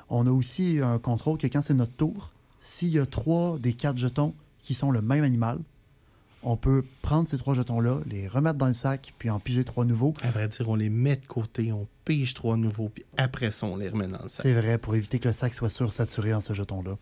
On 0.08 0.26
a 0.26 0.30
aussi 0.30 0.78
un 0.82 0.98
contrôle 0.98 1.38
que 1.38 1.46
quand 1.48 1.62
c'est 1.62 1.74
notre 1.74 1.94
tour, 1.94 2.32
s'il 2.60 2.88
y 2.88 2.98
a 2.98 3.06
trois 3.06 3.58
des 3.58 3.72
quatre 3.72 3.98
jetons 3.98 4.34
qui 4.60 4.74
sont 4.74 4.90
le 4.90 5.02
même 5.02 5.24
animal, 5.24 5.58
on 6.42 6.56
peut 6.56 6.84
prendre 7.02 7.28
ces 7.28 7.38
trois 7.38 7.54
jetons-là, 7.54 8.00
les 8.06 8.28
remettre 8.28 8.56
dans 8.56 8.68
le 8.68 8.74
sac, 8.74 9.12
puis 9.18 9.30
en 9.30 9.40
piger 9.40 9.64
trois 9.64 9.84
nouveaux. 9.84 10.14
À 10.22 10.30
vrai 10.30 10.46
dire, 10.46 10.68
on 10.68 10.76
les 10.76 10.90
met 10.90 11.16
de 11.16 11.26
côté, 11.26 11.72
on 11.72 11.88
pige 12.04 12.34
trois 12.34 12.56
nouveaux, 12.56 12.88
puis 12.88 13.04
après 13.16 13.50
ça, 13.50 13.66
on 13.66 13.76
les 13.76 13.88
remet 13.88 14.06
dans 14.06 14.22
le 14.22 14.28
sac. 14.28 14.42
C'est 14.46 14.52
vrai, 14.52 14.78
pour 14.78 14.94
éviter 14.94 15.18
que 15.18 15.26
le 15.26 15.34
sac 15.34 15.54
soit 15.54 15.70
sursaturé 15.70 16.34
en 16.34 16.40
ce 16.40 16.52
jeton-là. 16.52 16.96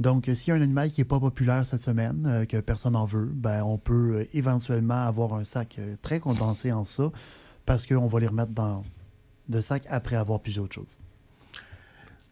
Donc, 0.00 0.28
euh, 0.28 0.34
s'il 0.34 0.52
y 0.52 0.56
a 0.56 0.58
un 0.58 0.62
animal 0.62 0.90
qui 0.90 1.00
n'est 1.00 1.04
pas 1.04 1.20
populaire 1.20 1.64
cette 1.66 1.82
semaine, 1.82 2.24
euh, 2.26 2.44
que 2.46 2.56
personne 2.58 2.94
n'en 2.94 3.04
veut, 3.04 3.30
ben, 3.32 3.62
on 3.62 3.78
peut 3.78 4.18
euh, 4.18 4.28
éventuellement 4.32 5.06
avoir 5.06 5.34
un 5.34 5.44
sac 5.44 5.76
euh, 5.78 5.96
très 6.02 6.20
condensé 6.20 6.72
en 6.72 6.84
ça, 6.84 7.10
parce 7.68 7.84
qu'on 7.84 8.06
va 8.06 8.18
les 8.18 8.26
remettre 8.26 8.52
dans 8.52 8.82
le 9.50 9.60
sac 9.60 9.84
après 9.90 10.16
avoir 10.16 10.40
pigé 10.40 10.58
autre 10.58 10.74
chose. 10.74 10.96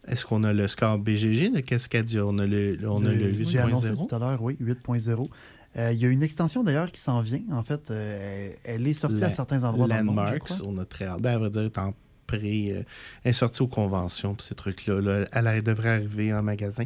Est-ce 0.08 0.24
qu'on 0.24 0.44
a 0.44 0.52
le 0.54 0.66
score 0.66 0.98
BGG 0.98 1.50
de 1.50 1.60
Cascadia? 1.60 2.24
On 2.24 2.38
a 2.38 2.46
le, 2.46 2.78
on 2.88 3.04
a 3.04 3.12
le 3.12 3.42
J'ai 3.42 3.58
annoncé 3.58 3.90
8.0. 3.90 4.08
tout 4.08 4.14
à 4.14 4.18
l'heure, 4.18 4.42
oui, 4.42 4.56
8.0. 4.62 5.28
Euh, 5.76 5.92
Il 5.92 5.98
y 5.98 6.06
a 6.06 6.08
une 6.08 6.22
extension 6.22 6.62
d'ailleurs 6.62 6.90
qui 6.90 7.00
s'en 7.00 7.20
vient. 7.20 7.42
En 7.50 7.62
fait, 7.62 7.90
euh, 7.90 8.50
elle 8.64 8.86
est 8.86 8.94
sortie 8.94 9.22
à 9.24 9.30
certains 9.30 9.62
endroits 9.62 9.86
dans 9.86 9.96
le 9.96 10.04
monde, 10.04 10.16
Landmarks, 10.16 10.52
on 10.64 10.78
a 10.78 10.86
très 10.86 11.04
hâte. 11.04 11.20
Ben, 11.20 11.34
à 11.34 11.38
vrai 11.38 11.50
dire, 11.50 11.70
en 11.76 11.92
pré, 12.26 12.70
euh, 12.70 12.82
elle 13.22 13.30
est 13.30 13.32
sortie 13.34 13.60
aux 13.60 13.68
conventions, 13.68 14.34
puis 14.34 14.46
ces 14.46 14.54
trucs-là, 14.54 15.02
là, 15.02 15.26
elle, 15.32 15.62
devrait 15.62 15.96
arriver 15.96 16.32
en 16.32 16.42
magasin 16.42 16.84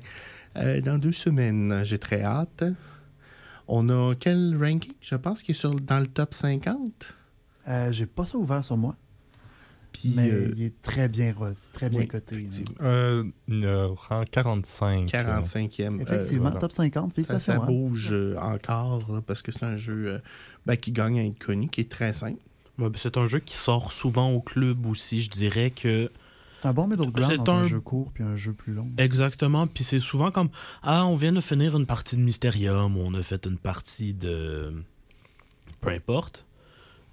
euh, 0.57 0.81
dans 0.81 0.99
deux 0.99 1.13
semaines. 1.13 1.83
J'ai 1.85 1.99
très 1.99 2.23
hâte. 2.23 2.65
On 3.69 3.89
a 3.91 4.15
quel 4.19 4.57
ranking? 4.61 4.95
Je 5.01 5.15
pense 5.15 5.43
qu'il 5.43 5.55
est 5.55 5.59
sur, 5.59 5.75
dans 5.77 6.01
le 6.01 6.09
top 6.09 6.35
50. 6.35 7.15
Euh, 7.69 7.93
J'ai 7.93 8.07
pas 8.07 8.27
ça 8.27 8.39
ouvert 8.39 8.65
sur 8.65 8.77
moi, 8.77 8.97
Puis, 9.93 10.13
mais 10.17 10.31
euh, 10.31 10.53
il 10.57 10.63
est 10.63 10.81
très 10.83 11.09
bien, 11.09 11.35
très 11.73 11.91
bien 11.91 12.01
oui, 12.01 12.09
coté. 12.09 12.37
effectivement. 12.37 12.75
Euh, 12.81 13.25
le 13.49 13.87
rang 13.87 14.25
45. 14.31 15.07
45e. 15.11 15.95
euh, 15.97 15.99
Effectivement, 16.01 16.45
voilà. 16.45 16.61
top 16.61 16.73
50, 16.73 17.11
ça, 17.11 17.15
félicitations. 17.15 17.55
ça 17.55 17.63
hein. 17.63 17.67
bouge 17.67 18.09
euh, 18.13 18.37
encore 18.39 19.13
là, 19.13 19.21
parce 19.27 19.43
que 19.43 19.53
c'est 19.53 19.65
un 19.65 19.77
jeu 19.77 20.07
euh, 20.07 20.19
ben, 20.67 20.77
qui 20.77 20.93
gagne 20.93 21.19
à 21.21 21.25
être 21.25 21.39
connu, 21.39 21.69
qui 21.69 21.81
est 21.83 21.91
très 21.91 22.13
simple. 22.13 22.41
Ouais, 22.79 22.89
ben, 22.89 22.99
c'est 22.99 23.17
un 23.19 23.27
jeu 23.27 23.41
qui 23.41 23.57
sort 23.57 23.93
souvent 23.93 24.31
au 24.31 24.41
club 24.41 24.87
aussi. 24.87 25.21
Je 25.23 25.29
dirais 25.31 25.71
que 25.71 26.11
C'est 26.63 26.69
un 26.69 26.73
bon 26.73 26.87
middle 26.87 27.11
ground 27.11 27.31
C'est 27.33 27.39
entre 27.41 27.53
un... 27.53 27.61
un- 27.61 27.65
jeu 27.65 27.81
court 27.81 28.11
puis 28.13 28.23
un 28.25 28.37
jeu 28.37 28.55
plus 28.55 28.73
long. 28.73 28.91
Exactement, 28.97 29.67
puis 29.67 29.85
c'est 29.85 30.01
souvent 30.01 30.31
comme 30.31 30.49
Ah, 30.83 31.05
on 31.07 31.15
vient 31.17 31.33
de 31.33 31.41
finir 31.43 31.77
une 31.77 31.85
partie 31.87 32.17
de 32.17 32.23
Mysterium, 32.23 32.97
ou 32.97 33.01
on 33.01 33.13
a 33.15 33.23
fait 33.23 33.45
une 33.45 33.59
partie 33.59 34.15
de. 34.15 34.73
Peu 35.83 35.91
importe. 35.91 36.47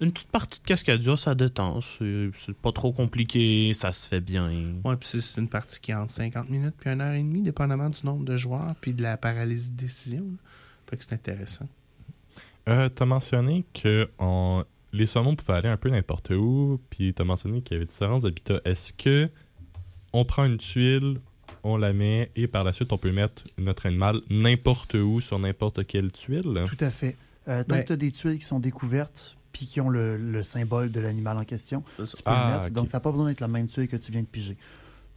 Une 0.00 0.12
petite 0.12 0.30
partie 0.30 0.60
de 0.60 0.64
Cascadia, 0.64 1.16
ça 1.16 1.34
détend. 1.34 1.80
C'est 1.80 2.30
pas 2.62 2.70
trop 2.72 2.92
compliqué, 2.92 3.72
ça 3.74 3.92
se 3.92 4.08
fait 4.08 4.20
bien. 4.20 4.48
Ouais, 4.84 4.96
puis 4.96 5.08
c'est- 5.20 5.40
une 5.40 5.48
partie 5.48 5.80
qui 5.80 5.90
est 5.90 5.94
entre 5.94 6.12
50 6.12 6.48
minutes 6.50 6.74
puis 6.78 6.88
1 6.90 7.00
heure 7.00 7.14
et 7.14 7.22
demie, 7.22 7.42
dépendamment 7.42 7.90
du 7.90 7.98
nombre 8.06 8.24
de 8.24 8.36
joueurs 8.36 8.74
puis 8.80 8.92
de 8.94 9.02
la 9.02 9.16
paralysie 9.16 9.70
de 9.72 9.76
décision. 9.76 10.20
là. 10.24 10.36
Fait 10.88 10.96
que 10.96 11.04
c'est 11.04 11.14
intéressant. 11.14 11.68
Euh, 12.68 12.88
t'as 12.88 13.06
mentionné 13.06 13.64
que 13.74 14.08
on- 14.18 14.64
les 14.92 15.06
saumons 15.06 15.34
pouvaient 15.36 15.58
aller 15.58 15.68
un 15.68 15.76
peu 15.76 15.90
n'importe 15.90 16.30
où, 16.30 16.80
puis 16.90 17.12
t'as 17.12 17.24
mentionné 17.24 17.60
qu'il 17.62 17.74
y 17.74 17.76
avait 17.76 17.86
différents 17.86 18.24
habitats. 18.24 18.60
Est-ce 18.64 18.92
que 18.92 19.28
on 20.12 20.24
prend 20.24 20.44
une 20.44 20.58
tuile, 20.58 21.20
on 21.64 21.76
la 21.76 21.92
met, 21.92 22.30
et 22.36 22.46
par 22.46 22.62
la 22.64 22.72
suite 22.72 22.92
on 22.92 22.98
peut 22.98 23.10
mettre 23.12 23.42
notre 23.58 23.86
animal 23.86 24.20
n'importe 24.30 24.94
où 24.94 25.20
sur 25.20 25.38
n'importe 25.38 25.86
quelle 25.86 26.12
tuile? 26.12 26.62
Tout 26.66 26.76
à 26.84 26.90
fait. 26.90 27.16
Euh, 27.48 27.64
tant 27.64 27.76
Ben- 27.76 27.82
que 27.82 27.86
tu 27.88 27.92
as 27.94 27.96
des 27.96 28.10
tuiles 28.10 28.38
qui 28.38 28.44
sont 28.44 28.60
découvertes 28.60 29.36
puis 29.58 29.66
qui 29.66 29.80
ont 29.80 29.88
le, 29.88 30.16
le 30.16 30.44
symbole 30.44 30.92
de 30.92 31.00
l'animal 31.00 31.36
en 31.36 31.42
question, 31.44 31.82
tu 31.96 32.02
peux 32.02 32.22
Ah, 32.26 32.48
le 32.54 32.60
mettre. 32.60 32.72
Donc, 32.72 32.88
ça 32.88 32.98
n'a 32.98 33.00
pas 33.00 33.10
besoin 33.10 33.26
d'être 33.30 33.40
la 33.40 33.48
même 33.48 33.66
tuile 33.66 33.88
que 33.88 33.96
tu 33.96 34.12
viens 34.12 34.22
de 34.22 34.26
piger. 34.28 34.56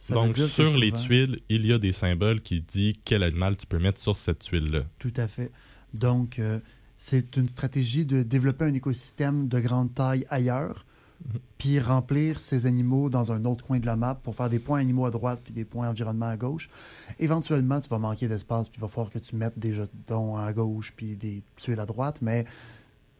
Ça 0.00 0.14
Donc 0.14 0.32
sur 0.32 0.76
les 0.76 0.90
tuiles, 0.90 1.38
il 1.48 1.64
y 1.64 1.72
a 1.72 1.78
des 1.78 1.92
symboles 1.92 2.40
qui 2.40 2.60
disent 2.60 2.94
quel 3.04 3.22
animal 3.22 3.56
tu 3.56 3.68
peux 3.68 3.78
mettre 3.78 4.00
sur 4.00 4.16
cette 4.18 4.40
tuile-là. 4.40 4.80
Tout 4.98 5.12
à 5.16 5.28
fait. 5.28 5.52
Donc, 5.94 6.40
euh, 6.40 6.58
c'est 6.96 7.36
une 7.36 7.46
stratégie 7.46 8.04
de 8.04 8.24
développer 8.24 8.64
un 8.64 8.74
écosystème 8.74 9.46
de 9.46 9.60
grande 9.60 9.94
taille 9.94 10.26
ailleurs, 10.28 10.84
Mhm. 11.24 11.38
puis 11.56 11.78
remplir 11.78 12.40
ces 12.40 12.66
animaux 12.66 13.10
dans 13.10 13.30
un 13.30 13.44
autre 13.44 13.64
coin 13.64 13.78
de 13.78 13.86
la 13.86 13.94
map 13.94 14.16
pour 14.16 14.34
faire 14.34 14.50
des 14.50 14.58
points 14.58 14.80
animaux 14.80 15.06
à 15.06 15.12
droite 15.12 15.40
puis 15.44 15.52
des 15.52 15.64
points 15.64 15.88
environnement 15.88 16.26
à 16.26 16.36
gauche. 16.36 16.68
Éventuellement, 17.20 17.78
tu 17.78 17.88
vas 17.88 17.98
manquer 18.00 18.26
d'espace, 18.26 18.68
puis 18.68 18.78
il 18.78 18.82
va 18.82 18.88
falloir 18.88 19.08
que 19.08 19.20
tu 19.20 19.36
mettes 19.36 19.56
des 19.56 19.72
jetons 19.72 20.36
à 20.36 20.52
gauche 20.52 20.92
puis 20.96 21.14
des 21.14 21.44
tuiles 21.54 21.78
à 21.78 21.86
droite, 21.86 22.18
mais 22.22 22.44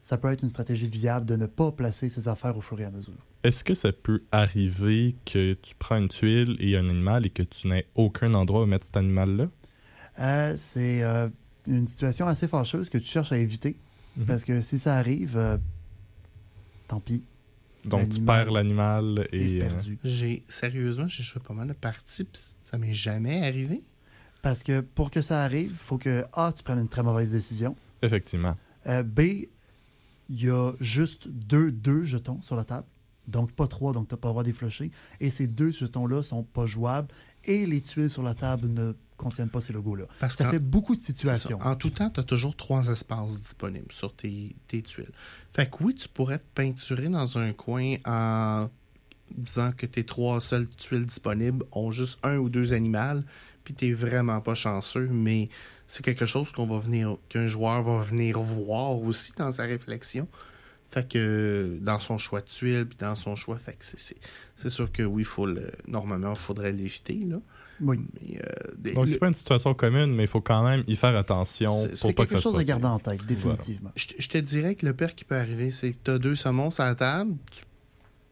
ça 0.05 0.17
peut 0.17 0.29
être 0.33 0.41
une 0.43 0.49
stratégie 0.49 0.87
viable 0.89 1.25
de 1.25 1.37
ne 1.37 1.45
pas 1.45 1.71
placer 1.71 2.09
ces 2.09 2.27
affaires 2.27 2.57
au 2.57 2.61
fur 2.61 2.77
et 2.81 2.83
à 2.83 2.91
mesure. 2.91 3.13
Est-ce 3.45 3.63
que 3.63 3.73
ça 3.73 3.93
peut 3.93 4.21
arriver 4.33 5.15
que 5.25 5.53
tu 5.53 5.75
prends 5.79 5.95
une 5.97 6.09
tuile 6.09 6.57
et 6.59 6.75
un 6.75 6.89
animal 6.89 7.25
et 7.25 7.29
que 7.29 7.43
tu 7.43 7.69
n'aies 7.69 7.87
aucun 7.95 8.33
endroit 8.33 8.63
où 8.63 8.65
mettre 8.65 8.85
cet 8.85 8.97
animal-là? 8.97 9.47
Euh, 10.19 10.55
c'est 10.57 11.03
euh, 11.03 11.29
une 11.67 11.87
situation 11.87 12.27
assez 12.27 12.49
fâcheuse 12.49 12.89
que 12.89 12.97
tu 12.97 13.05
cherches 13.05 13.31
à 13.31 13.37
éviter, 13.37 13.77
Mhm. 14.17 14.25
parce 14.25 14.43
que 14.43 14.59
si 14.59 14.77
ça 14.77 14.97
arrive, 14.97 15.37
euh, 15.37 15.57
tant 16.89 16.99
pis, 16.99 17.23
Donc 17.85 18.09
tu 18.09 18.21
perds 18.21 18.51
l'animal 18.51 19.27
et... 19.31 19.61
euh, 19.61 19.67
perdu. 19.69 19.97
J'ai 20.03 20.43
sérieusement, 20.49 21.07
j'ai 21.07 21.23
joué 21.23 21.41
pas 21.41 21.53
mal 21.53 21.67
de 21.69 21.73
parties, 21.73 22.27
ça 22.61 22.77
m'est 22.77 22.93
jamais 22.93 23.45
arrivé. 23.47 23.81
Parce 24.41 24.63
que 24.63 24.81
pour 24.81 25.09
que 25.11 25.21
ça 25.21 25.43
arrive, 25.43 25.69
il 25.71 25.75
faut 25.75 25.97
que 25.97 26.25
A, 26.33 26.51
tu 26.51 26.61
prennes 26.63 26.79
une 26.79 26.89
très 26.89 27.03
mauvaise 27.03 27.31
décision. 27.31 27.75
effectivement. 28.01 28.57
Euh, 28.87 29.01
B, 29.01 29.47
il 30.33 30.45
y 30.45 30.49
a 30.49 30.73
juste 30.79 31.27
deux, 31.27 31.71
deux 31.71 32.05
jetons 32.05 32.41
sur 32.41 32.55
la 32.55 32.63
table. 32.63 32.87
Donc 33.27 33.51
pas 33.51 33.67
trois, 33.67 33.93
donc 33.93 34.07
tu 34.07 34.15
n'as 34.15 34.17
pas 34.17 34.29
le 34.29 34.33
droit 34.33 34.43
de 34.43 34.47
les 34.47 34.53
flusher. 34.53 34.91
Et 35.19 35.29
ces 35.29 35.47
deux 35.47 35.71
jetons-là 35.71 36.23
sont 36.23 36.43
pas 36.43 36.65
jouables. 36.65 37.07
Et 37.45 37.65
les 37.65 37.81
tuiles 37.81 38.09
sur 38.09 38.23
la 38.23 38.33
table 38.33 38.67
ne 38.67 38.93
contiennent 39.15 39.49
pas 39.49 39.61
ces 39.61 39.71
logos-là. 39.73 40.05
Parce 40.19 40.35
Ça 40.35 40.49
fait 40.49 40.59
beaucoup 40.59 40.95
de 40.95 40.99
situations. 40.99 41.59
En 41.61 41.75
tout 41.75 41.91
temps, 41.91 42.09
tu 42.09 42.19
as 42.19 42.23
toujours 42.23 42.55
trois 42.55 42.87
espaces 42.87 43.41
disponibles 43.41 43.91
sur 43.91 44.13
tes, 44.13 44.55
tes 44.67 44.81
tuiles. 44.81 45.11
Fait 45.53 45.69
que 45.69 45.83
oui, 45.83 45.93
tu 45.93 46.09
pourrais 46.09 46.39
te 46.39 46.45
peinturer 46.55 47.09
dans 47.09 47.37
un 47.37 47.53
coin 47.53 47.95
en 48.05 48.67
disant 49.37 49.71
que 49.71 49.85
tes 49.85 50.03
trois 50.03 50.41
seules 50.41 50.67
tuiles 50.67 51.05
disponibles 51.05 51.63
ont 51.71 51.91
juste 51.91 52.19
un 52.23 52.37
ou 52.37 52.49
deux 52.49 52.73
animaux, 52.73 53.21
puis 53.63 53.73
t'es 53.73 53.93
vraiment 53.93 54.41
pas 54.41 54.55
chanceux, 54.55 55.07
mais 55.07 55.49
c'est 55.93 56.03
quelque 56.03 56.25
chose 56.25 56.51
qu'on 56.51 56.65
va 56.65 56.79
venir, 56.79 57.17
qu'un 57.29 57.47
joueur 57.47 57.83
va 57.83 57.99
venir 58.03 58.39
voir 58.39 58.99
aussi 58.99 59.31
dans 59.37 59.51
sa 59.51 59.63
réflexion. 59.63 60.27
Fait 60.89 61.07
que 61.07 61.77
dans 61.81 61.99
son 61.99 62.17
choix 62.17 62.41
de 62.41 62.47
tuiles, 62.47 62.85
puis 62.87 62.97
dans 62.97 63.13
son 63.15 63.35
choix, 63.35 63.57
fait 63.59 63.73
que 63.73 63.85
c'est- 63.85 63.99
c'est 63.99 64.17
c'est 64.55 64.69
sûr 64.69 64.91
que 64.91 65.03
oui, 65.03 65.23
faut 65.23 65.45
le, 65.45 65.69
normalement, 65.87 66.31
il 66.33 66.39
faudrait 66.39 66.71
l'éviter, 66.71 67.19
là. 67.27 67.37
Oui. 67.81 67.99
Mais, 68.21 68.39
euh, 68.39 68.71
des- 68.77 68.93
Donc 68.93 69.05
le- 69.05 69.11
c'est 69.11 69.17
pas 69.19 69.27
une 69.27 69.33
situation 69.35 69.73
commune, 69.75 70.13
mais 70.15 70.23
il 70.23 70.27
faut 70.29 70.41
quand 70.41 70.63
même 70.63 70.83
y 70.87 70.95
faire 70.95 71.15
attention 71.15 71.73
C'est- 71.73 71.89
pour 71.89 71.97
C'est 71.97 72.13
pas 72.13 72.23
que 72.23 72.29
quelque 72.29 72.37
ça 72.37 72.41
chose 72.41 72.55
se 72.55 72.59
à 72.59 72.63
garder 72.63 72.85
en 72.85 72.99
tête, 72.99 73.23
définitivement. 73.25 73.91
Je, 73.95 74.07
te- 74.07 74.21
je 74.21 74.29
te 74.29 74.37
dirais 74.39 74.73
que 74.75 74.85
le 74.85 74.93
pire 74.93 75.13
qui 75.15 75.25
peut 75.25 75.35
arriver, 75.37 75.69
c'est 75.71 75.93
que 75.93 75.97
tu 76.05 76.11
as 76.11 76.17
deux 76.19 76.35
saumons 76.35 76.69
sur 76.71 76.83
la 76.85 76.95
table, 76.95 77.33
tu 77.51 77.63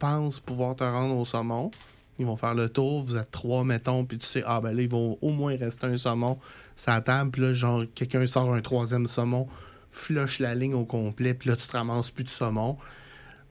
penses 0.00 0.38
pouvoir 0.40 0.74
te 0.76 0.84
rendre 0.84 1.16
au 1.16 1.24
saumon, 1.24 1.70
ils 2.22 2.26
vont 2.26 2.36
faire 2.36 2.54
le 2.54 2.68
tour, 2.68 3.04
vous 3.04 3.16
êtes 3.16 3.30
trois, 3.30 3.64
mettons, 3.64 4.04
puis 4.04 4.18
tu 4.18 4.26
sais, 4.26 4.42
ah 4.46 4.60
ben 4.60 4.72
là, 4.72 4.82
ils 4.82 4.88
vont 4.88 5.18
au 5.20 5.30
moins 5.30 5.56
rester 5.56 5.86
un 5.86 5.96
saumon 5.96 6.38
la 6.86 7.00
table, 7.00 7.30
puis 7.30 7.42
là, 7.42 7.52
genre, 7.52 7.84
quelqu'un 7.94 8.26
sort 8.26 8.52
un 8.52 8.60
troisième 8.60 9.06
saumon, 9.06 9.46
flush 9.90 10.38
la 10.38 10.54
ligne 10.54 10.74
au 10.74 10.84
complet, 10.84 11.34
puis 11.34 11.50
là, 11.50 11.56
tu 11.56 11.66
te 11.66 11.72
ramasses 11.72 12.10
plus 12.10 12.24
de 12.24 12.28
saumon. 12.28 12.76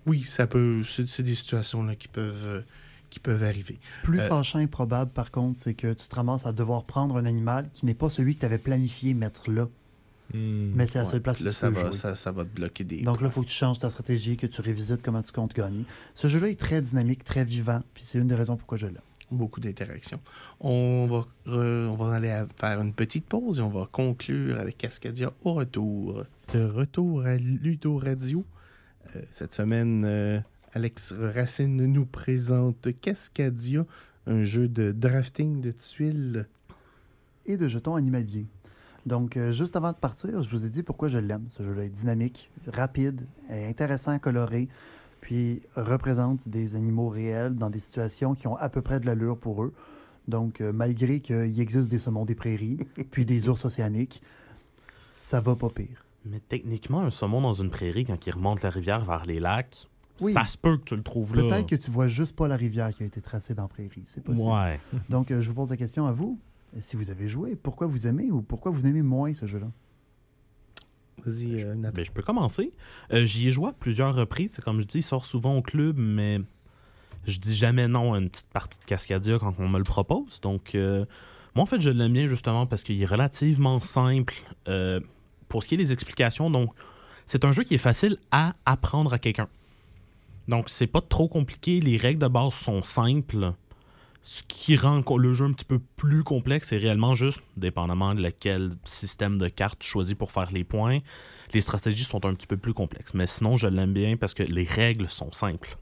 Oui, 0.06 0.24
ça 0.24 0.48
peut. 0.48 0.84
C'est 0.84 1.08
c'est 1.08 1.24
des 1.24 1.36
situations 1.36 1.84
là, 1.84 1.96
qui, 1.96 2.08
peuvent, 2.08 2.48
euh, 2.48 2.62
qui 3.10 3.20
peuvent 3.20 3.44
arriver. 3.44 3.80
Plus 4.04 4.20
Euh, 4.20 4.28
fâchant 4.28 4.60
et 4.60 4.68
probable, 4.68 5.12
par 5.12 5.30
contre, 5.30 5.60
c'est 5.60 5.76
que 5.76 5.94
tu 5.94 6.08
te 6.08 6.16
ramasses 6.16 6.46
à 6.46 6.54
devoir 6.54 6.86
prendre 6.86 7.18
un 7.18 7.26
animal 7.26 7.70
qui 7.72 7.86
n'est 7.86 7.94
pas 7.94 8.10
celui 8.10 8.36
que 8.36 8.40
tu 8.40 8.46
avais 8.46 8.58
planifié 8.58 9.14
mettre 9.14 9.52
là. 9.52 9.68
Hmm. 10.34 10.72
Mais 10.76 10.88
c'est 10.88 11.00
la 11.00 11.06
Ouais. 11.06 11.12
seule 11.12 11.22
place 11.22 11.40
où 11.42 11.44
Là, 11.44 11.50
tu 11.52 11.56
ça 11.56 11.68
peux 11.70 11.76
va, 11.76 11.82
jouer. 11.88 11.94
ça, 11.94 12.16
ça 12.16 12.32
va 12.32 12.44
te 12.46 12.50
bloquer 12.56 12.84
des. 12.84 13.02
Donc 13.02 13.22
là, 13.22 13.28
il 13.28 13.32
faut 13.32 13.42
que 13.42 13.48
tu 13.48 13.54
changes 13.56 13.80
ta 13.80 13.90
stratégie, 13.90 14.38
que 14.38 14.48
tu 14.48 14.62
révisites 14.62 15.04
comment 15.04 15.22
tu 15.22 15.32
comptes 15.32 15.56
gagner. 15.56 15.86
Ce 16.14 16.28
jeu-là 16.28 16.50
est 16.50 16.60
très 16.60 16.82
dynamique, 16.82 17.24
très 17.24 17.44
vivant, 17.46 17.82
puis 17.94 18.04
c'est 18.06 18.20
une 18.20 18.28
des 18.28 18.36
raisons 18.36 18.58
pourquoi 18.58 18.78
je 18.78 18.86
l'aime. 18.88 19.02
beaucoup 19.34 19.62
d'interactions. 19.62 20.20
On 20.60 21.08
va, 21.10 21.26
re- 21.50 21.88
on 21.88 21.96
va 21.96 22.14
aller 22.16 22.30
à- 22.32 22.46
faire 22.60 22.82
une 22.82 22.94
petite 22.94 23.26
pause 23.28 23.60
et 23.60 23.62
on 23.62 23.70
va 23.70 23.88
conclure 23.90 24.60
avec 24.60 24.78
Cascadia 24.78 25.32
au 25.46 25.54
retour. 25.54 26.26
De 26.54 26.66
retour 26.66 27.24
à 27.26 27.38
Ludo 27.38 27.98
Radio. 27.98 28.44
Euh, 29.16 29.22
cette 29.32 29.54
semaine, 29.54 30.04
euh, 30.06 30.42
Alex 30.74 31.14
Racine 31.18 31.78
nous 31.86 32.06
présente 32.06 32.90
Cascadia, 33.00 33.86
un 34.28 34.44
jeu 34.44 34.68
de 34.68 34.92
drafting 34.92 35.62
de 35.62 35.72
tuiles. 35.72 36.46
Et 37.46 37.56
de 37.56 37.70
jetons 37.70 37.96
animaliers. 37.96 38.48
Donc, 39.06 39.36
euh, 39.38 39.52
juste 39.52 39.76
avant 39.76 39.92
de 39.92 39.98
partir, 39.98 40.42
je 40.44 40.50
vous 40.50 40.66
ai 40.66 40.70
dit 40.70 40.84
pourquoi 40.84 41.10
je 41.10 41.18
l'aime. 41.18 41.46
Ce 41.50 41.64
jeu-là 41.64 41.86
est 41.86 41.90
dynamique, 41.90 42.52
rapide, 42.68 43.26
est 43.50 43.66
intéressant, 43.68 44.18
coloré, 44.20 44.68
puis 45.22 45.62
représente 45.76 46.48
des 46.48 46.76
animaux 46.76 47.10
réels 47.10 47.56
dans 47.56 47.70
des 47.70 47.80
situations 47.80 48.34
qui 48.34 48.48
ont 48.48 48.56
à 48.58 48.70
peu 48.70 48.82
près 48.82 49.00
de 49.00 49.06
l'allure 49.06 49.38
pour 49.38 49.64
eux. 49.64 49.74
Donc, 50.28 50.62
euh, 50.62 50.72
malgré 50.72 51.20
qu'il 51.20 51.60
existe 51.60 51.88
des 51.88 52.00
saumons 52.00 52.26
des 52.26 52.36
prairies, 52.36 52.78
puis 53.12 53.26
des 53.26 53.50
ours 53.50 53.66
océaniques, 53.66 54.22
ça 55.10 55.42
va 55.42 55.56
pas 55.56 55.70
pire. 55.70 56.06
Mais 56.26 56.40
techniquement, 56.40 57.02
un 57.02 57.10
saumon 57.10 57.42
dans 57.42 57.54
une 57.56 57.72
prairie, 57.72 58.06
quand 58.06 58.26
il 58.28 58.32
remonte 58.32 58.62
la 58.62 58.70
rivière 58.70 59.04
vers 59.04 59.26
les 59.26 59.40
lacs, 59.40 59.90
Oui. 60.20 60.32
ça 60.32 60.46
se 60.46 60.56
peut 60.58 60.78
que 60.78 60.84
tu 60.84 60.96
le 60.96 61.02
trouves 61.02 61.36
là. 61.36 61.42
Peut-être 61.42 61.68
que 61.68 61.76
tu 61.76 61.90
vois 61.90 62.08
juste 62.08 62.36
pas 62.36 62.48
la 62.48 62.56
rivière 62.56 62.94
qui 62.94 63.02
a 63.02 63.08
été 63.08 63.20
tracée 63.22 63.56
dans 63.56 63.64
la 63.64 63.68
prairie. 63.70 64.04
C'est 64.06 64.24
possible. 64.24 64.48
Ouais. 64.48 64.80
Donc, 65.10 65.32
euh, 65.32 65.42
je 65.42 65.50
vous 65.50 65.56
pose 65.56 65.72
la 65.72 65.78
question 65.78 66.06
à 66.06 66.12
vous. 66.12 66.40
Si 66.80 66.96
vous 66.96 67.10
avez 67.10 67.28
joué, 67.28 67.56
pourquoi 67.56 67.88
vous 67.88 68.08
aimez 68.08 68.32
ou 68.32 68.42
pourquoi 68.42 68.72
vous 68.72 68.86
aimez 68.86 69.02
moins 69.02 69.34
ce 69.34 69.46
jeu-là? 69.46 69.68
Vas-y, 71.26 71.62
euh, 71.64 71.76
Nathan. 71.76 71.96
Ben, 71.98 72.06
je 72.06 72.12
peux 72.12 72.22
commencer. 72.24 72.72
Euh, 73.14 73.26
J'y 73.26 73.48
ai 73.48 73.52
joué 73.52 73.70
à 73.70 73.74
plusieurs 73.74 74.16
reprises. 74.16 74.54
C'est 74.56 74.64
Comme 74.64 74.80
je 74.82 74.86
dis, 74.88 75.00
il 75.00 75.04
sort 75.04 75.26
souvent 75.26 75.56
au 75.58 75.62
club, 75.62 75.98
mais 75.98 76.40
je 77.26 77.38
dis 77.40 77.56
jamais 77.56 77.88
non 77.88 78.14
à 78.14 78.18
une 78.20 78.30
petite 78.30 78.50
partie 78.50 78.80
de 78.80 78.86
Cascadia 78.86 79.38
quand 79.38 79.54
on 79.60 79.68
me 79.68 79.78
le 79.78 79.84
propose. 79.84 80.40
Donc, 80.42 80.74
euh, 80.74 81.06
moi, 81.54 81.64
en 81.64 81.66
fait, 81.66 81.82
je 81.82 81.90
l'aime 81.90 82.14
bien 82.14 82.28
justement 82.28 82.66
parce 82.66 82.82
qu'il 82.84 83.00
est 83.02 83.06
relativement 83.06 83.80
simple. 83.82 84.34
euh, 84.68 85.00
pour 85.50 85.64
ce 85.64 85.68
qui 85.68 85.74
est 85.76 85.78
des 85.78 85.92
explications, 85.92 86.50
donc, 86.50 86.74
c'est 87.26 87.44
un 87.44 87.52
jeu 87.52 87.64
qui 87.64 87.76
est 87.76 87.80
facile 87.80 88.18
à 88.32 88.56
apprendre 88.66 89.14
à 89.14 89.20
quelqu'un. 89.20 89.50
Donc, 90.48 90.70
c'est 90.70 90.88
pas 90.88 91.02
trop 91.02 91.28
compliqué. 91.28 91.82
Les 91.82 91.98
règles 91.98 92.22
de 92.22 92.28
base 92.30 92.54
sont 92.54 92.82
simples. 92.82 93.54
Ce 94.24 94.44
qui 94.44 94.76
rend 94.76 95.04
le 95.18 95.34
jeu 95.34 95.46
un 95.46 95.54
petit 95.54 95.66
peu 95.66 95.80
plus 95.98 96.24
complexe, 96.24 96.70
c'est 96.70 96.78
réellement 96.78 97.16
juste, 97.16 97.42
dépendamment 97.58 98.14
de 98.14 98.22
lequel 98.22 98.70
système 98.86 99.38
de 99.38 99.48
cartes 99.48 99.80
tu 99.80 99.90
choisis 99.90 100.14
pour 100.14 100.32
faire 100.32 100.52
les 100.52 100.64
points, 100.64 101.00
les 101.54 101.62
stratégies 101.62 102.04
sont 102.04 102.24
un 102.26 102.36
petit 102.36 102.48
peu 102.48 102.58
plus 102.58 102.74
complexes. 102.74 103.14
Mais 103.14 103.28
sinon, 103.28 103.58
je 103.58 103.68
l'aime 103.68 103.94
bien 103.94 104.18
parce 104.18 104.34
que 104.34 104.44
les 104.44 104.64
règles 104.64 105.10
sont 105.10 105.32
simples. 105.32 105.78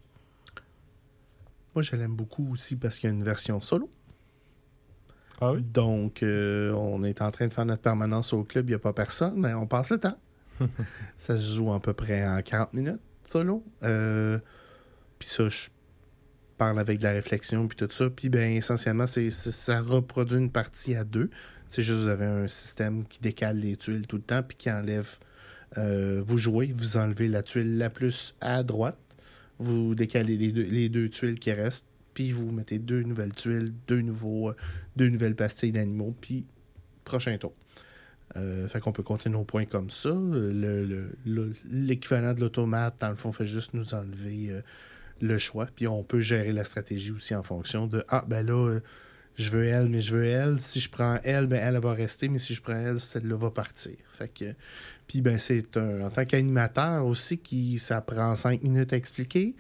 Moi, 1.76 1.84
je 1.84 1.96
l'aime 1.96 2.16
beaucoup 2.16 2.52
aussi 2.52 2.76
parce 2.76 2.98
qu'il 2.98 3.10
y 3.10 3.14
a 3.14 3.16
une 3.16 3.24
version 3.24 3.62
solo. 3.62 3.90
Ah 5.42 5.54
oui? 5.54 5.62
Donc, 5.62 6.24
euh, 6.24 6.74
on 6.74 7.04
est 7.04 7.22
en 7.22 7.32
train 7.32 7.48
de 7.48 7.54
faire 7.54 7.66
notre 7.66 7.82
permanence 7.82 8.34
au 8.34 8.44
club. 8.44 8.68
Il 8.68 8.70
n'y 8.70 8.76
a 8.76 8.80
pas 8.80 8.94
personne, 8.94 9.36
mais 9.38 9.54
on 9.54 9.68
passe 9.68 9.92
le 9.92 10.00
temps. 10.00 10.18
ça 11.18 11.38
se 11.38 11.56
joue 11.56 11.72
à 11.74 11.80
peu 11.80 11.94
près 11.94 12.28
en 12.28 12.42
40 12.42 12.74
minutes, 12.74 13.02
solo. 13.24 13.64
Euh, 13.84 14.40
puis 15.18 15.30
ça, 15.30 15.48
je 15.50 15.68
parle 16.60 16.78
avec 16.80 17.00
de 17.00 17.04
la 17.06 17.14
réflexion, 17.14 17.68
puis 17.68 17.76
tout 17.78 17.88
ça. 17.92 18.10
Puis, 18.12 18.30
ben, 18.30 18.54
essentiellement, 18.54 19.08
c'est, 19.08 19.32
ça 19.32 19.82
reproduit 19.82 20.38
une 20.38 20.52
partie 20.52 20.94
à 20.94 21.04
deux. 21.04 21.32
C'est 21.68 21.82
juste, 21.82 22.00
vous 22.00 22.08
avez 22.08 22.26
un 22.26 22.48
système 22.48 23.06
qui 23.06 23.20
décale 23.22 23.58
les 23.58 23.76
tuiles 23.78 24.06
tout 24.06 24.18
le 24.18 24.22
temps, 24.22 24.44
puis 24.44 24.58
qui 24.58 24.70
enlève. 24.72 25.18
euh, 25.78 26.22
vous 26.26 26.38
jouez, 26.38 26.74
vous 26.78 26.98
enlevez 26.98 27.28
la 27.28 27.42
tuile 27.44 27.78
la 27.78 27.90
plus 27.90 28.36
à 28.42 28.62
droite. 28.64 28.98
Vous 29.60 29.94
décalez 29.96 30.36
les 30.38 30.52
deux, 30.52 30.64
les 30.64 30.90
deux 30.90 31.10
tuiles 31.10 31.38
qui 31.40 31.52
restent, 31.52 31.88
puis 32.14 32.32
vous 32.32 32.52
mettez 32.52 32.80
deux 32.80 33.04
nouvelles 33.04 33.34
tuiles, 33.34 33.74
deux, 33.88 34.02
nouveaux, 34.02 34.50
euh, 34.50 34.56
deux 34.96 35.10
nouvelles 35.10 35.36
pastilles 35.36 35.72
d'animaux, 35.72 36.16
puis 36.22 36.46
prochain 37.04 37.38
tour. 37.38 37.54
Euh, 38.36 38.68
fait 38.68 38.80
qu'on 38.80 38.92
peut 38.92 39.04
compter 39.04 39.30
nos 39.30 39.44
points 39.44 39.66
comme 39.66 39.90
ça. 39.90 40.10
Le- 40.10 40.52
le- 40.86 41.12
le- 41.26 41.54
L'équivalent 41.70 42.34
de 42.34 42.42
l'automate, 42.42 42.96
dans 43.00 43.10
le 43.10 43.16
fond, 43.16 43.32
fait 43.32 43.48
juste 43.48 43.74
nous 43.74 43.94
enlever 43.94 44.52
le 45.22 45.38
choix. 45.38 45.68
Puis 45.76 45.88
on 45.88 46.04
peut 46.04 46.20
gérer 46.20 46.52
la 46.54 46.64
stratégie 46.64 47.12
aussi 47.12 47.34
en 47.36 47.44
fonction 47.44 47.88
de 47.88 48.04
Ah, 48.10 48.24
ben 48.28 48.46
là, 48.46 48.68
euh, 48.70 48.80
je 49.38 49.50
veux 49.52 49.66
elle, 49.66 49.88
mais 49.90 50.02
je 50.02 50.16
veux 50.16 50.26
elle. 50.26 50.60
Si 50.60 50.80
je 50.80 50.90
prends 50.90 51.18
elle, 51.24 51.48
ben 51.48 51.60
elle, 51.62 51.76
elle 51.76 51.82
va 51.82 51.94
rester, 51.94 52.28
mais 52.30 52.40
si 52.40 52.54
je 52.54 52.62
prends 52.62 52.74
elle, 52.76 53.00
celle-là 53.00 53.38
va 53.38 53.52
partir. 53.52 53.96
Fait 54.14 54.28
que. 54.28 54.54
Puis 55.08 55.22
ben 55.22 55.38
c'est 55.38 55.78
un. 55.78 56.02
En 56.02 56.10
tant 56.10 56.26
qu'animateur 56.26 57.06
aussi, 57.06 57.38
qui 57.38 57.80
ça 57.80 58.02
prend 58.02 58.36
cinq 58.36 58.62
minutes 58.64 58.94
à 58.94 58.98
expliquer. 58.98 59.56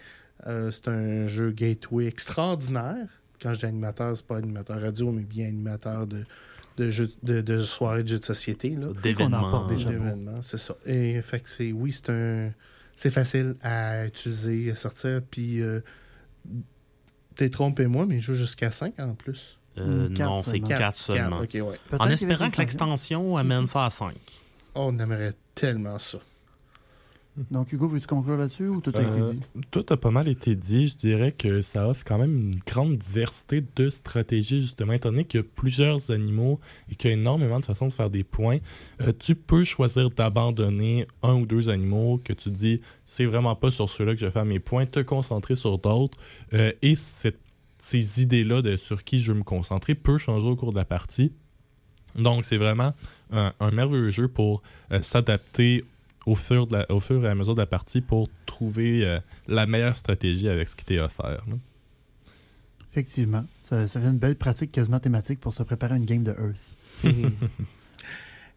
Euh, 0.47 0.72
c'est 0.72 0.88
un 0.88 1.28
jeu 1.28 1.51
gateway 1.51 2.05
extraordinaire. 2.07 3.07
Quand 3.41 3.53
je 3.53 3.60
dis 3.60 3.66
animateur, 3.66 4.16
c'est 4.16 4.26
pas 4.26 4.38
animateur 4.38 4.82
radio, 4.82 5.12
mais 5.12 5.24
bien 5.24 5.47
animateur 5.47 6.07
de, 6.07 6.24
de, 6.78 6.89
jeux- 6.91 7.12
de, 7.24 7.41
de 7.41 7.60
soirées 7.62 8.03
de 8.03 8.10
jeux 8.10 8.20
de 8.20 8.26
société. 8.26 8.70
Là. 8.72 8.88
qu'on 8.88 8.97
en 8.97 9.01
D'événements. 9.01 9.51
parle 9.51 9.70
déjà. 9.70 9.86
beau. 9.91 9.91
D'événements, 10.03 10.41
c'est 10.41 10.57
ça. 10.57 10.76
Et 10.86 11.22
fait 11.22 11.39
que 11.39 11.49
c'est 11.49 11.72
oui, 11.72 11.91
c'est 11.93 12.10
un 12.10 12.51
c'est 12.99 13.11
facile 13.11 13.55
à 13.61 14.07
utiliser, 14.07 14.71
à 14.71 14.75
sortir, 14.75 15.21
puis 15.31 15.61
euh, 15.61 15.79
t'es 17.33 17.49
trompé-moi, 17.49 18.05
mais 18.05 18.15
il 18.15 18.21
joue 18.21 18.33
jusqu'à 18.33 18.73
5 18.73 18.99
en 18.99 19.15
plus. 19.15 19.57
Euh, 19.77 20.09
non, 20.09 20.41
c'est 20.41 20.51
seulement. 20.51 20.67
4 20.67 20.97
seulement. 20.97 21.39
Quatre, 21.45 21.61
ok, 21.61 21.69
ouais. 21.69 21.97
En 21.97 22.09
espérant 22.09 22.49
que 22.49 22.57
l'extension 22.57 23.37
amène 23.37 23.67
ça 23.67 23.85
à 23.85 23.89
5. 23.89 24.15
Oh, 24.75 24.89
on 24.91 24.99
aimerait 24.99 25.31
tellement 25.55 25.97
ça. 25.97 26.17
Donc, 27.51 27.71
Hugo, 27.71 27.87
veux-tu 27.87 28.07
conclure 28.07 28.37
là-dessus 28.37 28.67
ou 28.67 28.81
tout 28.81 28.91
a 28.95 29.01
été 29.01 29.19
Euh, 29.21 29.33
dit? 29.33 29.39
Tout 29.71 29.85
a 29.89 29.97
pas 29.97 30.11
mal 30.11 30.27
été 30.27 30.55
dit. 30.55 30.87
Je 30.87 30.97
dirais 30.97 31.31
que 31.31 31.61
ça 31.61 31.87
offre 31.87 32.03
quand 32.05 32.17
même 32.17 32.37
une 32.37 32.59
grande 32.65 32.97
diversité 32.97 33.63
de 33.75 33.89
stratégies, 33.89 34.61
justement, 34.61 34.93
étant 34.93 35.11
donné 35.11 35.25
qu'il 35.25 35.39
y 35.39 35.43
a 35.43 35.45
plusieurs 35.55 36.11
animaux 36.11 36.59
et 36.91 36.95
qu'il 36.95 37.11
y 37.11 37.13
a 37.13 37.17
énormément 37.17 37.59
de 37.59 37.65
façons 37.65 37.87
de 37.87 37.93
faire 37.93 38.09
des 38.09 38.23
points. 38.23 38.57
euh, 39.01 39.13
tu 39.17 39.35
peux 39.35 39.63
choisir 39.63 40.09
d'abandonner 40.09 41.07
un 41.23 41.35
ou 41.35 41.45
deux 41.45 41.69
animaux 41.69 42.19
que 42.23 42.33
tu 42.33 42.49
dis, 42.49 42.81
c'est 43.05 43.25
vraiment 43.25 43.55
pas 43.55 43.69
sur 43.71 43.89
ceux-là 43.89 44.13
que 44.13 44.19
je 44.19 44.25
vais 44.25 44.31
faire 44.31 44.45
mes 44.45 44.59
points, 44.59 44.85
te 44.85 44.99
concentrer 44.99 45.55
sur 45.55 45.77
d'autres. 45.77 46.17
euh, 46.53 46.71
et 46.81 46.95
cette- 46.95 47.39
ces 47.77 48.21
idées-là 48.21 48.61
de 48.61 48.75
sur 48.75 49.03
qui 49.03 49.19
je 49.19 49.31
veux 49.31 49.37
me 49.39 49.43
concentrer 49.43 49.95
peut 49.95 50.17
changer 50.17 50.47
au 50.47 50.55
cours 50.55 50.71
de 50.73 50.77
la 50.77 50.85
partie. 50.85 51.31
Donc, 52.15 52.43
c'est 52.43 52.57
vraiment 52.57 52.93
un, 53.31 53.53
un 53.59 53.71
merveilleux 53.71 54.09
jeu 54.09 54.27
pour 54.27 54.61
s'adapter 55.01 55.85
au 56.30 56.36
fur, 56.36 56.67
de 56.67 56.77
la- 56.77 56.91
au 56.91 56.99
fur 56.99 57.23
et 57.25 57.27
à 57.30 57.36
mesure 57.36 57.55
de 57.55 57.61
la 57.61 57.65
partie 57.67 58.01
pour 58.01 58.30
trouver 58.45 59.05
euh, 59.05 59.19
la 59.47 59.65
meilleure 59.65 59.97
stratégie 59.97 60.47
avec 60.49 60.67
ce 60.67 60.75
qui 60.75 60.86
t'est 60.86 60.99
offert. 60.99 61.43
là. 61.47 61.55
Effectivement. 62.91 63.45
Ça, 63.61 63.88
ça 63.88 64.01
fait 64.01 64.07
une 64.07 64.17
belle 64.19 64.36
pratique 64.36 64.71
quasiment 64.71 64.99
thématique 64.99 65.39
pour 65.39 65.53
se 65.53 65.63
préparer 65.63 65.93
à 65.93 65.97
une 65.97 66.05
game 66.05 66.23
de 66.23 66.32
Earth. 66.32 67.03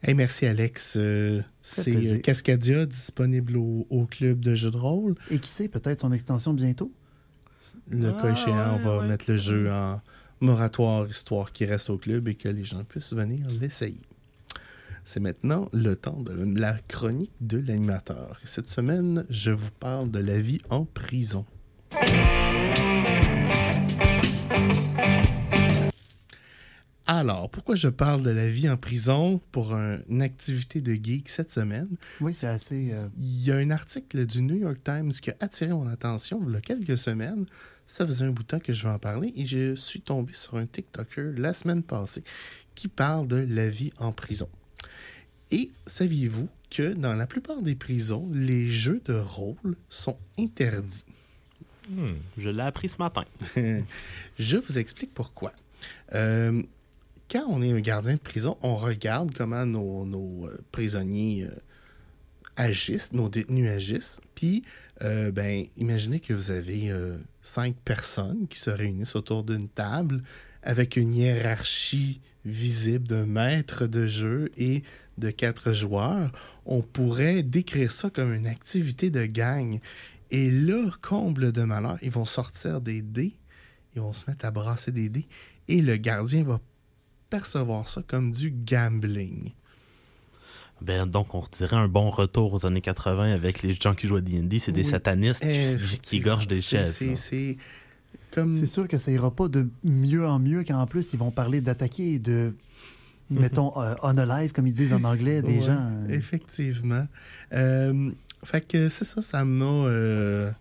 Hey, 0.04 0.14
merci 0.14 0.46
Alex. 0.46 0.94
Euh, 0.96 1.42
c'est 1.60 1.94
euh, 1.94 2.18
Cascadia 2.18 2.86
disponible 2.86 3.56
au, 3.56 3.86
au 3.88 4.04
club 4.06 4.40
de 4.40 4.56
jeux 4.56 4.72
de 4.72 4.76
rôle. 4.76 5.14
Et 5.30 5.38
qui 5.38 5.48
sait, 5.48 5.68
peut-être 5.68 6.00
son 6.00 6.10
extension 6.10 6.52
bientôt? 6.54 6.90
Le 7.88 8.08
Ah, 8.08 8.20
cas 8.20 8.32
échéant, 8.32 8.74
on 8.74 8.78
va 8.78 8.98
ouais. 8.98 9.06
mettre 9.06 9.26
le 9.30 9.36
jeu 9.36 9.70
en 9.70 10.00
moratoire, 10.40 11.06
histoire 11.08 11.52
qui 11.52 11.66
reste 11.66 11.88
au 11.88 11.98
club 11.98 12.26
et 12.26 12.34
que 12.34 12.48
les 12.48 12.64
gens 12.64 12.82
puissent 12.82 13.14
venir 13.14 13.46
l'essayer. 13.60 14.00
C'est 15.04 15.20
maintenant 15.20 15.68
le 15.72 15.96
temps 15.96 16.20
de 16.20 16.32
la 16.58 16.74
chronique 16.88 17.32
de 17.40 17.58
l'animateur. 17.58 18.38
Et 18.42 18.46
Cette 18.46 18.68
semaine, 18.68 19.24
je 19.30 19.50
vous 19.50 19.70
parle 19.80 20.10
de 20.10 20.20
la 20.20 20.40
vie 20.40 20.60
en 20.70 20.84
prison. 20.84 21.44
Alors, 27.06 27.50
pourquoi 27.50 27.74
je 27.74 27.88
parle 27.88 28.22
de 28.22 28.30
la 28.30 28.48
vie 28.48 28.70
en 28.70 28.76
prison 28.76 29.40
pour 29.50 29.74
un- 29.74 29.98
une 30.08 30.22
activité 30.22 30.80
de 30.80 30.92
geek 30.94 31.28
cette 31.28 31.50
semaine? 31.50 31.88
Oui, 32.20 32.32
c'est 32.32 32.46
assez... 32.46 32.92
euh, 32.92 33.08
Il 33.18 33.44
y 33.44 33.50
a 33.50 33.56
un 33.56 33.70
article 33.70 34.24
du 34.24 34.40
New 34.42 34.54
York 34.54 34.78
Times 34.84 35.10
qui 35.10 35.30
a 35.30 35.36
attiré 35.40 35.72
mon 35.72 35.88
attention 35.88 36.40
il 36.46 36.54
y 36.54 36.56
a 36.56 36.60
quelques 36.60 36.96
semaines. 36.96 37.44
Ça 37.86 38.06
faisait 38.06 38.24
un 38.24 38.30
bout 38.30 38.44
de 38.44 38.46
temps 38.48 38.60
que 38.60 38.72
je 38.72 38.84
vais 38.84 38.94
en 38.94 39.00
parler 39.00 39.32
et 39.34 39.44
je 39.44 39.74
suis 39.74 40.00
tombé 40.00 40.32
sur 40.32 40.54
un 40.56 40.64
TikToker 40.66 41.32
la 41.36 41.52
semaine 41.52 41.82
passée 41.82 42.22
qui 42.76 42.86
parle 42.86 43.26
de 43.26 43.36
la 43.36 43.68
vie 43.68 43.92
en 43.98 44.12
prison. 44.12 44.48
Et 45.52 45.70
saviez-vous 45.86 46.48
que 46.70 46.94
dans 46.94 47.14
la 47.14 47.26
plupart 47.26 47.62
des 47.62 47.74
prisons, 47.74 48.28
les 48.32 48.68
jeux 48.68 49.02
de 49.04 49.14
rôle 49.14 49.76
sont 49.90 50.16
interdits? 50.38 51.04
Hmm, 51.88 52.06
je 52.38 52.48
l'ai 52.48 52.62
appris 52.62 52.88
ce 52.88 52.98
matin. 52.98 53.24
Je 54.38 54.56
vous 54.56 54.78
explique 54.78 55.12
pourquoi. 55.12 55.52
Euh, 56.14 56.62
quand 57.30 57.44
on 57.48 57.60
est 57.60 57.72
un 57.72 57.80
gardien 57.80 58.14
de 58.14 58.20
prison, 58.20 58.56
on 58.62 58.76
regarde 58.76 59.32
comment 59.34 59.66
nos, 59.66 60.06
nos, 60.06 60.46
euh, 60.46 60.58
prisonniers 60.70 61.44
euh, 61.44 61.54
agissent, 62.56 63.12
nos 63.12 63.28
détenus 63.28 63.70
agissent. 63.70 64.20
Puis, 64.34 64.62
euh, 65.02 65.30
ben, 65.32 65.64
imaginez 65.76 66.20
que 66.20 66.32
vous 66.32 66.50
avez 66.50 66.90
euh, 66.90 67.16
cinq 67.42 67.74
personnes 67.84 68.46
qui 68.48 68.58
se 68.58 68.70
réunissent 68.70 69.16
autour 69.16 69.44
d'une 69.44 69.68
table 69.68 70.22
avec 70.62 70.96
une 70.96 71.14
hiérarchie 71.14 72.20
visible 72.44 73.06
d'un 73.06 73.26
maître 73.26 73.86
de 73.86 74.06
jeu 74.06 74.50
et 74.56 74.82
de 75.18 75.30
quatre 75.30 75.72
joueurs, 75.72 76.32
on 76.66 76.82
pourrait 76.82 77.42
décrire 77.42 77.92
ça 77.92 78.10
comme 78.10 78.32
une 78.32 78.46
activité 78.46 79.10
de 79.10 79.26
gang. 79.26 79.78
Et 80.30 80.50
là, 80.50 80.90
comble 81.02 81.52
de 81.52 81.62
malheur, 81.62 81.98
ils 82.02 82.10
vont 82.10 82.24
sortir 82.24 82.80
des 82.80 83.02
dés, 83.02 83.34
ils 83.94 84.00
vont 84.00 84.12
se 84.14 84.24
mettre 84.28 84.44
à 84.46 84.50
brasser 84.50 84.90
des 84.92 85.08
dés, 85.10 85.26
et 85.68 85.82
le 85.82 85.96
gardien 85.96 86.42
va 86.44 86.60
percevoir 87.28 87.88
ça 87.88 88.02
comme 88.06 88.32
du 88.32 88.50
gambling. 88.50 89.52
Ben, 90.80 91.06
donc, 91.06 91.34
on 91.34 91.44
dirait 91.52 91.76
un 91.76 91.86
bon 91.88 92.10
retour 92.10 92.52
aux 92.54 92.66
années 92.66 92.80
80 92.80 93.32
avec 93.32 93.62
les 93.62 93.72
gens 93.72 93.94
qui 93.94 94.08
jouent 94.08 94.16
à 94.16 94.20
D&D. 94.20 94.58
C'est 94.58 94.72
des 94.72 94.80
Oui. 94.80 94.86
satanistes 94.86 95.44
qui, 96.02 96.18
gorgent 96.20 96.48
des 96.48 96.60
chefs. 96.60 96.88
c'est- 96.88 97.06
là. 97.10 97.16
C'est 97.16 97.56
comme 98.32 98.58
C'est 98.58 98.66
sûr 98.66 98.88
que 98.88 98.98
ça 98.98 99.12
ira 99.12 99.30
pas 99.30 99.46
de 99.48 99.68
mieux 99.84 100.26
en 100.26 100.40
mieux 100.40 100.64
quand 100.64 100.80
en 100.80 100.86
plus 100.86 101.12
ils 101.12 101.18
vont 101.18 101.30
parler 101.30 101.60
d'attaquer 101.60 102.14
et 102.14 102.18
de, 102.18 102.56
mettons, 103.40 103.72
euh, 103.80 103.94
on 104.02 104.16
alive, 104.18 104.52
comme 104.52 104.66
ils 104.66 104.72
disent 104.72 104.92
en 104.92 105.04
anglais, 105.04 105.42
des 105.42 105.58
Ouais, 105.58 105.64
gens. 105.66 105.90
euh, 105.92 106.08
Effectivement. 106.10 107.06
Euh, 107.52 108.10
fait 108.44 108.60
que 108.60 108.88
c'est 108.88 109.04
ça, 109.04 109.22
ça 109.22 109.44
m'a 109.44 110.52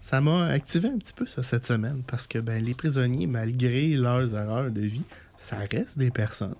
ça 0.00 0.20
m'a 0.20 0.46
activé 0.46 0.88
un 0.88 0.96
petit 0.98 1.12
peu 1.12 1.26
ça 1.26 1.42
cette 1.42 1.66
semaine 1.66 2.02
parce 2.06 2.26
que 2.26 2.38
ben, 2.38 2.64
les 2.64 2.74
prisonniers, 2.74 3.26
malgré 3.26 3.88
leurs 3.94 4.34
erreurs 4.34 4.70
de 4.70 4.80
vie, 4.80 5.02
ça 5.36 5.58
reste 5.70 5.98
des 5.98 6.10
personnes. 6.10 6.54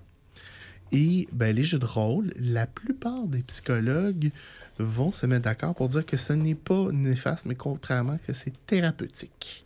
Et 0.91 1.27
ben, 1.31 1.55
les 1.55 1.63
jeux 1.63 1.79
de 1.79 1.85
rôle, 1.85 2.33
la 2.37 2.67
plupart 2.67 3.27
des 3.27 3.43
psychologues 3.43 4.31
vont 4.77 5.11
se 5.11 5.25
mettre 5.25 5.43
d'accord 5.45 5.75
pour 5.75 5.87
dire 5.87 6.05
que 6.05 6.17
ce 6.17 6.33
n'est 6.33 6.55
pas 6.55 6.87
néfaste, 6.91 7.45
mais 7.45 7.55
contrairement 7.55 8.17
que 8.25 8.33
c'est 8.33 8.53
thérapeutique. 8.65 9.65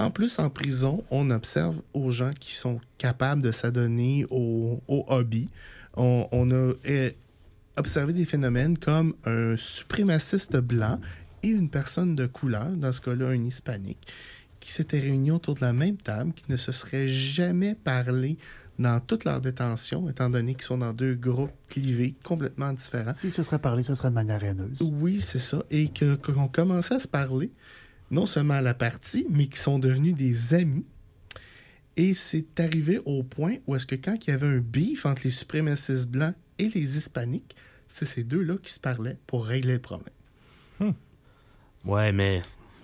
En 0.00 0.10
plus, 0.10 0.38
en 0.38 0.48
prison, 0.48 1.04
on 1.10 1.28
observe 1.30 1.76
aux 1.92 2.10
gens 2.10 2.32
qui 2.32 2.54
sont 2.54 2.80
capables 2.96 3.42
de 3.42 3.50
s'adonner 3.50 4.24
au, 4.30 4.80
au 4.88 5.04
hobby. 5.08 5.50
On, 5.94 6.26
on 6.32 6.50
a 6.50 6.72
eh, 6.84 7.16
observé 7.76 8.14
des 8.14 8.24
phénomènes 8.24 8.78
comme 8.78 9.14
un 9.26 9.56
suprémaciste 9.58 10.56
blanc 10.56 10.98
et 11.42 11.48
une 11.48 11.68
personne 11.68 12.14
de 12.14 12.26
couleur, 12.26 12.70
dans 12.70 12.92
ce 12.92 13.02
cas-là 13.02 13.28
un 13.28 13.44
hispanique, 13.44 14.06
qui 14.58 14.72
s'étaient 14.72 15.00
réunis 15.00 15.32
autour 15.32 15.54
de 15.56 15.60
la 15.60 15.74
même 15.74 15.98
table, 15.98 16.32
qui 16.32 16.44
ne 16.48 16.56
se 16.56 16.72
seraient 16.72 17.08
jamais 17.08 17.74
parlé 17.74 18.38
dans 18.78 18.98
toute 19.00 19.26
leur 19.26 19.42
détention, 19.42 20.08
étant 20.08 20.30
donné 20.30 20.54
qu'ils 20.54 20.64
sont 20.64 20.78
dans 20.78 20.94
deux 20.94 21.14
groupes 21.14 21.52
clivés 21.68 22.14
complètement 22.24 22.72
différents. 22.72 23.12
Si 23.12 23.30
ce 23.30 23.42
serait 23.42 23.58
parlé, 23.58 23.82
ce 23.82 23.94
serait 23.94 24.08
de 24.08 24.14
manière 24.14 24.42
haineuse. 24.42 24.78
Oui, 24.80 25.20
c'est 25.20 25.38
ça. 25.38 25.62
Et 25.70 25.90
qu'on 26.24 26.48
commençait 26.48 26.94
à 26.94 27.00
se 27.00 27.08
parler, 27.08 27.50
non 28.10 28.26
seulement 28.26 28.54
à 28.54 28.60
la 28.62 28.74
partie, 28.74 29.26
mais 29.30 29.46
qui 29.46 29.58
sont 29.58 29.78
devenus 29.78 30.14
des 30.14 30.54
amis. 30.54 30.84
Et 31.96 32.14
c'est 32.14 32.58
arrivé 32.60 32.98
au 33.04 33.22
point 33.22 33.56
où 33.66 33.74
est-ce 33.76 33.86
que 33.86 33.94
quand 33.96 34.16
il 34.26 34.30
y 34.30 34.32
avait 34.32 34.46
un 34.46 34.58
beef 34.58 35.06
entre 35.06 35.22
les 35.24 35.30
suprémacistes 35.30 36.08
blancs 36.08 36.34
et 36.58 36.68
les 36.68 36.96
hispaniques, 36.96 37.54
c'est 37.88 38.06
ces 38.06 38.22
deux-là 38.24 38.56
qui 38.62 38.72
se 38.72 38.80
parlaient 38.80 39.18
pour 39.26 39.44
régler 39.46 39.74
le 39.74 39.80
problème. 39.80 40.14
Ouais, 41.84 42.12
mais 42.12 42.42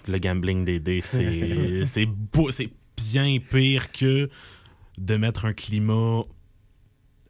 le 0.08 0.18
gambling 0.18 0.64
des 0.64 0.80
dés, 0.80 1.00
c'est 1.02 1.84
c'est 1.84 2.06
beau- 2.06 2.50
c'est 2.50 2.70
bien 2.96 3.36
pire 3.38 3.92
que 3.92 4.28
de 4.98 5.16
mettre 5.16 5.44
un 5.44 5.52
climat 5.52 6.22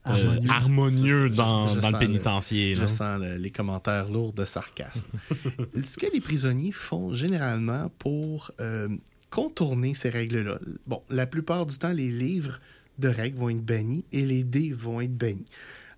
Harmonieux. 0.07 0.51
harmonieux 0.51 1.29
C'est 1.31 1.35
ça, 1.37 1.43
je- 1.45 1.49
dans, 1.51 1.67
je 1.69 1.81
le 1.81 1.93
le- 1.93 1.99
pénitencier. 1.99 2.75
Je 2.75 2.81
là. 2.83 2.87
sens 2.87 3.21
le- 3.21 3.37
les 3.37 3.51
commentaires 3.51 4.09
lourds 4.09 4.33
de 4.33 4.45
sarcasme. 4.45 5.09
Ce 5.75 5.97
que 5.97 6.07
les 6.13 6.21
prisonniers 6.21 6.73
font 6.73 7.13
généralement 7.15 7.91
pour 7.99 8.51
euh, 8.61 8.89
contourner 9.31 9.95
ces 9.95 10.09
règles-là, 10.11 10.59
bon, 10.87 11.03
la 11.11 11.27
plupart 11.27 11.67
du 11.67 11.77
temps, 11.79 11.93
les 11.93 12.11
livres 12.11 12.61
de 12.99 13.09
règles 13.09 13.39
vont 13.39 13.51
être 13.51 13.65
bannis 13.65 14.05
et 14.13 14.25
les 14.25 14.45
dés 14.45 14.73
vont 14.73 15.01
être 15.01 15.17
bannis. 15.17 15.45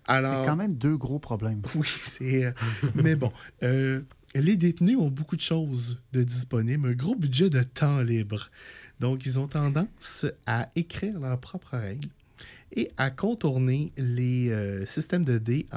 Alors, 0.07 0.43
C'est 0.43 0.49
quand 0.49 0.55
même 0.57 0.73
deux 0.75 0.97
gros 0.97 1.19
problèmes. 1.19 1.61
oui, 1.75 1.87
c'est. 1.87 2.45
euh, 2.45 2.51
mais 2.95 3.15
bon, 3.15 3.31
euh, 3.63 4.01
les 4.35 4.57
détenus 4.57 4.97
ont 4.97 5.09
beaucoup 5.09 5.35
de 5.35 5.41
choses 5.41 5.99
de 6.13 6.23
disponibles, 6.23 6.89
un 6.89 6.93
gros 6.93 7.15
budget 7.15 7.49
de 7.49 7.61
temps 7.63 8.01
libre. 8.01 8.49
Donc, 8.99 9.25
ils 9.25 9.39
ont 9.39 9.47
tendance 9.47 10.25
à 10.45 10.67
écrire 10.75 11.19
leurs 11.19 11.39
propres 11.39 11.77
règles 11.77 12.09
et 12.75 12.91
à 12.97 13.09
contourner 13.09 13.91
les 13.97 14.49
euh, 14.51 14.85
systèmes 14.85 15.25
de 15.25 15.37
dés 15.37 15.67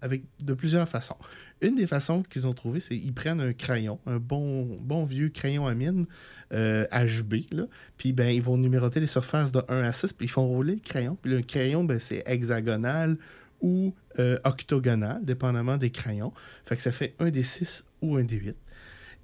avec 0.00 0.24
de 0.42 0.54
plusieurs 0.54 0.88
façons. 0.88 1.16
Une 1.60 1.76
des 1.76 1.86
façons 1.86 2.24
qu'ils 2.24 2.48
ont 2.48 2.54
trouvées, 2.54 2.80
c'est 2.80 2.98
qu'ils 2.98 3.12
prennent 3.14 3.40
un 3.40 3.52
crayon, 3.52 4.00
un 4.06 4.18
bon, 4.18 4.78
bon 4.80 5.04
vieux 5.04 5.28
crayon 5.28 5.66
à 5.68 5.74
mine, 5.74 6.06
euh, 6.52 6.86
HB, 6.92 7.52
là, 7.52 7.64
puis 7.96 8.12
ben, 8.12 8.28
ils 8.28 8.42
vont 8.42 8.58
numéroter 8.58 8.98
les 8.98 9.06
surfaces 9.06 9.52
de 9.52 9.62
1 9.68 9.84
à 9.84 9.92
6, 9.92 10.12
puis 10.12 10.26
ils 10.26 10.30
font 10.30 10.46
rouler 10.46 10.74
le 10.74 10.80
crayon. 10.80 11.16
Puis 11.22 11.30
le 11.30 11.42
crayon, 11.42 11.84
ben, 11.84 12.00
c'est 12.00 12.24
hexagonal 12.26 13.16
ou 13.60 13.94
euh, 14.18 14.38
octogonal, 14.44 15.24
dépendamment 15.24 15.78
des 15.78 15.90
crayons. 15.90 16.32
Fait 16.64 16.76
que 16.76 16.82
ça 16.82 16.92
fait 16.92 17.14
un 17.20 17.30
des 17.30 17.44
6 17.44 17.84
ou 18.02 18.16
un 18.16 18.24
des 18.24 18.36
8. 18.36 18.56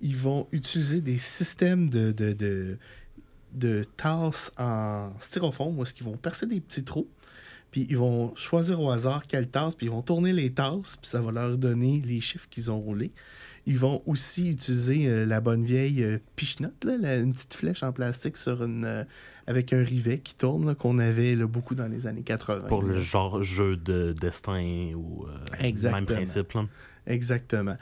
Ils 0.00 0.16
vont 0.16 0.46
utiliser 0.52 1.00
des 1.00 1.18
systèmes 1.18 1.90
de, 1.90 2.12
de, 2.12 2.78
de 3.52 3.84
tasses 3.96 4.52
en 4.58 5.10
styrofoam 5.20 5.78
où 5.78 5.82
est-ce 5.82 5.94
qu'ils 5.94 6.06
vont 6.06 6.16
percer 6.16 6.46
des 6.46 6.60
petits 6.60 6.84
trous. 6.84 7.08
Puis 7.70 7.86
ils 7.90 7.98
vont 7.98 8.34
choisir 8.34 8.80
au 8.80 8.90
hasard 8.90 9.26
quelle 9.26 9.48
tasse, 9.48 9.74
puis 9.74 9.86
ils 9.86 9.90
vont 9.92 10.02
tourner 10.02 10.32
les 10.32 10.50
tasses, 10.52 10.96
puis 10.96 11.08
ça 11.10 11.20
va 11.20 11.30
leur 11.32 11.58
donner 11.58 12.02
les 12.04 12.20
chiffres 12.20 12.46
qu'ils 12.48 12.70
ont 12.70 12.78
roulés. 12.80 13.12
Ils 13.66 13.78
vont 13.78 14.02
aussi 14.06 14.48
utiliser 14.50 15.06
euh, 15.06 15.26
la 15.26 15.42
bonne 15.42 15.64
vieille 15.64 16.02
euh, 16.02 16.18
pichenote, 16.36 16.82
là, 16.84 16.96
la- 16.96 17.16
une 17.16 17.34
petite 17.34 17.52
flèche 17.52 17.82
en 17.82 17.92
plastique 17.92 18.38
sur 18.38 18.64
une, 18.64 18.84
euh, 18.86 19.04
avec 19.46 19.74
un 19.74 19.84
rivet 19.84 20.20
qui 20.20 20.34
tourne, 20.34 20.74
qu'on 20.74 20.98
avait 20.98 21.34
là, 21.34 21.46
beaucoup 21.46 21.74
dans 21.74 21.86
les 21.88 22.06
années 22.06 22.22
80. 22.22 22.68
Pour 22.68 22.82
le 22.82 22.98
genre 23.00 23.42
jeu 23.42 23.76
de 23.76 24.14
destin 24.18 24.92
ou 24.94 25.26
euh, 25.26 25.36
Exactement. 25.60 25.96
même 26.00 26.06
principe. 26.06 26.56
Exactement. 27.06 27.76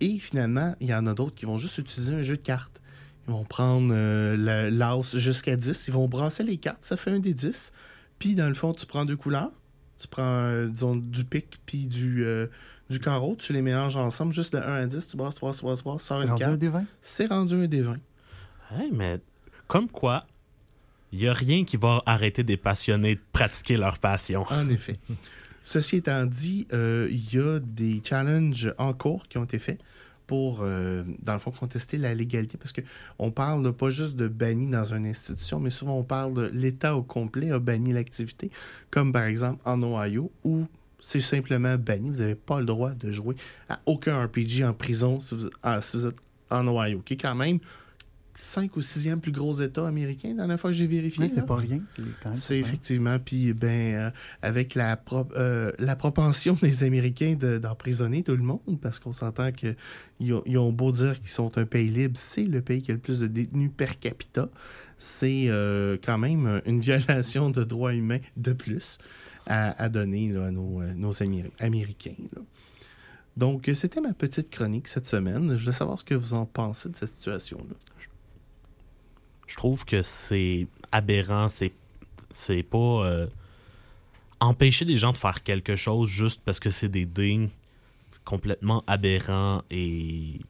Et 0.00 0.18
finalement, 0.18 0.74
il 0.80 0.86
y 0.88 0.94
en 0.94 1.06
a 1.06 1.12
d'autres 1.12 1.34
qui 1.34 1.44
vont 1.44 1.58
juste 1.58 1.76
utiliser 1.76 2.14
un 2.14 2.22
jeu 2.22 2.36
de 2.38 2.42
cartes. 2.42 2.80
Ils 3.28 3.32
vont 3.32 3.44
prendre 3.44 3.92
euh, 3.92 4.70
l'as 4.70 5.16
jusqu'à 5.16 5.56
10, 5.56 5.88
ils 5.88 5.94
vont 5.94 6.08
brasser 6.08 6.42
les 6.42 6.56
cartes, 6.56 6.84
ça 6.84 6.96
fait 6.96 7.10
un 7.10 7.20
des 7.20 7.34
10. 7.34 7.72
Puis 8.18 8.34
dans 8.34 8.48
le 8.48 8.54
fond, 8.54 8.72
tu 8.72 8.86
prends 8.86 9.04
deux 9.04 9.16
couleurs. 9.16 9.50
Tu 9.98 10.08
prends, 10.08 10.22
euh, 10.22 10.66
disons, 10.68 10.96
du 10.96 11.24
pic 11.24 11.60
puis 11.66 11.86
du, 11.86 12.24
euh, 12.24 12.46
du 12.88 12.98
carreau, 12.98 13.36
tu 13.36 13.52
les 13.52 13.60
mélanges 13.60 13.96
ensemble, 13.96 14.32
juste 14.32 14.54
de 14.54 14.58
1 14.58 14.62
à 14.62 14.86
10, 14.86 15.06
tu 15.06 15.16
brasses, 15.16 15.34
tu 15.34 15.40
brasses, 15.40 15.58
tu 15.58 15.64
brasses, 15.64 15.78
tu 15.78 15.84
brasses, 15.84 16.02
C'est 16.04 16.14
rendu 16.14 16.44
un 16.44 16.56
des 16.56 16.68
20? 16.68 16.84
C'est 17.02 17.26
rendu 17.26 17.54
un 17.54 17.66
des 17.66 17.82
20. 17.82 17.96
Hey, 18.72 18.90
mais 18.92 19.20
comme 19.66 19.88
quoi, 19.88 20.26
il 21.12 21.18
n'y 21.18 21.28
a 21.28 21.34
rien 21.34 21.64
qui 21.64 21.76
va 21.76 22.02
arrêter 22.06 22.42
des 22.42 22.56
passionnés 22.56 23.16
de 23.16 23.20
pratiquer 23.32 23.76
leur 23.76 23.98
passion. 23.98 24.44
En 24.50 24.68
effet. 24.68 24.98
Ceci 25.64 25.96
étant 25.96 26.24
dit, 26.24 26.66
euh, 26.72 27.08
il 27.10 27.34
y 27.34 27.38
a 27.38 27.60
des 27.60 28.02
challenges 28.02 28.74
en 28.78 28.92
cours 28.92 29.28
qui 29.28 29.38
ont 29.38 29.44
été 29.44 29.58
faits 29.58 29.78
pour, 30.30 30.60
euh, 30.62 31.02
dans 31.24 31.32
le 31.32 31.40
fond, 31.40 31.50
contester 31.50 31.98
la 31.98 32.14
légalité. 32.14 32.56
Parce 32.56 32.72
qu'on 32.72 33.32
parle 33.32 33.72
pas 33.72 33.90
juste 33.90 34.14
de 34.14 34.28
banni 34.28 34.70
dans 34.70 34.84
une 34.84 35.04
institution, 35.04 35.58
mais 35.58 35.70
souvent 35.70 35.98
on 35.98 36.04
parle 36.04 36.34
de 36.34 36.50
l'État 36.54 36.94
au 36.94 37.02
complet 37.02 37.50
a 37.50 37.58
banni 37.58 37.92
l'activité, 37.92 38.52
comme 38.92 39.12
par 39.12 39.24
exemple 39.24 39.60
en 39.64 39.82
Ohio, 39.82 40.30
où 40.44 40.66
c'est 41.00 41.18
simplement 41.18 41.76
banni. 41.76 42.10
Vous 42.10 42.20
n'avez 42.20 42.36
pas 42.36 42.60
le 42.60 42.66
droit 42.66 42.90
de 42.90 43.10
jouer 43.10 43.34
à 43.68 43.80
aucun 43.86 44.24
RPG 44.24 44.62
en 44.62 44.72
prison 44.72 45.18
si 45.18 45.34
vous, 45.34 45.50
ah, 45.64 45.82
si 45.82 45.96
vous 45.96 46.06
êtes 46.06 46.18
en 46.48 46.64
Ohio, 46.68 47.00
qui 47.00 47.16
quand 47.16 47.34
même 47.34 47.58
5 48.40 48.76
ou 48.76 48.80
6e 48.80 49.18
plus 49.20 49.32
gros 49.32 49.60
État 49.60 49.86
américain, 49.86 50.28
la 50.30 50.34
dernière 50.36 50.58
fois 50.60 50.70
que 50.70 50.76
j'ai 50.76 50.86
vérifié. 50.86 51.24
Là. 51.26 51.30
c'est 51.34 51.46
pas 51.46 51.56
rien. 51.56 51.80
C'est 52.34 52.58
effectivement, 52.58 53.18
puis 53.18 53.52
ben, 53.52 53.94
euh, 53.94 54.10
avec 54.42 54.74
la, 54.74 54.96
pro- 54.96 55.28
euh, 55.36 55.72
la 55.78 55.94
propension 55.96 56.56
des 56.60 56.82
Américains 56.84 57.34
de- 57.38 57.58
d'emprisonner 57.58 58.22
tout 58.22 58.36
le 58.36 58.42
monde, 58.42 58.78
parce 58.80 58.98
qu'on 58.98 59.12
s'entend 59.12 59.52
qu'ils 59.52 59.76
ont, 60.32 60.42
ils 60.46 60.58
ont 60.58 60.72
beau 60.72 60.90
dire 60.92 61.20
qu'ils 61.20 61.28
sont 61.30 61.56
un 61.58 61.66
pays 61.66 61.88
libre, 61.90 62.14
c'est 62.16 62.44
le 62.44 62.62
pays 62.62 62.82
qui 62.82 62.90
a 62.90 62.94
le 62.94 63.00
plus 63.00 63.20
de 63.20 63.26
détenus 63.26 63.70
per 63.76 63.96
capita. 64.00 64.48
C'est 64.98 65.44
euh, 65.48 65.96
quand 66.02 66.18
même 66.18 66.60
une 66.66 66.80
violation 66.88 67.50
de 67.50 67.64
droits 67.64 67.94
humains 67.94 68.20
de 68.36 68.52
plus 68.52 68.98
à, 69.46 69.82
à 69.82 69.88
donner 69.88 70.30
là, 70.32 70.46
à 70.46 70.50
nos, 70.50 70.82
nos 70.94 71.10
Améri- 71.22 71.50
Américains. 71.58 72.14
là. 72.34 72.42
Donc, 73.36 73.70
c'était 73.74 74.00
ma 74.00 74.12
petite 74.12 74.50
chronique 74.50 74.88
cette 74.88 75.06
semaine. 75.06 75.56
Je 75.56 75.60
voulais 75.62 75.72
savoir 75.72 75.98
ce 75.98 76.04
que 76.04 76.14
vous 76.14 76.34
en 76.34 76.44
pensez 76.44 76.88
de 76.90 76.96
cette 76.96 77.08
situation-là. 77.08 77.74
Je 77.98 78.06
trouve 79.56 79.84
que 79.84 80.02
c'est 80.02 80.66
aberrant, 80.92 81.48
c'est 81.48 81.72
c'est 82.32 82.62
pas 82.62 82.78
euh, 82.78 83.26
empêcher 84.38 84.84
les 84.84 84.96
gens 84.96 85.12
de 85.12 85.16
faire 85.16 85.42
quelque 85.42 85.76
chose 85.76 86.08
juste 86.08 86.40
parce 86.44 86.60
que 86.60 86.70
c'est 86.70 86.88
des 86.88 87.06
dings. 87.06 87.48
C'est 88.08 88.22
complètement 88.24 88.82
aberrant 88.86 89.62
et 89.70 90.40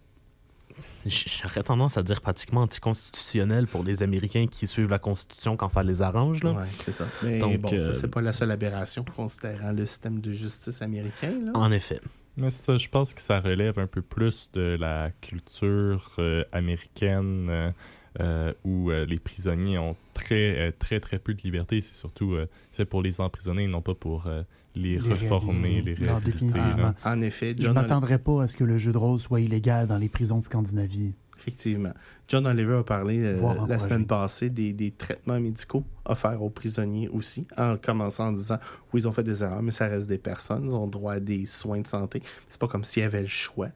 j'aurais 1.07 1.62
tendance 1.62 1.96
à 1.96 2.03
dire 2.03 2.20
pratiquement 2.20 2.62
anticonstitutionnel 2.62 3.66
pour 3.66 3.84
les 3.84 4.03
Américains 4.03 4.46
qui 4.46 4.66
suivent 4.66 4.88
la 4.88 4.98
Constitution 4.98 5.57
quand 5.57 5.68
ça 5.68 5.82
les 5.82 6.03
arrange. 6.03 6.42
Là. 6.42 6.53
Ouais, 6.53 6.66
c'est 6.84 6.92
ça. 6.92 7.07
Mais 7.22 7.38
Donc, 7.38 7.59
bon, 7.59 7.72
euh, 7.72 7.78
ça, 7.78 7.94
c'est 7.94 8.09
pas 8.09 8.20
la 8.20 8.32
seule 8.32 8.51
aberration 8.51 9.05
considérant 9.05 9.72
le 9.72 9.84
système 9.86 10.20
de 10.20 10.32
justice 10.32 10.80
américain. 10.82 11.32
Là. 11.44 11.53
En 11.55 11.70
effet. 11.70 12.01
Mais 12.36 12.51
ça, 12.51 12.76
je 12.76 12.88
pense 12.88 13.12
que 13.12 13.20
ça 13.20 13.40
relève 13.40 13.78
un 13.78 13.86
peu 13.86 14.03
plus 14.03 14.51
de 14.53 14.76
la 14.78 15.11
culture 15.20 16.14
euh, 16.18 16.44
américaine, 16.53 17.72
euh, 18.19 18.53
où 18.65 18.91
euh, 18.91 19.07
les 19.07 19.19
prisonniers 19.21 19.79
ont 19.79 19.95
très, 20.15 20.59
euh, 20.59 20.73
très, 20.77 20.99
très 20.99 21.19
peu 21.19 21.35
de 21.35 21.43
liberté. 21.43 21.81
C'est 21.81 21.95
surtout 21.95 22.33
euh, 22.33 22.49
fait 22.73 22.85
pour 22.85 23.03
les 23.03 23.21
emprisonner, 23.21 23.67
non 23.69 23.83
pas 23.83 23.95
pour 23.95 24.27
euh, 24.27 24.43
les, 24.75 24.99
Les 24.99 24.99
reformer, 24.99 25.83
les 25.83 25.95
réhabiliter. 25.95 26.07
Non, 26.13 26.19
définitivement. 26.21 26.77
là. 26.77 26.95
En 27.05 27.21
effet, 27.23 27.55
Je 27.57 27.65
John 27.65 27.75
m'attendrais 27.75 28.19
pas 28.19 28.43
à 28.43 28.49
ce 28.49 28.57
que 28.57 28.65
le 28.65 28.79
jeu 28.79 28.93
de 28.93 28.99
rôle 28.99 29.21
soit 29.21 29.41
illégal 29.41 29.87
dans 29.87 29.99
les 29.99 30.09
prisons 30.09 30.39
de 30.39 30.45
Scandinavie. 30.45 31.15
Effectivement. 31.39 31.95
John 32.29 32.47
Oliver 32.47 32.77
a 32.77 32.83
parlé 32.85 33.19
euh, 33.25 33.67
la 33.67 33.79
semaine 33.79 34.07
passée 34.07 34.51
des, 34.51 34.75
des 34.75 34.91
traitements 34.91 35.41
médicaux 35.41 35.85
offerts 36.05 36.43
aux 36.43 36.51
prisonniers 36.51 37.09
aussi, 37.09 37.47
en 37.57 37.77
commençant 37.79 38.29
en 38.29 38.33
disant 38.33 38.59
oui, 38.93 39.01
ils 39.01 39.09
ont 39.09 39.13
fait 39.13 39.23
des 39.25 39.43
erreurs, 39.43 39.63
mais 39.63 39.71
ça 39.71 39.87
reste 39.87 40.07
des 40.07 40.19
personnes, 40.19 40.65
ils 40.67 40.75
ont 40.75 40.87
droit 40.87 41.15
à 41.15 41.21
des 41.21 41.47
soins 41.47 41.81
de 41.81 41.87
santé. 41.87 42.23
C'est 42.49 42.61
pas 42.61 42.69
comme 42.69 42.85
s'il 42.85 43.03
y 43.03 43.07
avait 43.07 43.23
le 43.23 43.27
choix. 43.27 43.69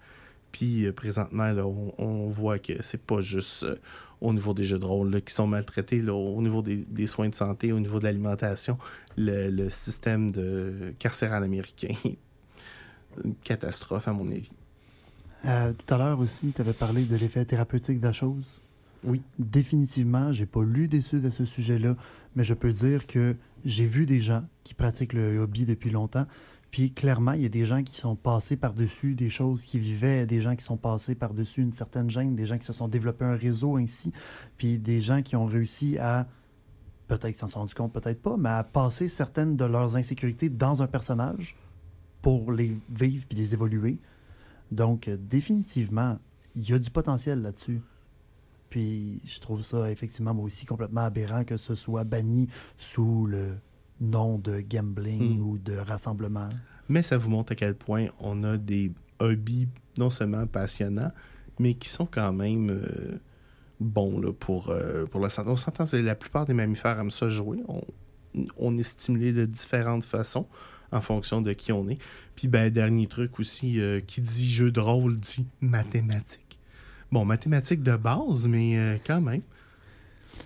Puis 0.54 0.86
euh, 0.86 0.92
présentement, 0.92 1.50
là, 1.50 1.66
on, 1.66 1.92
on 1.98 2.28
voit 2.28 2.60
que 2.60 2.80
c'est 2.80 3.02
pas 3.02 3.20
juste 3.20 3.64
euh, 3.64 3.74
au 4.20 4.32
niveau 4.32 4.54
des 4.54 4.62
jeux 4.62 4.78
de 4.78 4.86
rôle 4.86 5.10
là, 5.10 5.20
qui 5.20 5.34
sont 5.34 5.48
maltraités, 5.48 6.00
là, 6.00 6.14
au 6.14 6.40
niveau 6.40 6.62
des, 6.62 6.76
des 6.76 7.08
soins 7.08 7.28
de 7.28 7.34
santé, 7.34 7.72
au 7.72 7.80
niveau 7.80 7.98
de 7.98 8.04
l'alimentation, 8.04 8.78
le, 9.16 9.50
le 9.50 9.68
système 9.68 10.30
de 10.30 10.94
carcéral 11.00 11.42
américain. 11.42 11.92
Une 13.24 13.34
catastrophe, 13.42 14.06
à 14.06 14.12
mon 14.12 14.28
avis. 14.28 14.52
Euh, 15.44 15.72
tout 15.72 15.92
à 15.92 15.98
l'heure 15.98 16.20
aussi, 16.20 16.52
tu 16.52 16.60
avais 16.60 16.72
parlé 16.72 17.04
de 17.04 17.16
l'effet 17.16 17.44
thérapeutique 17.44 17.98
de 17.98 18.06
la 18.06 18.12
chose. 18.12 18.60
Oui. 19.02 19.22
Définitivement, 19.40 20.32
j'ai 20.32 20.46
pas 20.46 20.62
lu 20.62 20.86
d'études 20.86 21.26
à 21.26 21.32
ce 21.32 21.44
sujet-là, 21.44 21.96
mais 22.36 22.44
je 22.44 22.54
peux 22.54 22.72
dire 22.72 23.08
que 23.08 23.34
j'ai 23.64 23.86
vu 23.86 24.06
des 24.06 24.20
gens 24.20 24.44
qui 24.62 24.74
pratiquent 24.74 25.14
le 25.14 25.38
hobby 25.38 25.66
depuis 25.66 25.90
longtemps. 25.90 26.26
Puis 26.74 26.90
clairement, 26.90 27.34
il 27.34 27.42
y 27.42 27.46
a 27.46 27.48
des 27.48 27.64
gens 27.64 27.84
qui 27.84 27.94
sont 27.94 28.16
passés 28.16 28.56
par-dessus 28.56 29.14
des 29.14 29.30
choses 29.30 29.62
qu'ils 29.62 29.80
vivaient, 29.80 30.26
des 30.26 30.40
gens 30.40 30.56
qui 30.56 30.64
sont 30.64 30.76
passés 30.76 31.14
par-dessus 31.14 31.62
une 31.62 31.70
certaine 31.70 32.10
gêne, 32.10 32.34
des 32.34 32.48
gens 32.48 32.58
qui 32.58 32.66
se 32.66 32.72
sont 32.72 32.88
développés 32.88 33.24
un 33.24 33.36
réseau 33.36 33.76
ainsi, 33.76 34.12
puis 34.56 34.80
des 34.80 35.00
gens 35.00 35.22
qui 35.22 35.36
ont 35.36 35.46
réussi 35.46 35.98
à, 35.98 36.26
peut-être 37.06 37.36
s'en 37.36 37.46
sont 37.46 37.60
rendus 37.60 37.76
compte, 37.76 37.92
peut-être 37.92 38.20
pas, 38.20 38.36
mais 38.36 38.48
à 38.48 38.64
passer 38.64 39.08
certaines 39.08 39.54
de 39.54 39.64
leurs 39.64 39.94
insécurités 39.94 40.48
dans 40.48 40.82
un 40.82 40.88
personnage 40.88 41.56
pour 42.22 42.50
les 42.50 42.76
vivre 42.90 43.24
puis 43.28 43.38
les 43.38 43.54
évoluer. 43.54 44.00
Donc, 44.72 45.06
euh, 45.06 45.16
définitivement, 45.16 46.18
il 46.56 46.68
y 46.68 46.72
a 46.72 46.80
du 46.80 46.90
potentiel 46.90 47.40
là-dessus. 47.40 47.82
Puis, 48.68 49.22
je 49.24 49.38
trouve 49.38 49.62
ça 49.62 49.92
effectivement, 49.92 50.34
moi 50.34 50.46
aussi, 50.46 50.66
complètement 50.66 51.02
aberrant 51.02 51.44
que 51.44 51.56
ce 51.56 51.76
soit 51.76 52.02
banni 52.02 52.48
sous 52.76 53.26
le 53.26 53.60
nom 54.00 54.38
de 54.38 54.60
gambling 54.60 55.38
Mm. 55.38 55.42
ou 55.42 55.58
de 55.58 55.76
rassemblement? 55.76 56.48
Mais 56.88 57.02
ça 57.02 57.16
vous 57.16 57.30
montre 57.30 57.52
à 57.52 57.54
quel 57.54 57.74
point 57.74 58.06
on 58.20 58.42
a 58.44 58.56
des 58.58 58.92
hobbies 59.18 59.68
non 59.96 60.10
seulement 60.10 60.46
passionnants, 60.46 61.12
mais 61.58 61.74
qui 61.74 61.88
sont 61.88 62.06
quand 62.06 62.32
même 62.32 62.68
euh, 62.70 63.18
bons 63.80 64.20
là, 64.20 64.32
pour, 64.32 64.70
euh, 64.70 65.06
pour 65.06 65.20
la 65.20 65.28
santé. 65.30 65.50
On 65.50 65.56
s'entend, 65.56 65.84
la 65.92 66.14
plupart 66.14 66.44
des 66.46 66.54
mammifères 66.54 66.98
aiment 66.98 67.10
ça 67.10 67.28
jouer. 67.30 67.62
On, 67.68 67.82
on 68.56 68.76
est 68.76 68.82
stimulé 68.82 69.32
de 69.32 69.44
différentes 69.44 70.04
façons 70.04 70.46
en 70.92 71.00
fonction 71.00 71.40
de 71.40 71.52
qui 71.52 71.72
on 71.72 71.88
est. 71.88 71.98
Puis, 72.36 72.48
ben, 72.48 72.70
dernier 72.70 73.06
truc 73.06 73.38
aussi, 73.38 73.80
euh, 73.80 74.00
qui 74.00 74.20
dit 74.20 74.52
jeu 74.52 74.70
de 74.70 74.80
rôle 74.80 75.16
dit 75.16 75.46
mathématiques. 75.60 76.58
Bon, 77.12 77.24
mathématiques 77.24 77.82
de 77.82 77.96
base, 77.96 78.48
mais 78.48 79.00
quand 79.06 79.20
même. 79.20 79.42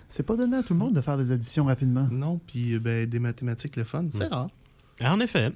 C'est 0.08 0.24
pas 0.24 0.36
donné 0.36 0.56
à 0.56 0.62
tout 0.62 0.72
le 0.72 0.78
monde 0.78 0.94
de 0.94 1.00
faire 1.00 1.16
des 1.16 1.32
additions 1.32 1.64
rapidement. 1.66 2.08
Non, 2.10 2.40
puis 2.46 2.74
euh, 2.74 2.78
ben, 2.78 3.06
des 3.08 3.18
mathématiques, 3.18 3.76
le 3.76 3.84
fun, 3.84 4.04
c'est 4.10 4.26
rare. 4.26 4.48
En 5.00 5.20
effet. 5.20 5.50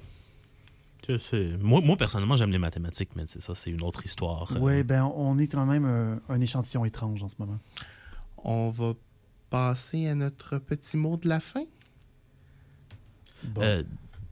Sais, 1.05 1.57
Moi, 1.59 1.81
moi, 1.83 1.97
personnellement, 1.97 2.37
j'aime 2.37 2.51
les 2.51 2.59
mathématiques, 2.59 3.09
mais 3.15 3.27
sais, 3.27 3.41
ça, 3.41 3.55
c'est 3.55 3.69
une 3.69 3.81
autre 3.81 4.05
histoire. 4.05 4.49
Euh, 4.53 4.59
Oui, 4.59 4.83
ben, 4.83 5.03
on 5.15 5.37
est 5.37 5.47
quand 5.47 5.65
même 5.65 5.83
un, 5.85 6.19
un 6.29 6.39
échantillon 6.39 6.85
étrange 6.85 7.21
en 7.23 7.27
ce 7.27 7.35
moment. 7.39 7.59
On 8.37 8.69
va 8.69 8.93
passer 9.49 10.07
à 10.07 10.15
notre 10.15 10.59
petit 10.59 10.95
mot 10.95 11.17
de 11.17 11.27
la 11.27 11.39
fin. 11.41 11.63
Bon. 13.43 13.61
Euh, 13.61 13.83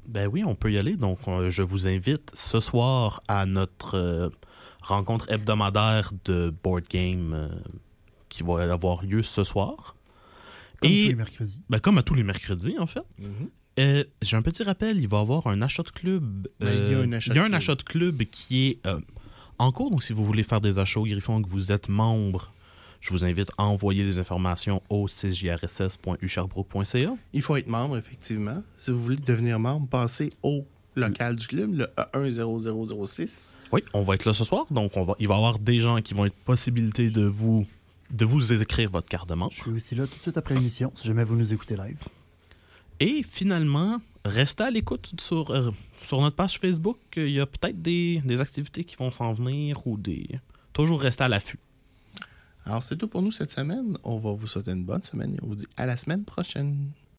ben 0.07 0.27
oui, 0.27 0.43
on 0.45 0.55
peut 0.55 0.71
y 0.71 0.77
aller. 0.77 0.95
Donc, 0.95 1.19
euh, 1.27 1.49
je 1.49 1.61
vous 1.61 1.87
invite 1.87 2.31
ce 2.33 2.59
soir 2.59 3.21
à 3.27 3.45
notre 3.45 3.95
euh, 3.95 4.29
rencontre 4.81 5.29
hebdomadaire 5.29 6.11
de 6.25 6.53
board 6.63 6.85
game 6.89 7.33
euh, 7.33 7.49
qui 8.31 8.41
va 8.43 8.71
avoir 8.73 9.03
lieu 9.03 9.21
ce 9.23 9.43
soir. 9.43 9.95
Comme 10.81 10.89
tous 10.89 10.95
Et 10.95 11.07
les 11.09 11.15
mercredis. 11.15 11.61
ben, 11.69 11.79
comme 11.79 11.97
à 11.99 12.03
tous 12.03 12.15
les 12.15 12.23
mercredis, 12.23 12.75
en 12.79 12.87
fait. 12.87 13.03
Euh, 13.79 14.03
J'ai 14.21 14.35
un 14.37 14.41
petit 14.41 14.63
rappel, 14.63 14.97
il 14.97 15.07
va 15.07 15.19
y 15.19 15.21
avoir 15.21 15.45
un 15.47 15.61
achat 15.61 15.83
de 15.83 15.89
club. 15.91 16.47
Ben, 16.59 16.73
il 16.73 16.91
y 16.91 16.95
a 16.95 16.97
euh, 16.97 17.03
un 17.05 17.11
achat 17.13 17.31
il 17.33 17.35
y 17.35 17.39
a 17.39 17.41
de 17.41 17.45
un 17.45 17.49
club. 17.49 17.57
achat 17.57 17.75
de 17.75 17.83
club 17.83 18.23
qui 18.23 18.67
est 18.69 18.79
euh, 18.87 18.99
en 19.59 19.71
cours. 19.71 19.91
Donc, 19.91 20.03
si 20.03 20.11
vous 20.13 20.25
voulez 20.25 20.43
faire 20.43 20.59
des 20.61 20.79
achats 20.79 20.99
au 20.99 21.05
Griffon, 21.05 21.41
que 21.41 21.47
vous 21.49 21.71
êtes 21.71 21.87
membre, 21.87 22.51
je 22.99 23.11
vous 23.11 23.23
invite 23.25 23.49
à 23.57 23.63
envoyer 23.65 24.03
les 24.03 24.19
informations 24.19 24.81
au 24.89 25.07
6jrss.usherbrook.ca. 25.07 27.13
Il 27.33 27.41
faut 27.41 27.55
être 27.55 27.67
membre, 27.67 27.97
effectivement. 27.97 28.61
Si 28.77 28.91
vous 28.91 29.01
voulez 29.01 29.17
devenir 29.17 29.59
membre, 29.59 29.87
passez 29.87 30.31
au 30.43 30.65
local 30.95 31.35
du 31.35 31.47
club, 31.47 31.73
le 31.73 31.87
10006. 32.13 33.57
Oui, 33.71 33.81
on 33.93 34.03
va 34.03 34.15
être 34.15 34.25
là 34.25 34.33
ce 34.33 34.43
soir. 34.43 34.65
Donc, 34.71 34.97
on 34.97 35.03
va, 35.03 35.15
il 35.19 35.27
va 35.27 35.35
y 35.35 35.37
avoir 35.37 35.59
des 35.59 35.79
gens 35.79 36.01
qui 36.01 36.13
vont 36.13 36.25
être 36.25 36.35
possibilité 36.43 37.09
de 37.09 37.23
vous, 37.23 37.65
de 38.11 38.25
vous 38.25 38.53
écrire 38.53 38.89
votre 38.89 39.07
carte 39.07 39.27
de 39.29 39.33
Je 39.33 39.39
membre. 39.39 39.53
suis 39.53 39.71
aussi 39.71 39.95
là 39.95 40.07
tout 40.07 40.15
de 40.17 40.21
suite 40.21 40.37
après 40.37 40.55
l'émission, 40.55 40.91
si 40.95 41.07
jamais 41.07 41.23
vous 41.23 41.35
nous 41.35 41.53
écoutez 41.53 41.75
live. 41.75 41.99
Et 42.99 43.23
finalement, 43.23 43.99
restez 44.25 44.63
à 44.63 44.69
l'écoute 44.69 45.11
sur, 45.19 45.49
euh, 45.51 45.71
sur 46.03 46.21
notre 46.21 46.35
page 46.35 46.59
Facebook. 46.59 46.97
Il 47.15 47.29
y 47.31 47.39
a 47.39 47.45
peut-être 47.45 47.81
des, 47.81 48.21
des 48.23 48.39
activités 48.41 48.83
qui 48.83 48.95
vont 48.95 49.11
s'en 49.11 49.33
venir 49.33 49.85
ou 49.87 49.97
des. 49.97 50.27
Toujours 50.73 51.01
rester 51.01 51.23
à 51.23 51.29
l'affût. 51.29 51.59
Alors, 52.65 52.83
c'est 52.83 52.95
tout 52.95 53.07
pour 53.07 53.21
nous 53.23 53.31
cette 53.31 53.51
semaine. 53.51 53.97
On 54.03 54.19
va 54.19 54.31
vous 54.33 54.45
souhaiter 54.45 54.71
une 54.71 54.83
bonne 54.83 55.01
semaine 55.03 55.33
et 55.33 55.39
on 55.41 55.47
vous 55.47 55.55
dit 55.55 55.67
à 55.77 55.85
la 55.87 55.97
semaine 55.97 56.23
prochaine. 56.23 56.91